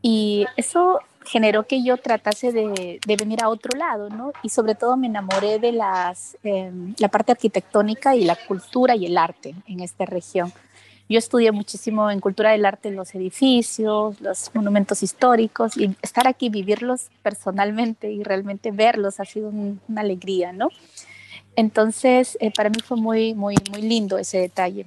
Y 0.00 0.46
eso 0.56 1.00
generó 1.28 1.66
que 1.66 1.82
yo 1.82 1.96
tratase 1.98 2.52
de, 2.52 3.00
venir 3.06 3.42
a 3.42 3.48
otro 3.48 3.78
lado, 3.78 4.08
¿no? 4.08 4.32
Y 4.42 4.48
sobre 4.48 4.74
todo 4.74 4.96
me 4.96 5.06
enamoré 5.06 5.58
de 5.58 5.72
las, 5.72 6.36
em, 6.42 6.94
la 6.98 7.08
parte 7.08 7.32
arquitectónica 7.32 8.16
y 8.16 8.24
la 8.24 8.36
cultura 8.36 8.96
y 8.96 9.06
el 9.06 9.18
arte 9.18 9.54
en 9.66 9.80
esta 9.80 10.06
región. 10.06 10.52
Yo 11.08 11.18
estudié 11.18 11.52
muchísimo 11.52 12.10
en 12.10 12.20
cultura 12.20 12.50
del 12.50 12.66
arte, 12.66 12.90
los 12.90 13.14
edificios, 13.14 14.20
los 14.20 14.50
monumentos 14.54 15.02
históricos, 15.02 15.76
y 15.76 15.96
estar 16.02 16.26
aquí, 16.26 16.50
vivirlos 16.50 17.10
personalmente 17.22 18.10
y 18.10 18.22
realmente 18.22 18.70
verlos 18.72 19.20
ha 19.20 19.24
sido 19.24 19.48
una 19.48 20.00
alegría, 20.00 20.52
¿no? 20.52 20.68
Entonces, 21.56 22.36
eh, 22.40 22.52
para 22.54 22.68
mí 22.68 22.76
fue 22.84 22.96
muy, 22.96 23.34
muy, 23.34 23.56
muy 23.70 23.82
lindo 23.82 24.18
ese 24.18 24.38
detalle. 24.38 24.86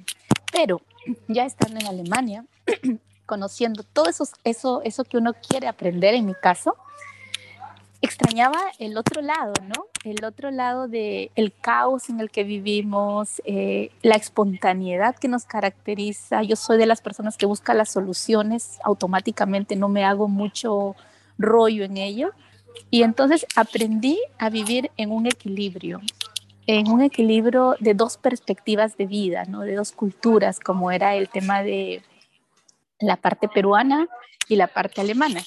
Pero 0.52 0.80
ya 1.28 1.44
estando 1.44 1.80
en 1.80 1.86
Alemania, 1.86 2.44
conociendo 3.32 3.82
todo 3.82 4.10
eso, 4.10 4.28
eso, 4.44 4.82
eso 4.84 5.04
que 5.04 5.16
uno 5.16 5.32
quiere 5.32 5.66
aprender, 5.66 6.14
en 6.14 6.26
mi 6.26 6.34
caso, 6.34 6.76
extrañaba 8.02 8.60
el 8.78 8.98
otro 8.98 9.22
lado, 9.22 9.54
¿no? 9.62 9.86
El 10.04 10.22
otro 10.22 10.50
lado 10.50 10.86
de 10.86 11.30
el 11.34 11.50
caos 11.50 12.10
en 12.10 12.20
el 12.20 12.30
que 12.30 12.44
vivimos, 12.44 13.40
eh, 13.46 13.90
la 14.02 14.16
espontaneidad 14.16 15.16
que 15.16 15.28
nos 15.28 15.46
caracteriza. 15.46 16.42
Yo 16.42 16.56
soy 16.56 16.76
de 16.76 16.84
las 16.84 17.00
personas 17.00 17.38
que 17.38 17.46
busca 17.46 17.72
las 17.72 17.90
soluciones 17.90 18.78
automáticamente, 18.84 19.76
no 19.76 19.88
me 19.88 20.04
hago 20.04 20.28
mucho 20.28 20.94
rollo 21.38 21.84
en 21.84 21.96
ello. 21.96 22.32
Y 22.90 23.02
entonces 23.02 23.46
aprendí 23.56 24.20
a 24.38 24.50
vivir 24.50 24.90
en 24.98 25.10
un 25.10 25.26
equilibrio. 25.26 26.02
en 26.66 26.88
un 26.88 27.00
equilibrio 27.00 27.76
de 27.80 27.94
dos 27.94 28.18
perspectivas 28.18 28.96
de 28.96 29.06
vida, 29.06 29.46
¿no? 29.46 29.62
de 29.62 29.74
dos 29.74 29.90
culturas, 29.90 30.60
como 30.60 30.92
era 30.92 31.16
el 31.16 31.28
tema 31.28 31.62
de 31.62 32.02
la 33.02 33.16
parte 33.16 33.48
peruana 33.48 34.08
y 34.48 34.56
la 34.56 34.68
parte 34.68 35.00
alemana. 35.00 35.42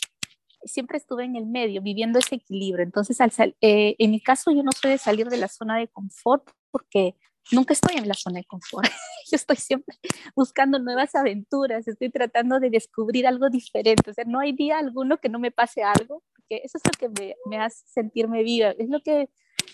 Siempre 0.63 0.97
estuve 0.97 1.25
en 1.25 1.35
el 1.35 1.45
medio, 1.45 1.81
viviendo 1.81 2.19
ese 2.19 2.35
equilibrio. 2.35 2.83
Entonces, 2.83 3.21
al 3.21 3.31
eh, 3.61 3.95
en 3.99 4.11
mi 4.11 4.21
caso, 4.21 4.51
yo 4.51 4.63
no 4.63 4.71
soy 4.71 4.91
de 4.91 4.97
salir 4.97 5.27
de 5.27 5.37
la 5.37 5.47
zona 5.47 5.77
de 5.77 5.87
confort 5.87 6.49
porque 6.71 7.15
nunca 7.51 7.73
estoy 7.73 7.97
en 7.97 8.07
la 8.07 8.13
zona 8.13 8.39
de 8.39 8.45
confort. 8.45 8.89
Yo 9.31 9.35
estoy 9.35 9.55
siempre 9.55 9.95
buscando 10.35 10.79
nuevas 10.79 11.15
aventuras, 11.15 11.87
estoy 11.87 12.11
tratando 12.11 12.59
de 12.59 12.69
descubrir 12.69 13.27
algo 13.27 13.49
diferente. 13.49 14.09
O 14.09 14.13
sea, 14.13 14.25
no 14.25 14.39
hay 14.39 14.51
día 14.53 14.77
alguno 14.77 15.17
que 15.17 15.29
no 15.29 15.39
me 15.39 15.51
pase 15.51 15.83
algo, 15.83 16.23
porque 16.35 16.61
eso 16.63 16.77
es 16.77 16.83
lo 16.85 16.91
que 16.97 17.09
me, 17.09 17.35
me 17.45 17.57
hace 17.57 17.85
sentirme 17.87 18.43
viva. 18.43 18.71
Es 18.77 18.89
lo 18.89 18.99
que 19.01 19.29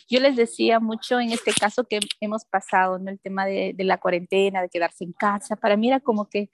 yo 0.10 0.20
les 0.20 0.36
decía 0.36 0.80
mucho 0.80 1.20
en 1.20 1.32
este 1.32 1.54
caso 1.54 1.86
que 1.86 2.00
hemos 2.20 2.46
pasado, 2.46 2.98
en 2.98 3.08
El 3.08 3.20
tema 3.20 3.46
de, 3.46 3.74
de 3.76 3.84
la 3.84 3.98
cuarentena, 3.98 4.62
de 4.62 4.70
quedarse 4.70 5.04
en 5.04 5.14
casa. 5.14 5.56
Para 5.56 5.78
mí 5.78 5.88
era 5.88 6.00
como 6.00 6.30
que 6.30 6.50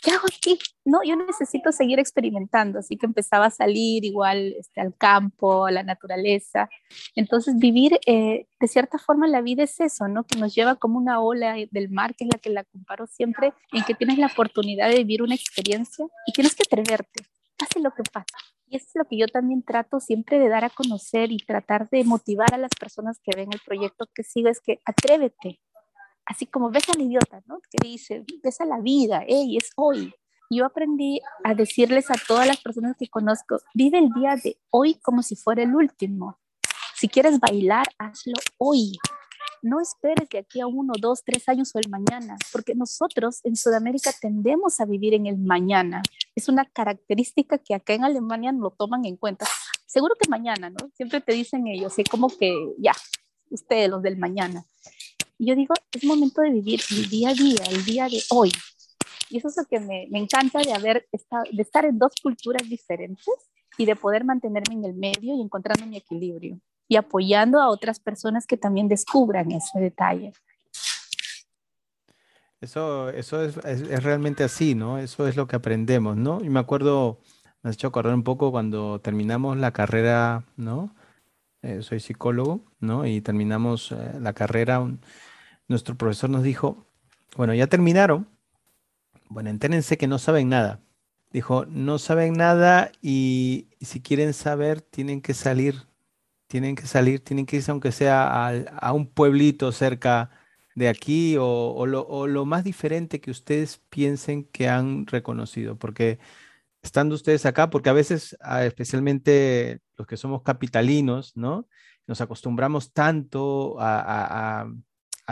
¿qué 0.00 0.10
hago 0.10 0.26
aquí? 0.26 0.58
No, 0.84 1.00
yo 1.04 1.16
necesito 1.16 1.72
seguir 1.72 1.98
experimentando, 1.98 2.78
así 2.78 2.96
que 2.96 3.06
empezaba 3.06 3.46
a 3.46 3.50
salir 3.50 4.04
igual 4.04 4.54
este, 4.58 4.80
al 4.80 4.96
campo, 4.96 5.66
a 5.66 5.70
la 5.70 5.82
naturaleza. 5.82 6.68
Entonces, 7.14 7.56
vivir 7.58 7.98
eh, 8.06 8.46
de 8.58 8.68
cierta 8.68 8.98
forma 8.98 9.28
la 9.28 9.40
vida 9.40 9.64
es 9.64 9.78
eso, 9.80 10.08
¿no? 10.08 10.24
Que 10.24 10.38
nos 10.38 10.54
lleva 10.54 10.76
como 10.76 10.98
una 10.98 11.20
ola 11.20 11.54
del 11.70 11.90
mar, 11.90 12.14
que 12.14 12.24
es 12.24 12.30
la 12.32 12.38
que 12.38 12.50
la 12.50 12.64
comparo 12.64 13.06
siempre, 13.06 13.52
en 13.72 13.84
que 13.84 13.94
tienes 13.94 14.18
la 14.18 14.26
oportunidad 14.26 14.88
de 14.88 14.98
vivir 14.98 15.22
una 15.22 15.34
experiencia 15.34 16.06
y 16.26 16.32
tienes 16.32 16.54
que 16.54 16.62
atreverte, 16.66 17.24
pase 17.56 17.80
lo 17.80 17.92
que 17.92 18.02
pase. 18.10 18.34
Y 18.66 18.76
eso 18.76 18.86
es 18.86 18.94
lo 18.94 19.04
que 19.04 19.18
yo 19.18 19.26
también 19.26 19.64
trato 19.64 19.98
siempre 19.98 20.38
de 20.38 20.48
dar 20.48 20.64
a 20.64 20.70
conocer 20.70 21.32
y 21.32 21.38
tratar 21.38 21.90
de 21.90 22.04
motivar 22.04 22.54
a 22.54 22.58
las 22.58 22.70
personas 22.78 23.18
que 23.20 23.36
ven 23.36 23.48
el 23.52 23.60
proyecto 23.66 24.06
que 24.14 24.22
sigo, 24.22 24.48
es 24.48 24.60
que 24.60 24.78
atrévete, 24.84 25.60
así 26.30 26.46
como 26.46 26.70
ves 26.70 26.88
al 26.88 27.02
idiota, 27.02 27.42
¿no? 27.46 27.60
Que 27.70 27.78
dice, 27.82 28.24
ves 28.42 28.60
a 28.60 28.64
la 28.64 28.80
vida, 28.80 29.24
hey, 29.26 29.56
es 29.56 29.70
hoy. 29.76 30.14
Yo 30.48 30.64
aprendí 30.64 31.20
a 31.44 31.54
decirles 31.54 32.08
a 32.10 32.14
todas 32.26 32.46
las 32.46 32.60
personas 32.60 32.96
que 32.96 33.08
conozco, 33.08 33.58
vive 33.74 33.98
el 33.98 34.10
día 34.10 34.36
de 34.42 34.56
hoy 34.70 34.94
como 34.94 35.22
si 35.22 35.34
fuera 35.34 35.62
el 35.62 35.74
último. 35.74 36.38
Si 36.94 37.08
quieres 37.08 37.40
bailar, 37.40 37.86
hazlo 37.98 38.34
hoy. 38.58 38.96
No 39.62 39.80
esperes 39.80 40.28
de 40.28 40.38
aquí 40.38 40.60
a 40.60 40.66
uno, 40.66 40.92
dos, 40.98 41.22
tres 41.24 41.48
años 41.48 41.74
o 41.74 41.78
el 41.78 41.88
mañana, 41.90 42.36
porque 42.52 42.74
nosotros 42.74 43.40
en 43.44 43.56
Sudamérica 43.56 44.10
tendemos 44.20 44.80
a 44.80 44.86
vivir 44.86 45.14
en 45.14 45.26
el 45.26 45.36
mañana. 45.36 46.00
Es 46.34 46.48
una 46.48 46.64
característica 46.64 47.58
que 47.58 47.74
acá 47.74 47.92
en 47.94 48.04
Alemania 48.04 48.52
no 48.52 48.62
lo 48.62 48.70
toman 48.70 49.04
en 49.04 49.16
cuenta. 49.16 49.46
Seguro 49.86 50.14
que 50.14 50.28
mañana, 50.28 50.70
¿no? 50.70 50.90
Siempre 50.94 51.20
te 51.20 51.32
dicen 51.32 51.66
ellos, 51.66 51.98
y 51.98 52.04
como 52.04 52.28
que 52.28 52.54
ya, 52.78 52.92
ustedes 53.50 53.90
los 53.90 54.02
del 54.02 54.16
mañana 54.16 54.64
yo 55.46 55.54
digo, 55.54 55.74
es 55.92 56.04
momento 56.04 56.42
de 56.42 56.50
vivir 56.50 56.80
el 56.90 57.08
día 57.08 57.30
a 57.30 57.34
día, 57.34 57.62
el 57.70 57.84
día 57.84 58.08
de 58.08 58.22
hoy. 58.30 58.52
Y 59.30 59.38
eso 59.38 59.48
es 59.48 59.56
lo 59.56 59.64
que 59.64 59.80
me, 59.80 60.06
me 60.10 60.18
encanta 60.18 60.60
de, 60.60 60.72
haber 60.72 61.06
estado, 61.12 61.44
de 61.50 61.62
estar 61.62 61.84
en 61.84 61.98
dos 61.98 62.12
culturas 62.22 62.68
diferentes 62.68 63.26
y 63.78 63.86
de 63.86 63.96
poder 63.96 64.24
mantenerme 64.24 64.74
en 64.74 64.84
el 64.84 64.94
medio 64.94 65.34
y 65.34 65.40
encontrando 65.40 65.86
mi 65.86 65.96
equilibrio 65.96 66.58
y 66.88 66.96
apoyando 66.96 67.60
a 67.60 67.68
otras 67.68 68.00
personas 68.00 68.46
que 68.46 68.56
también 68.56 68.88
descubran 68.88 69.52
ese 69.52 69.78
detalle. 69.78 70.32
Eso, 72.60 73.08
eso 73.08 73.42
es, 73.42 73.56
es, 73.64 74.02
realmente 74.02 74.44
así, 74.44 74.74
¿no? 74.74 74.98
Eso 74.98 75.26
es 75.26 75.36
lo 75.36 75.46
que 75.46 75.56
aprendemos, 75.56 76.16
¿no? 76.16 76.40
Y 76.42 76.50
me 76.50 76.60
acuerdo, 76.60 77.20
me 77.62 77.70
has 77.70 77.76
hecho 77.76 77.86
acordar 77.86 78.12
un 78.12 78.24
poco 78.24 78.50
cuando 78.50 79.00
terminamos 79.00 79.56
la 79.56 79.72
carrera, 79.72 80.44
¿no? 80.56 80.94
Eh, 81.62 81.80
soy 81.82 82.00
psicólogo, 82.00 82.60
¿no? 82.80 83.06
Y 83.06 83.20
terminamos 83.20 83.92
eh, 83.92 84.18
la 84.20 84.32
carrera, 84.32 84.86
nuestro 85.70 85.96
profesor 85.96 86.28
nos 86.28 86.42
dijo, 86.42 86.84
bueno, 87.36 87.54
ya 87.54 87.68
terminaron, 87.68 88.28
bueno, 89.28 89.50
entérense 89.50 89.96
que 89.96 90.08
no 90.08 90.18
saben 90.18 90.48
nada. 90.48 90.80
Dijo, 91.32 91.64
no 91.66 91.98
saben 91.98 92.32
nada 92.32 92.90
y, 93.00 93.68
si 93.80 94.02
quieren 94.02 94.34
saber, 94.34 94.80
tienen 94.80 95.22
que 95.22 95.32
salir, 95.32 95.86
tienen 96.48 96.74
que 96.74 96.86
salir, 96.88 97.20
tienen 97.20 97.46
que 97.46 97.56
irse 97.56 97.70
aunque 97.70 97.92
sea 97.92 98.48
a, 98.48 98.92
un 98.92 99.06
pueblito 99.06 99.70
cerca 99.70 100.30
de 100.74 100.88
aquí 100.88 101.36
o, 101.38 101.86
lo, 101.86 102.44
más 102.46 102.64
diferente 102.64 103.20
que 103.20 103.30
ustedes 103.30 103.80
piensen 103.90 104.44
que 104.44 104.68
han 104.68 105.06
reconocido, 105.06 105.78
porque 105.78 106.18
estando 106.82 107.14
ustedes 107.14 107.46
acá, 107.46 107.70
porque 107.70 107.90
a 107.90 107.92
veces, 107.92 108.36
especialmente 108.62 109.80
los 109.96 110.08
que 110.08 110.16
somos 110.16 110.42
capitalinos, 110.42 111.36
¿no? 111.36 111.68
Nos 112.08 112.20
acostumbramos 112.20 112.92
tanto 112.92 113.76
a 113.78 114.68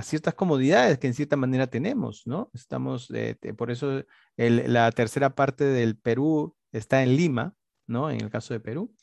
ciertas 0.03 0.35
comodidades 0.35 0.99
que 0.99 1.07
en 1.07 1.15
cierta 1.15 1.37
manera 1.37 1.67
tenemos, 1.67 2.27
¿no? 2.27 2.51
Estamos, 2.55 3.11
eh, 3.15 3.37
por 3.57 3.71
eso 3.71 4.05
la 4.37 4.93
tercera 4.93 5.35
parte 5.35 5.65
del 5.65 5.97
Perú 5.97 6.57
está 6.73 7.03
en 7.03 7.17
Lima, 7.17 7.55
¿no? 7.87 8.11
En 8.11 8.21
el 8.21 8.31
caso 8.31 8.55
de 8.55 8.61
Perú, 8.61 8.95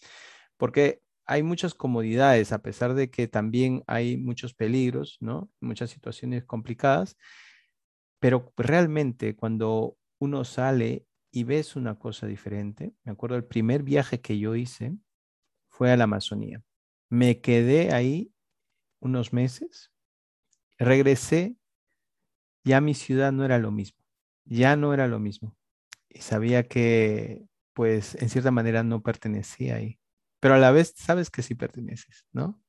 porque 0.58 1.02
hay 1.26 1.44
muchas 1.44 1.74
comodidades, 1.74 2.52
a 2.52 2.62
pesar 2.62 2.94
de 2.94 3.10
que 3.10 3.28
también 3.28 3.84
hay 3.88 4.18
muchos 4.18 4.54
peligros, 4.54 5.18
¿no? 5.22 5.50
Muchas 5.60 5.90
situaciones 5.90 6.46
complicadas, 6.46 7.18
pero 8.20 8.54
realmente 8.56 9.36
cuando 9.36 9.98
uno 10.20 10.46
sale 10.46 11.06
y 11.32 11.44
ves 11.44 11.76
una 11.76 11.98
cosa 11.98 12.28
diferente, 12.28 12.94
me 13.04 13.12
acuerdo 13.12 13.36
el 13.36 13.46
primer 13.46 13.84
viaje 13.84 14.22
que 14.22 14.38
yo 14.40 14.56
hice 14.56 14.96
fue 15.70 15.92
a 15.92 15.98
la 15.98 16.06
Amazonía. 16.06 16.62
Me 17.10 17.42
quedé 17.42 17.92
ahí 17.92 18.32
unos 19.00 19.34
meses 19.34 19.92
regresé, 20.78 21.56
ya 22.64 22.82
mi 22.82 22.94
ciudad 22.94 23.32
no 23.32 23.46
era 23.46 23.60
lo 23.60 23.72
mismo, 23.72 24.00
ya 24.46 24.76
no 24.76 24.94
era 24.94 25.08
lo 25.08 25.20
mismo. 25.20 25.56
Y 26.10 26.22
sabía 26.22 26.68
que, 26.68 27.46
pues, 27.74 28.16
en 28.16 28.30
cierta 28.30 28.52
manera 28.52 28.84
no 28.84 29.04
pertenecía 29.04 29.76
ahí. 29.76 30.00
Pero 30.40 30.56
a 30.56 30.60
la 30.60 30.72
vez 30.72 30.94
sabes 30.96 31.30
que 31.30 31.42
sí 31.42 31.56
perteneces, 31.56 32.26
¿no? 32.32 32.62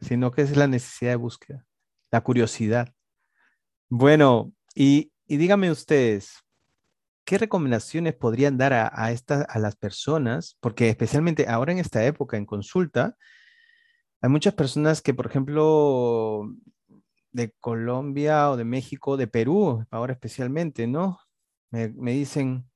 Sino 0.00 0.30
que 0.30 0.42
es 0.42 0.56
la 0.56 0.66
necesidad 0.66 1.12
de 1.12 1.16
búsqueda, 1.16 1.66
la 2.10 2.22
curiosidad. 2.22 2.94
Bueno, 3.88 4.52
y, 4.74 5.12
y 5.26 5.36
díganme 5.36 5.70
ustedes, 5.70 6.44
¿qué 7.24 7.38
recomendaciones 7.38 8.14
podrían 8.14 8.58
dar 8.58 8.72
a, 8.72 8.86
a, 8.86 9.08
a 9.08 9.58
las 9.58 9.76
personas? 9.76 10.56
Porque 10.60 10.88
especialmente 10.88 11.48
ahora 11.48 11.72
en 11.72 11.78
esta 11.78 12.04
época, 12.04 12.36
en 12.36 12.46
consulta, 12.46 13.16
hay 14.20 14.30
muchas 14.30 14.54
personas 14.54 15.02
que, 15.02 15.14
por 15.14 15.26
ejemplo, 15.26 16.48
de 17.32 17.52
Colombia 17.60 18.50
o 18.50 18.56
de 18.56 18.64
México, 18.64 19.16
de 19.16 19.26
Perú, 19.26 19.84
ahora 19.90 20.12
especialmente, 20.12 20.86
¿no? 20.86 21.18
Me, 21.70 21.88
dicen, 22.12 22.70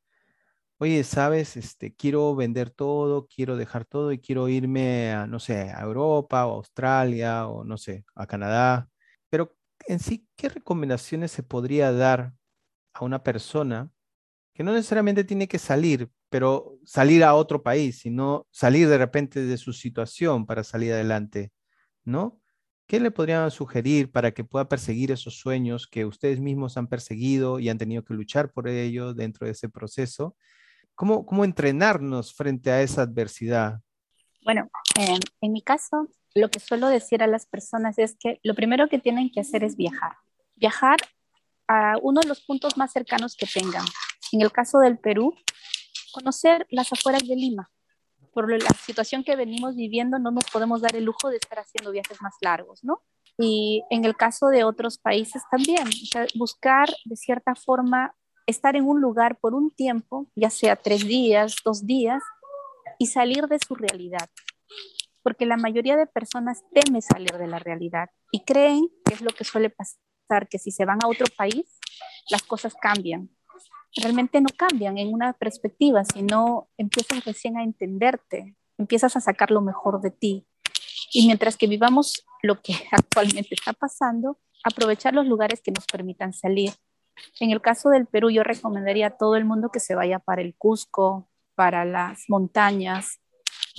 oye, 0.78 1.04
sabes, 1.04 1.56
este, 1.56 1.94
quiero 1.94 2.34
vender 2.36 2.70
todo, 2.70 3.26
quiero 3.28 3.56
dejar 3.56 3.84
todo 3.84 4.12
y 4.12 4.18
quiero 4.18 4.48
irme 4.48 5.12
a, 5.12 5.26
no 5.26 5.38
sé, 5.40 5.70
a 5.70 5.82
Europa 5.82 6.46
o 6.46 6.54
Australia 6.56 7.48
o 7.48 7.64
no 7.64 7.78
sé, 7.78 8.04
a 8.14 8.26
Canadá. 8.26 8.88
Pero 9.30 9.54
en 9.86 10.00
sí, 10.00 10.28
¿qué 10.36 10.48
recomendaciones 10.48 11.32
se 11.32 11.42
podría 11.42 11.92
dar 11.92 12.34
a 12.94 13.04
una 13.04 13.22
persona 13.22 13.90
que 14.54 14.64
no 14.64 14.72
necesariamente 14.72 15.24
tiene 15.24 15.48
que 15.48 15.58
salir, 15.58 16.10
pero 16.30 16.78
salir 16.84 17.24
a 17.24 17.34
otro 17.34 17.62
país, 17.62 18.00
sino 18.00 18.46
salir 18.50 18.88
de 18.88 18.98
repente 18.98 19.44
de 19.44 19.58
su 19.58 19.72
situación 19.74 20.46
para 20.46 20.64
salir 20.64 20.92
adelante, 20.94 21.52
¿no? 22.04 22.40
¿Qué 22.86 23.00
le 23.00 23.10
podrían 23.10 23.50
sugerir 23.50 24.12
para 24.12 24.30
que 24.30 24.44
pueda 24.44 24.68
perseguir 24.68 25.10
esos 25.10 25.38
sueños 25.38 25.88
que 25.88 26.04
ustedes 26.04 26.38
mismos 26.38 26.76
han 26.76 26.86
perseguido 26.86 27.58
y 27.58 27.68
han 27.68 27.78
tenido 27.78 28.04
que 28.04 28.14
luchar 28.14 28.52
por 28.52 28.68
ello 28.68 29.12
dentro 29.12 29.46
de 29.46 29.52
ese 29.52 29.68
proceso? 29.68 30.36
¿Cómo, 30.94 31.26
cómo 31.26 31.44
entrenarnos 31.44 32.32
frente 32.32 32.70
a 32.70 32.82
esa 32.82 33.02
adversidad? 33.02 33.80
Bueno, 34.44 34.70
en 35.40 35.52
mi 35.52 35.62
caso, 35.62 36.08
lo 36.34 36.48
que 36.48 36.60
suelo 36.60 36.88
decir 36.88 37.24
a 37.24 37.26
las 37.26 37.46
personas 37.46 37.98
es 37.98 38.16
que 38.18 38.38
lo 38.44 38.54
primero 38.54 38.88
que 38.88 39.00
tienen 39.00 39.32
que 39.32 39.40
hacer 39.40 39.64
es 39.64 39.76
viajar. 39.76 40.12
Viajar 40.54 40.98
a 41.66 41.96
uno 42.00 42.20
de 42.20 42.28
los 42.28 42.40
puntos 42.42 42.76
más 42.76 42.92
cercanos 42.92 43.36
que 43.36 43.46
tengan. 43.46 43.84
En 44.30 44.42
el 44.42 44.52
caso 44.52 44.78
del 44.78 44.96
Perú, 44.96 45.34
conocer 46.12 46.68
las 46.70 46.92
afueras 46.92 47.26
de 47.26 47.34
Lima 47.34 47.68
por 48.36 48.52
la 48.52 48.68
situación 48.84 49.24
que 49.24 49.34
venimos 49.34 49.76
viviendo, 49.76 50.18
no 50.18 50.30
nos 50.30 50.44
podemos 50.50 50.82
dar 50.82 50.94
el 50.94 51.04
lujo 51.04 51.30
de 51.30 51.36
estar 51.36 51.58
haciendo 51.58 51.90
viajes 51.90 52.20
más 52.20 52.34
largos, 52.42 52.84
¿no? 52.84 53.00
Y 53.38 53.82
en 53.88 54.04
el 54.04 54.14
caso 54.14 54.48
de 54.48 54.62
otros 54.62 54.98
países 54.98 55.42
también, 55.50 55.88
buscar 56.34 56.90
de 57.06 57.16
cierta 57.16 57.54
forma 57.54 58.14
estar 58.44 58.76
en 58.76 58.84
un 58.84 59.00
lugar 59.00 59.38
por 59.40 59.54
un 59.54 59.70
tiempo, 59.70 60.30
ya 60.36 60.50
sea 60.50 60.76
tres 60.76 61.06
días, 61.06 61.56
dos 61.64 61.86
días, 61.86 62.22
y 62.98 63.06
salir 63.06 63.46
de 63.46 63.58
su 63.58 63.74
realidad. 63.74 64.28
Porque 65.22 65.46
la 65.46 65.56
mayoría 65.56 65.96
de 65.96 66.06
personas 66.06 66.62
teme 66.74 67.00
salir 67.00 67.38
de 67.38 67.46
la 67.46 67.58
realidad 67.58 68.10
y 68.32 68.44
creen 68.44 68.90
que 69.06 69.14
es 69.14 69.22
lo 69.22 69.30
que 69.30 69.44
suele 69.44 69.70
pasar, 69.70 70.46
que 70.50 70.58
si 70.58 70.70
se 70.70 70.84
van 70.84 70.98
a 71.02 71.08
otro 71.08 71.24
país, 71.38 71.78
las 72.28 72.42
cosas 72.42 72.74
cambian 72.74 73.30
realmente 73.96 74.40
no 74.40 74.48
cambian 74.56 74.98
en 74.98 75.12
una 75.12 75.32
perspectiva, 75.32 76.04
sino 76.04 76.68
empiezas 76.76 77.24
recién 77.24 77.56
a 77.56 77.64
entenderte, 77.64 78.54
empiezas 78.78 79.16
a 79.16 79.20
sacar 79.20 79.50
lo 79.50 79.60
mejor 79.60 80.00
de 80.00 80.10
ti. 80.10 80.46
Y 81.12 81.26
mientras 81.26 81.56
que 81.56 81.66
vivamos 81.66 82.24
lo 82.42 82.60
que 82.60 82.74
actualmente 82.92 83.54
está 83.54 83.72
pasando, 83.72 84.38
aprovechar 84.64 85.14
los 85.14 85.26
lugares 85.26 85.60
que 85.60 85.72
nos 85.72 85.86
permitan 85.86 86.32
salir. 86.32 86.72
En 87.40 87.50
el 87.50 87.62
caso 87.62 87.88
del 87.88 88.06
Perú, 88.06 88.30
yo 88.30 88.42
recomendaría 88.42 89.06
a 89.08 89.16
todo 89.16 89.36
el 89.36 89.44
mundo 89.44 89.70
que 89.72 89.80
se 89.80 89.94
vaya 89.94 90.18
para 90.18 90.42
el 90.42 90.54
Cusco, 90.54 91.28
para 91.54 91.84
las 91.84 92.24
montañas, 92.28 93.20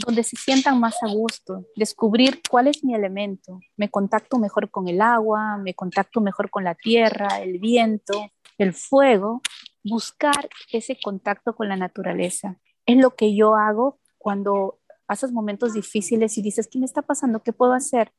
donde 0.05 0.23
se 0.23 0.35
sientan 0.35 0.79
más 0.79 1.01
a 1.03 1.07
gusto, 1.07 1.65
descubrir 1.75 2.41
cuál 2.49 2.67
es 2.67 2.83
mi 2.83 2.93
elemento. 2.93 3.59
Me 3.75 3.89
contacto 3.89 4.37
mejor 4.37 4.69
con 4.69 4.87
el 4.87 5.01
agua, 5.01 5.57
me 5.57 5.73
contacto 5.73 6.21
mejor 6.21 6.49
con 6.49 6.63
la 6.63 6.75
tierra, 6.75 7.41
el 7.41 7.59
viento, 7.59 8.31
el 8.57 8.73
fuego, 8.73 9.41
buscar 9.89 10.49
ese 10.71 10.97
contacto 11.01 11.55
con 11.55 11.69
la 11.69 11.75
naturaleza. 11.75 12.57
Es 12.85 12.97
lo 12.97 13.15
que 13.15 13.35
yo 13.35 13.55
hago 13.55 13.99
cuando 14.17 14.79
pasas 15.05 15.31
momentos 15.31 15.73
difíciles 15.73 16.37
y 16.37 16.41
dices, 16.41 16.67
¿qué 16.67 16.79
me 16.79 16.85
está 16.85 17.01
pasando? 17.01 17.41
¿Qué 17.41 17.53
puedo 17.53 17.73
hacer? 17.73 18.11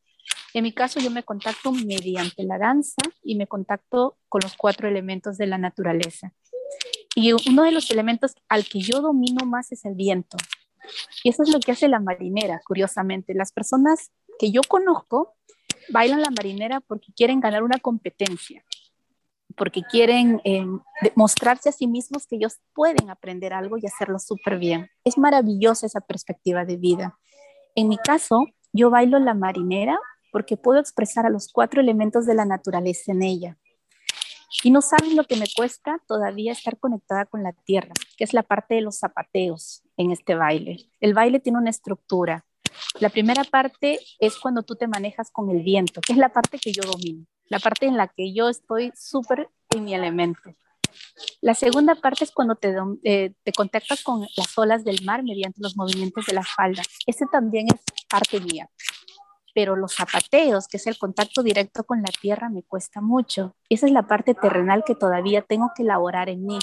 En 0.54 0.64
mi 0.64 0.72
caso, 0.72 1.00
yo 1.00 1.10
me 1.10 1.22
contacto 1.22 1.72
mediante 1.72 2.42
la 2.44 2.58
danza 2.58 3.02
y 3.22 3.36
me 3.36 3.46
contacto 3.46 4.18
con 4.28 4.40
los 4.42 4.56
cuatro 4.56 4.88
elementos 4.88 5.38
de 5.38 5.46
la 5.46 5.58
naturaleza. 5.58 6.32
Y 7.14 7.32
uno 7.32 7.62
de 7.62 7.72
los 7.72 7.90
elementos 7.90 8.34
al 8.48 8.64
que 8.64 8.80
yo 8.80 9.00
domino 9.00 9.44
más 9.46 9.72
es 9.72 9.84
el 9.84 9.94
viento. 9.94 10.36
Y 11.22 11.30
eso 11.30 11.42
es 11.42 11.50
lo 11.50 11.60
que 11.60 11.72
hace 11.72 11.88
la 11.88 12.00
marinera, 12.00 12.60
curiosamente. 12.64 13.34
Las 13.34 13.52
personas 13.52 14.12
que 14.38 14.50
yo 14.50 14.62
conozco 14.66 15.36
bailan 15.90 16.22
la 16.22 16.30
marinera 16.30 16.80
porque 16.80 17.12
quieren 17.14 17.40
ganar 17.40 17.62
una 17.62 17.78
competencia, 17.78 18.64
porque 19.58 19.82
quieren 19.82 20.40
eh, 20.44 20.64
mostrarse 21.14 21.68
a 21.68 21.72
sí 21.72 21.86
mismos 21.86 22.26
que 22.26 22.36
ellos 22.36 22.58
pueden 22.72 23.10
aprender 23.10 23.52
algo 23.52 23.76
y 23.76 23.86
hacerlo 23.86 24.18
súper 24.18 24.58
bien. 24.58 24.88
Es 25.04 25.18
maravillosa 25.18 25.86
esa 25.86 26.00
perspectiva 26.00 26.64
de 26.64 26.76
vida. 26.76 27.18
En 27.74 27.88
mi 27.88 27.98
caso, 27.98 28.46
yo 28.72 28.90
bailo 28.90 29.18
la 29.18 29.34
marinera 29.34 29.98
porque 30.32 30.56
puedo 30.56 30.80
expresar 30.80 31.26
a 31.26 31.30
los 31.30 31.50
cuatro 31.52 31.80
elementos 31.80 32.26
de 32.26 32.34
la 32.34 32.44
naturaleza 32.44 33.12
en 33.12 33.22
ella. 33.22 33.58
Y 34.64 34.70
no 34.70 34.80
saben 34.80 35.14
lo 35.14 35.24
que 35.24 35.36
me 35.36 35.46
cuesta 35.54 36.00
todavía 36.06 36.52
estar 36.52 36.78
conectada 36.78 37.26
con 37.26 37.42
la 37.42 37.52
tierra, 37.52 37.92
que 38.16 38.24
es 38.24 38.32
la 38.32 38.42
parte 38.42 38.76
de 38.76 38.80
los 38.80 38.98
zapateos 38.98 39.82
en 39.96 40.10
este 40.10 40.34
baile. 40.34 40.90
El 41.00 41.14
baile 41.14 41.38
tiene 41.38 41.58
una 41.58 41.70
estructura. 41.70 42.44
La 43.00 43.10
primera 43.10 43.44
parte 43.44 44.00
es 44.18 44.38
cuando 44.38 44.62
tú 44.62 44.76
te 44.76 44.88
manejas 44.88 45.30
con 45.30 45.50
el 45.50 45.62
viento, 45.62 46.00
que 46.00 46.12
es 46.12 46.18
la 46.18 46.30
parte 46.30 46.58
que 46.58 46.72
yo 46.72 46.82
domino, 46.82 47.26
la 47.48 47.58
parte 47.58 47.86
en 47.86 47.96
la 47.96 48.08
que 48.08 48.32
yo 48.32 48.48
estoy 48.48 48.92
súper 48.94 49.48
en 49.70 49.84
mi 49.84 49.94
elemento. 49.94 50.54
La 51.40 51.54
segunda 51.54 51.94
parte 51.94 52.24
es 52.24 52.30
cuando 52.30 52.56
te, 52.56 52.74
eh, 53.04 53.32
contactas 53.56 54.02
con 54.02 54.26
las 54.36 54.56
olas 54.56 54.84
del 54.84 55.04
mar 55.04 55.22
mediante 55.22 55.60
los 55.60 55.76
movimientos 55.76 56.26
de 56.26 56.34
la 56.34 56.42
falda. 56.42 56.82
Ese 57.06 57.26
también 57.30 57.66
es 57.72 57.80
parte 58.08 58.40
mía 58.40 58.68
pero 59.58 59.74
los 59.74 59.96
zapateos, 59.96 60.68
que 60.68 60.76
es 60.76 60.86
el 60.86 60.98
contacto 60.98 61.42
directo 61.42 61.82
con 61.82 62.00
la 62.00 62.12
tierra, 62.20 62.48
me 62.48 62.62
cuesta 62.62 63.00
mucho. 63.00 63.56
Esa 63.68 63.86
es 63.86 63.92
la 63.92 64.06
parte 64.06 64.34
terrenal 64.34 64.84
que 64.86 64.94
todavía 64.94 65.42
tengo 65.42 65.72
que 65.74 65.82
elaborar 65.82 66.28
en 66.28 66.46
mí. 66.46 66.60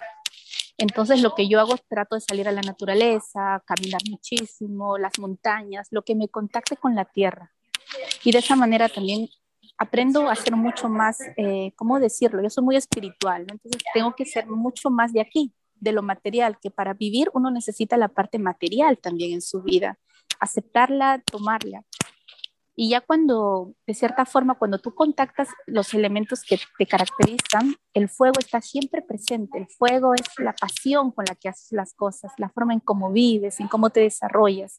Entonces 0.78 1.22
lo 1.22 1.36
que 1.36 1.50
yo 1.50 1.60
hago 1.60 1.76
trato 1.90 2.16
de 2.16 2.22
salir 2.22 2.48
a 2.48 2.54
la 2.54 2.62
naturaleza, 2.62 3.62
caminar 3.66 4.00
muchísimo, 4.10 4.98
las 4.98 5.20
montañas, 5.20 5.90
lo 5.92 6.04
que 6.04 6.16
me 6.16 6.30
contacte 6.30 6.78
con 6.78 6.96
la 6.96 7.04
tierra. 7.04 7.52
Y 8.24 8.32
de 8.32 8.40
esa 8.40 8.56
manera 8.56 8.88
también 8.88 9.28
aprendo 9.78 10.30
a 10.30 10.36
ser 10.36 10.56
mucho 10.56 10.90
más, 10.90 11.20
eh, 11.38 11.74
¿cómo 11.76 12.00
decirlo? 12.00 12.42
Yo 12.42 12.50
soy 12.50 12.64
muy 12.64 12.76
espiritual, 12.76 13.42
entonces 13.42 13.82
tengo 13.94 14.16
que 14.16 14.26
ser 14.26 14.48
mucho 14.48 14.90
más 14.90 15.14
de 15.14 15.22
aquí, 15.22 15.54
de 15.76 15.92
lo 15.92 16.02
material, 16.02 16.58
que 16.62 16.72
para 16.72 16.94
vivir 16.94 17.30
uno 17.34 17.52
necesita 17.52 17.98
la 17.98 18.08
parte 18.08 18.40
material 18.40 18.98
también 18.98 19.34
en 19.34 19.42
su 19.42 19.62
vida, 19.62 19.98
aceptarla, 20.40 21.22
tomarla. 21.26 21.84
Y 22.78 22.90
ya 22.90 23.00
cuando, 23.00 23.74
de 23.88 23.94
cierta 23.94 24.26
forma, 24.26 24.56
cuando 24.56 24.80
tú 24.80 24.94
contactas 24.94 25.48
los 25.66 25.94
elementos 25.94 26.44
que 26.44 26.60
te 26.78 26.86
caracterizan, 26.86 27.76
el 27.94 28.10
fuego 28.10 28.38
está 28.38 28.60
siempre 28.60 29.02
presente. 29.02 29.58
El 29.58 29.68
fuego 29.68 30.14
es 30.14 30.26
la 30.40 30.52
pasión 30.52 31.12
con 31.12 31.24
la 31.26 31.36
que 31.36 31.48
haces 31.48 31.72
las 31.72 31.94
cosas, 31.94 32.34
la 32.38 32.50
forma 32.50 32.74
en 32.74 32.82
cómo 32.82 33.14
vives, 33.14 33.62
en 33.62 33.70
cómo 33.70 33.92
te 33.92 34.02
desarrollas. 34.02 34.78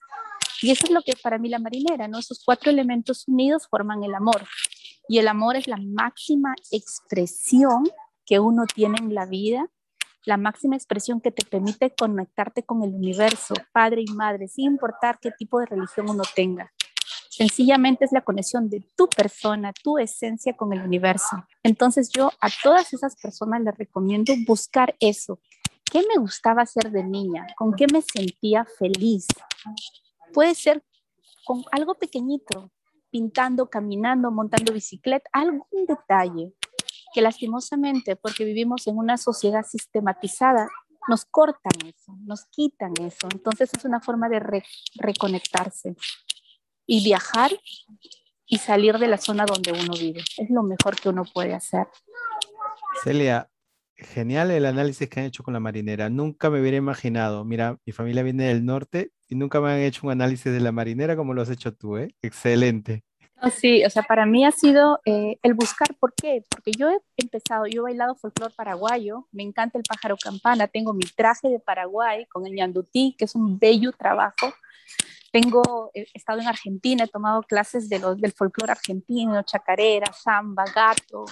Y 0.61 0.73
eso 0.73 0.85
es 0.85 0.91
lo 0.91 1.01
que 1.01 1.13
es 1.13 1.23
para 1.23 1.39
mí 1.39 1.49
la 1.49 1.59
marinera, 1.59 2.07
¿no? 2.07 2.19
Esos 2.19 2.43
cuatro 2.45 2.71
elementos 2.71 3.27
unidos 3.29 3.67
forman 3.67 4.05
el 4.05 4.15
amor. 4.15 4.47
Y 5.09 5.19
el 5.19 5.29
amor 5.29 5.57
es 5.57 5.69
la 5.69 5.77
máxima 5.77 6.55
expresión 6.71 7.85
que 8.25 8.41
uno 8.41 8.65
tiene 8.67 8.99
en 8.99 9.15
la 9.15 9.27
vida, 9.27 9.69
la 10.25 10.37
máxima 10.37 10.75
expresión 10.75 11.21
que 11.21 11.31
te 11.31 11.47
permite 11.47 11.95
conectarte 11.95 12.65
con 12.65 12.83
el 12.83 12.93
universo, 12.93 13.55
padre 13.73 14.03
y 14.07 14.13
madre, 14.13 14.49
sin 14.49 14.73
importar 14.73 15.19
qué 15.21 15.31
tipo 15.31 15.61
de 15.61 15.67
religión 15.67 16.11
uno 16.11 16.25
tenga. 16.35 16.73
Sencillamente 17.31 18.05
es 18.05 18.13
la 18.13 18.23
conexión 18.23 18.69
de 18.69 18.81
tu 18.97 19.09
persona, 19.09 19.73
tu 19.73 19.99
esencia 19.99 20.57
con 20.57 20.73
el 20.73 20.81
universo. 20.81 21.45
Entonces 21.63 22.11
yo 22.11 22.33
a 22.41 22.49
todas 22.63 22.93
esas 22.95 23.15
personas 23.17 23.61
les 23.61 23.77
recomiendo 23.77 24.33
buscar 24.47 24.97
eso. 25.01 25.39
¿Qué 25.85 26.01
me 26.01 26.19
gustaba 26.19 26.63
hacer 26.63 26.91
de 26.91 27.05
niña? 27.05 27.47
¿Con 27.57 27.75
qué 27.75 27.87
me 27.93 28.03
sentía 28.03 28.67
feliz? 28.79 29.27
Puede 30.33 30.55
ser 30.55 30.83
con 31.45 31.63
algo 31.71 31.95
pequeñito, 31.95 32.73
pintando, 33.11 33.69
caminando, 33.69 34.31
montando 34.31 34.73
bicicleta, 34.73 35.29
algún 35.33 35.87
detalle 35.87 36.53
que 37.15 37.23
lastimosamente, 37.23 38.17
porque 38.17 38.45
vivimos 38.45 38.87
en 38.87 38.99
una 38.99 39.17
sociedad 39.17 39.65
sistematizada, 39.65 40.69
nos 41.09 41.25
cortan 41.25 41.73
eso, 41.87 42.17
nos 42.25 42.47
quitan 42.47 42.93
eso. 43.01 43.29
Entonces 43.33 43.71
es 43.73 43.85
una 43.85 44.01
forma 44.01 44.29
de 44.29 44.63
reconectarse 44.97 45.95
y 46.87 47.05
viajar 47.05 47.53
y 48.47 48.59
salir 48.59 48.99
de 48.99 49.09
la 49.09 49.19
zona 49.19 49.45
donde 49.47 49.73
uno 49.73 49.95
vive. 49.95 50.21
Es 50.37 50.51
lo 50.51 50.63
mejor 50.63 50.97
que 50.97 51.09
uno 51.09 51.25
puede 51.25 51.55
hacer. 51.55 51.87
Celia, 53.03 53.49
genial 53.95 54.51
el 54.51 54.67
análisis 54.67 55.09
que 55.09 55.21
han 55.21 55.27
hecho 55.27 55.43
con 55.43 55.55
la 55.55 55.61
marinera. 55.61 56.11
Nunca 56.11 56.51
me 56.51 56.61
hubiera 56.61 56.77
imaginado. 56.77 57.45
Mira, 57.45 57.79
mi 57.85 57.93
familia 57.93 58.23
viene 58.23 58.45
del 58.45 58.65
norte 58.65 59.11
y 59.29 59.35
nunca 59.35 59.61
me 59.61 59.70
han 59.72 59.81
hecho 59.81 60.07
un 60.07 60.12
análisis 60.12 60.53
de 60.53 60.61
la 60.61 60.72
marinera 60.72 61.16
como 61.16 61.35
lo 61.35 61.43
has 61.43 61.51
hecho 61.51 61.74
tú, 61.74 61.97
¿eh? 61.97 62.14
Excelente. 62.22 63.05
sí, 63.53 63.85
o 63.85 63.91
sea, 63.91 64.03
para 64.03 64.27
mí 64.27 64.45
ha 64.45 64.53
sido 64.53 65.01
eh, 65.05 65.39
el 65.43 65.55
buscar 65.55 65.95
por 65.99 66.14
qué, 66.14 66.43
porque 66.49 66.72
yo 66.72 66.91
he 66.91 66.99
empezado, 67.16 67.66
yo 67.66 67.83
he 67.83 67.85
bailado 67.85 68.14
folclore 68.14 68.55
paraguayo, 68.55 69.27
me 69.33 69.43
encanta 69.43 69.79
el 69.79 69.85
pájaro 69.85 70.16
campana, 70.16 70.68
tengo 70.68 70.93
mi 70.93 71.05
traje 71.05 71.49
de 71.49 71.61
Paraguay 71.61 72.27
con 72.27 72.47
el 72.47 72.55
ñandutí, 72.55 73.14
que 73.18 73.27
es 73.27 73.35
un 73.35 73.59
bello 73.59 73.93
trabajo, 73.93 74.53
tengo, 75.33 75.91
he 75.93 76.07
estado 76.14 76.41
en 76.41 76.49
Argentina, 76.49 77.05
he 77.05 77.09
tomado 77.09 77.43
clases 77.43 77.89
de 77.89 77.99
los, 77.99 78.18
del 78.18 78.33
folclore 78.33 78.72
argentino, 78.72 79.43
chacarera, 79.43 80.12
samba, 80.12 80.64
gato, 80.74 81.27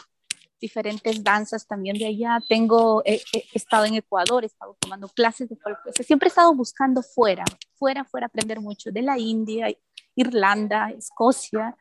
diferentes 0.61 1.23
danzas 1.23 1.67
también 1.67 1.99
de 1.99 2.07
allá. 2.07 2.39
Tengo, 2.49 3.03
he, 3.05 3.23
estado 3.53 3.85
en 3.85 3.95
Ecuador, 3.95 4.45
he 4.45 4.47
estado 4.47 4.77
tomando 4.81 5.09
clases 5.09 5.49
de 5.49 5.57
folclore. 5.57 6.05
siempre 6.05 6.29
he 6.29 6.31
estado 6.31 6.55
buscando 6.55 7.03
fuera, 7.03 7.45
fuera, 7.75 8.05
fuera, 8.05 8.27
aprender 8.27 8.61
mucho 8.61 8.91
de 8.91 9.03
la 9.03 9.19
India, 9.19 9.69
Irlanda, 10.15 10.91
Escocia, 10.91 11.77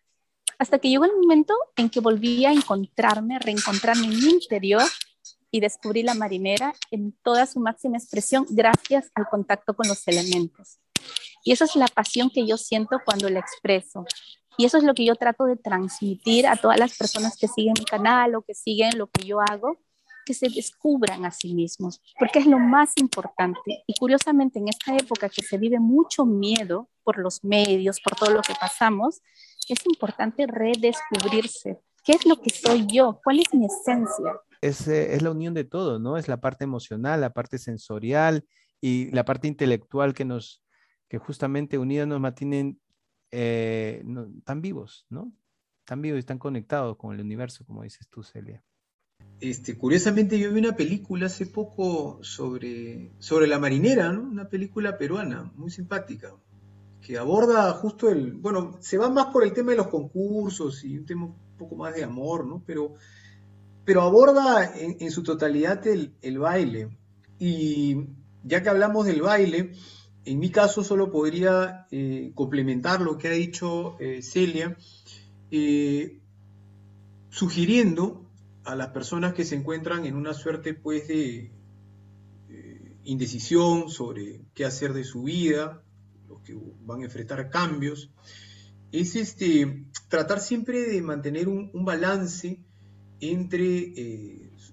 hasta 0.58 0.80
que 0.80 0.90
llegó 0.90 1.06
el 1.06 1.16
momento 1.16 1.56
en 1.76 1.90
que 1.90 2.00
volví 2.00 2.46
a 2.46 2.52
encontrarme, 2.52 3.40
reencontrarme 3.40 4.06
en 4.06 4.18
mi 4.18 4.30
interior 4.30 4.84
y 5.52 5.60
descubrí 5.60 6.04
la 6.04 6.14
marinera 6.14 6.74
en 6.90 7.12
toda 7.24 7.46
su 7.46 7.60
máxima 7.60 7.98
expresión 7.98 8.46
gracias 8.50 9.12
al 9.14 9.28
contacto 9.30 9.76
con 9.76 9.88
los 9.88 10.08
elementos. 10.08 10.80
Y 11.44 11.52
esa 11.52 11.66
es 11.66 11.76
la 11.76 11.88
pasión 11.88 12.30
que 12.30 12.48
yo 12.48 12.58
siento 12.58 13.00
cuando 13.06 13.30
la 13.30 13.40
expreso. 13.40 14.06
Y 14.58 14.66
eso 14.66 14.78
es 14.78 14.84
lo 14.84 14.94
que 14.94 15.06
yo 15.06 15.16
trato 15.16 15.46
de 15.46 15.56
transmitir 15.56 16.48
a 16.48 16.56
todas 16.56 16.80
las 16.80 16.98
personas 16.98 17.38
que 17.38 17.48
siguen 17.48 17.74
mi 17.78 17.86
canal 17.86 18.36
o 18.36 18.42
que 18.42 18.54
siguen 18.54 18.98
lo 18.98 19.08
que 19.08 19.26
yo 19.26 19.40
hago, 19.42 19.80
que 20.26 20.34
se 20.34 20.50
descubran 20.50 21.26
a 21.26 21.32
sí 21.32 21.54
mismos, 21.54 22.02
porque 22.18 22.40
es 22.40 22.46
lo 22.46 22.60
más 22.60 22.94
importante. 22.98 23.84
Y 23.88 23.94
curiosamente, 23.96 24.60
en 24.60 24.70
esta 24.70 24.96
época 24.96 25.30
que 25.30 25.42
se 25.42 25.58
vive 25.58 25.80
mucho 25.80 26.26
miedo 26.26 26.90
por 27.04 27.18
los 27.18 27.44
medios, 27.44 28.00
por 28.00 28.16
todo 28.16 28.30
lo 28.30 28.42
que 28.42 28.54
pasamos, 28.60 29.22
es 29.68 29.86
importante 29.86 30.46
redescubrirse. 30.48 31.82
¿Qué 32.04 32.14
es 32.14 32.26
lo 32.26 32.42
que 32.42 32.50
soy 32.50 32.86
yo? 32.88 33.20
¿Cuál 33.24 33.40
es 33.40 33.54
mi 33.54 33.66
esencia? 33.66 34.40
Es, 34.62 34.88
eh, 34.88 35.16
es 35.16 35.22
la 35.22 35.32
unión 35.32 35.54
de 35.54 35.64
todo, 35.64 36.00
¿no? 36.00 36.18
Es 36.18 36.28
la 36.28 36.42
parte 36.42 36.64
emocional, 36.64 37.22
la 37.22 37.34
parte 37.34 37.58
sensorial 37.58 38.46
y 38.82 39.10
la 39.12 39.24
parte 39.26 39.48
intelectual 39.48 40.14
que 40.14 40.26
nos, 40.26 40.62
que 41.08 41.18
justamente 41.18 41.78
unidas 41.78 42.08
nos 42.08 42.20
mantienen 42.20 42.80
eh, 43.36 44.04
tan 44.44 44.62
vivos, 44.62 45.08
¿no? 45.10 45.34
Tan 45.86 46.02
vivos 46.04 46.18
y 46.18 46.20
están 46.20 46.38
conectados 46.38 46.98
con 46.98 47.16
el 47.16 47.22
universo, 47.22 47.66
como 47.66 47.82
dices 47.82 48.08
tú, 48.08 48.22
Celia. 48.22 48.64
Este, 49.40 49.76
curiosamente 49.76 50.38
yo 50.38 50.54
vi 50.54 50.60
una 50.60 50.76
película 50.76 51.26
hace 51.26 51.48
poco 51.48 52.20
sobre, 52.22 53.12
sobre 53.18 53.48
la 53.48 53.58
marinera, 53.58 54.12
¿no? 54.14 54.22
Una 54.22 54.48
película 54.48 55.00
peruana, 55.00 55.52
muy 55.56 55.72
simpática, 55.72 56.36
que 57.02 57.18
aborda 57.18 57.72
justo 57.74 58.10
el, 58.10 58.34
bueno, 58.34 58.78
se 58.82 59.00
va 59.00 59.10
más 59.10 59.34
por 59.34 59.44
el 59.44 59.52
tema 59.52 59.72
de 59.72 59.78
los 59.78 59.88
concursos 59.88 60.84
y 60.84 61.00
un 61.00 61.06
tema 61.06 61.26
un 61.26 61.58
poco 61.58 61.76
más 61.76 61.96
de 61.96 62.04
amor, 62.04 62.46
¿no? 62.46 62.64
Pero, 62.68 62.94
pero 63.84 64.04
aborda 64.04 64.78
en, 64.78 64.98
en 65.00 65.10
su 65.10 65.24
totalidad 65.24 65.86
el, 65.88 66.14
el 66.22 66.38
baile. 66.38 66.96
Y 67.40 67.98
ya 68.44 68.62
que 68.62 68.70
hablamos 68.70 69.08
del 69.08 69.24
baile, 69.24 69.72
en 70.26 70.40
mi 70.40 70.50
caso 70.50 70.84
solo 70.84 71.12
podría 71.12 71.88
eh, 71.92 72.32
complementar 72.36 73.02
lo 73.02 73.18
que 73.18 73.28
ha 73.28 73.32
dicho 73.32 73.98
eh, 74.00 74.22
Celia, 74.22 74.78
sugiriendo 77.30 78.30
a 78.64 78.76
las 78.76 78.88
personas 78.88 79.34
que 79.34 79.44
se 79.44 79.56
encuentran 79.56 80.06
en 80.06 80.16
una 80.16 80.34
suerte 80.34 80.74
pues 80.74 81.08
de 81.08 81.52
indecisión 83.04 83.90
sobre 83.90 84.42
qué 84.56 84.66
hacer 84.66 84.94
de 84.94 85.04
su 85.04 85.24
vida, 85.24 85.84
los 86.28 86.42
que 86.42 86.58
van 86.82 87.02
a 87.02 87.06
enfrentar 87.06 87.52
cambios, 87.52 88.10
es 88.92 89.16
este, 89.16 89.86
tratar 90.08 90.40
siempre 90.40 90.82
de 90.82 91.02
mantener 91.02 91.48
un, 91.48 91.72
balance 91.86 92.60
entre 93.20 93.94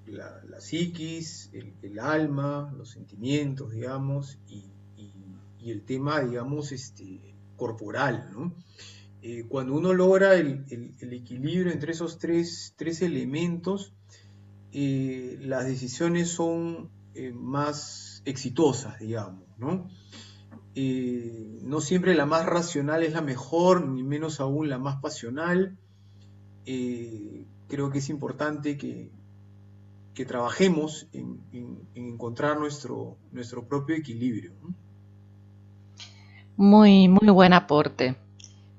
la, 0.07 0.61
psiquis, 0.61 1.51
el, 1.53 1.98
alma, 1.98 2.72
los 2.76 2.90
sentimientos, 2.90 3.72
digamos, 3.72 4.38
y, 4.46 4.70
el 5.65 5.83
tema, 5.83 6.21
digamos, 6.21 6.73
este, 6.73 7.35
corporal, 7.57 8.31
¿no? 8.33 8.55
Eh, 9.23 9.45
cuando 9.49 9.75
uno 9.75 9.93
logra 9.93 10.35
el, 10.35 10.65
equilibrio 10.99 11.71
entre 11.71 11.93
esos 11.93 12.19
tres, 12.19 12.75
elementos, 13.03 13.93
eh, 14.73 15.39
las 15.43 15.67
decisiones 15.67 16.31
son 16.31 16.91
eh, 17.15 17.33
más 17.33 18.23
exitosas, 18.25 18.99
digamos, 18.99 19.45
¿no? 19.59 19.89
no 21.63 21.81
siempre 21.83 22.15
la 22.15 22.25
más 22.25 22.47
racional 22.47 23.03
es 23.03 23.13
la 23.13 23.21
mejor, 23.21 23.87
ni 23.87 24.03
menos 24.03 24.41
aún 24.41 24.71
la 24.71 24.79
más 24.79 25.01
pasional. 25.03 25.77
creo 26.65 27.91
que 27.91 27.99
es 27.99 28.09
importante 28.09 28.79
que, 28.79 29.11
trabajemos 30.27 31.09
en, 31.13 31.41
encontrar 31.95 32.59
nuestro 32.59 33.17
propio 33.69 33.97
equilibrio. 33.97 34.53
Muy, 36.61 37.09
muy 37.09 37.31
buen 37.31 37.55
aporte. 37.55 38.17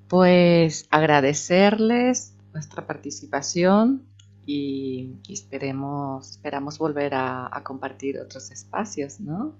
Pues 0.08 0.88
agradecerles 0.92 2.38
nuestra 2.54 2.86
participación 2.86 4.04
y, 4.46 5.16
esperemos, 5.28 6.30
esperamos 6.30 6.78
volver 6.78 7.16
a, 7.16 7.50
compartir 7.64 8.20
otros 8.20 8.52
espacios, 8.52 9.20
¿no? 9.20 9.56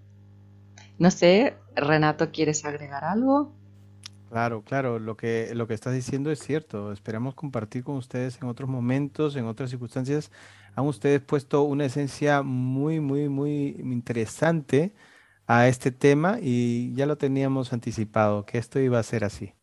No 1.00 1.10
sé, 1.10 1.56
Renato, 1.76 2.30
¿quieres 2.30 2.64
agregar 2.64 3.04
algo? 3.04 3.56
Claro, 4.30 4.62
claro, 4.62 5.00
lo 5.00 5.18
que, 5.18 5.50
lo 5.56 5.66
que 5.66 5.74
estás 5.74 5.96
diciendo 5.96 6.30
es 6.30 6.38
cierto. 6.38 6.92
Esperamos 6.92 7.34
compartir 7.34 7.84
con 7.84 7.96
ustedes 7.96 8.40
en 8.40 8.50
otros 8.50 8.70
momentos, 8.70 9.36
en 9.36 9.46
otras 9.46 9.72
circunstancias. 9.72 10.30
Han 10.76 10.86
ustedes 10.86 11.22
puesto 11.22 11.64
una 11.64 11.86
esencia 11.86 12.44
muy, 12.44 13.00
muy, 13.00 13.30
muy 13.30 13.78
interesante 13.80 14.94
a 15.54 15.68
este 15.68 15.92
tema 15.92 16.38
y 16.42 16.94
ya 16.94 17.06
lo 17.06 17.18
teníamos 17.18 17.74
anticipado, 17.74 18.46
que 18.46 18.58
esto 18.58 18.80
iba 18.80 19.00
a 19.00 19.04
ser 19.04 19.24
así. 19.26 19.54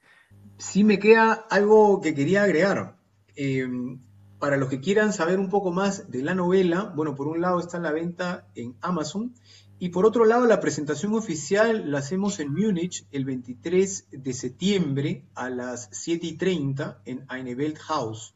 Sí, 0.59 0.84
me 0.84 0.99
queda 0.99 1.32
algo 1.32 2.01
que 2.01 2.14
quería 2.14 2.43
agregar. 2.43 2.97
Em, 3.36 4.01
para 4.39 4.57
los 4.57 4.68
que 4.68 4.80
quieran 4.80 5.12
saber 5.12 5.39
un 5.39 5.49
poco 5.49 5.72
más 5.72 6.11
de 6.11 6.22
la 6.22 6.34
novela, 6.34 6.93
bueno, 6.95 7.14
por 7.14 7.26
un 7.26 7.41
lado 7.41 7.59
está 7.59 7.78
la 7.78 7.93
venta 7.93 8.49
en 8.55 8.76
Amazon 8.80 9.34
y 9.80 9.91
por 9.91 10.05
otro 10.05 10.24
lado, 10.24 10.47
la 10.47 10.61
presentación 10.61 11.14
oficial 11.14 11.91
la 11.91 11.99
hacemos 11.99 12.41
en 12.41 12.53
Múnich 12.53 13.07
el 13.12 13.24
23 13.24 14.09
de 14.11 14.32
septiembre 14.32 15.24
a 15.36 15.51
las 15.51 15.89
7 15.93 16.26
y 16.26 16.32
30 16.36 17.01
en 17.05 17.24
Einewelt 17.30 17.78
House. 17.78 18.34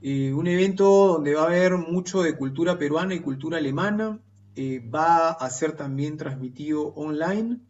Eh, 0.00 0.32
un 0.32 0.46
evento 0.46 1.08
donde 1.08 1.34
va 1.34 1.42
a 1.42 1.46
haber 1.46 1.76
mucho 1.76 2.22
de 2.22 2.36
cultura 2.36 2.78
peruana 2.78 3.14
y 3.14 3.20
cultura 3.20 3.58
alemana. 3.58 4.20
Eh, 4.56 4.80
va 4.80 5.30
a 5.30 5.50
ser 5.50 5.76
también 5.76 6.16
transmitido 6.16 6.88
online. 6.94 7.60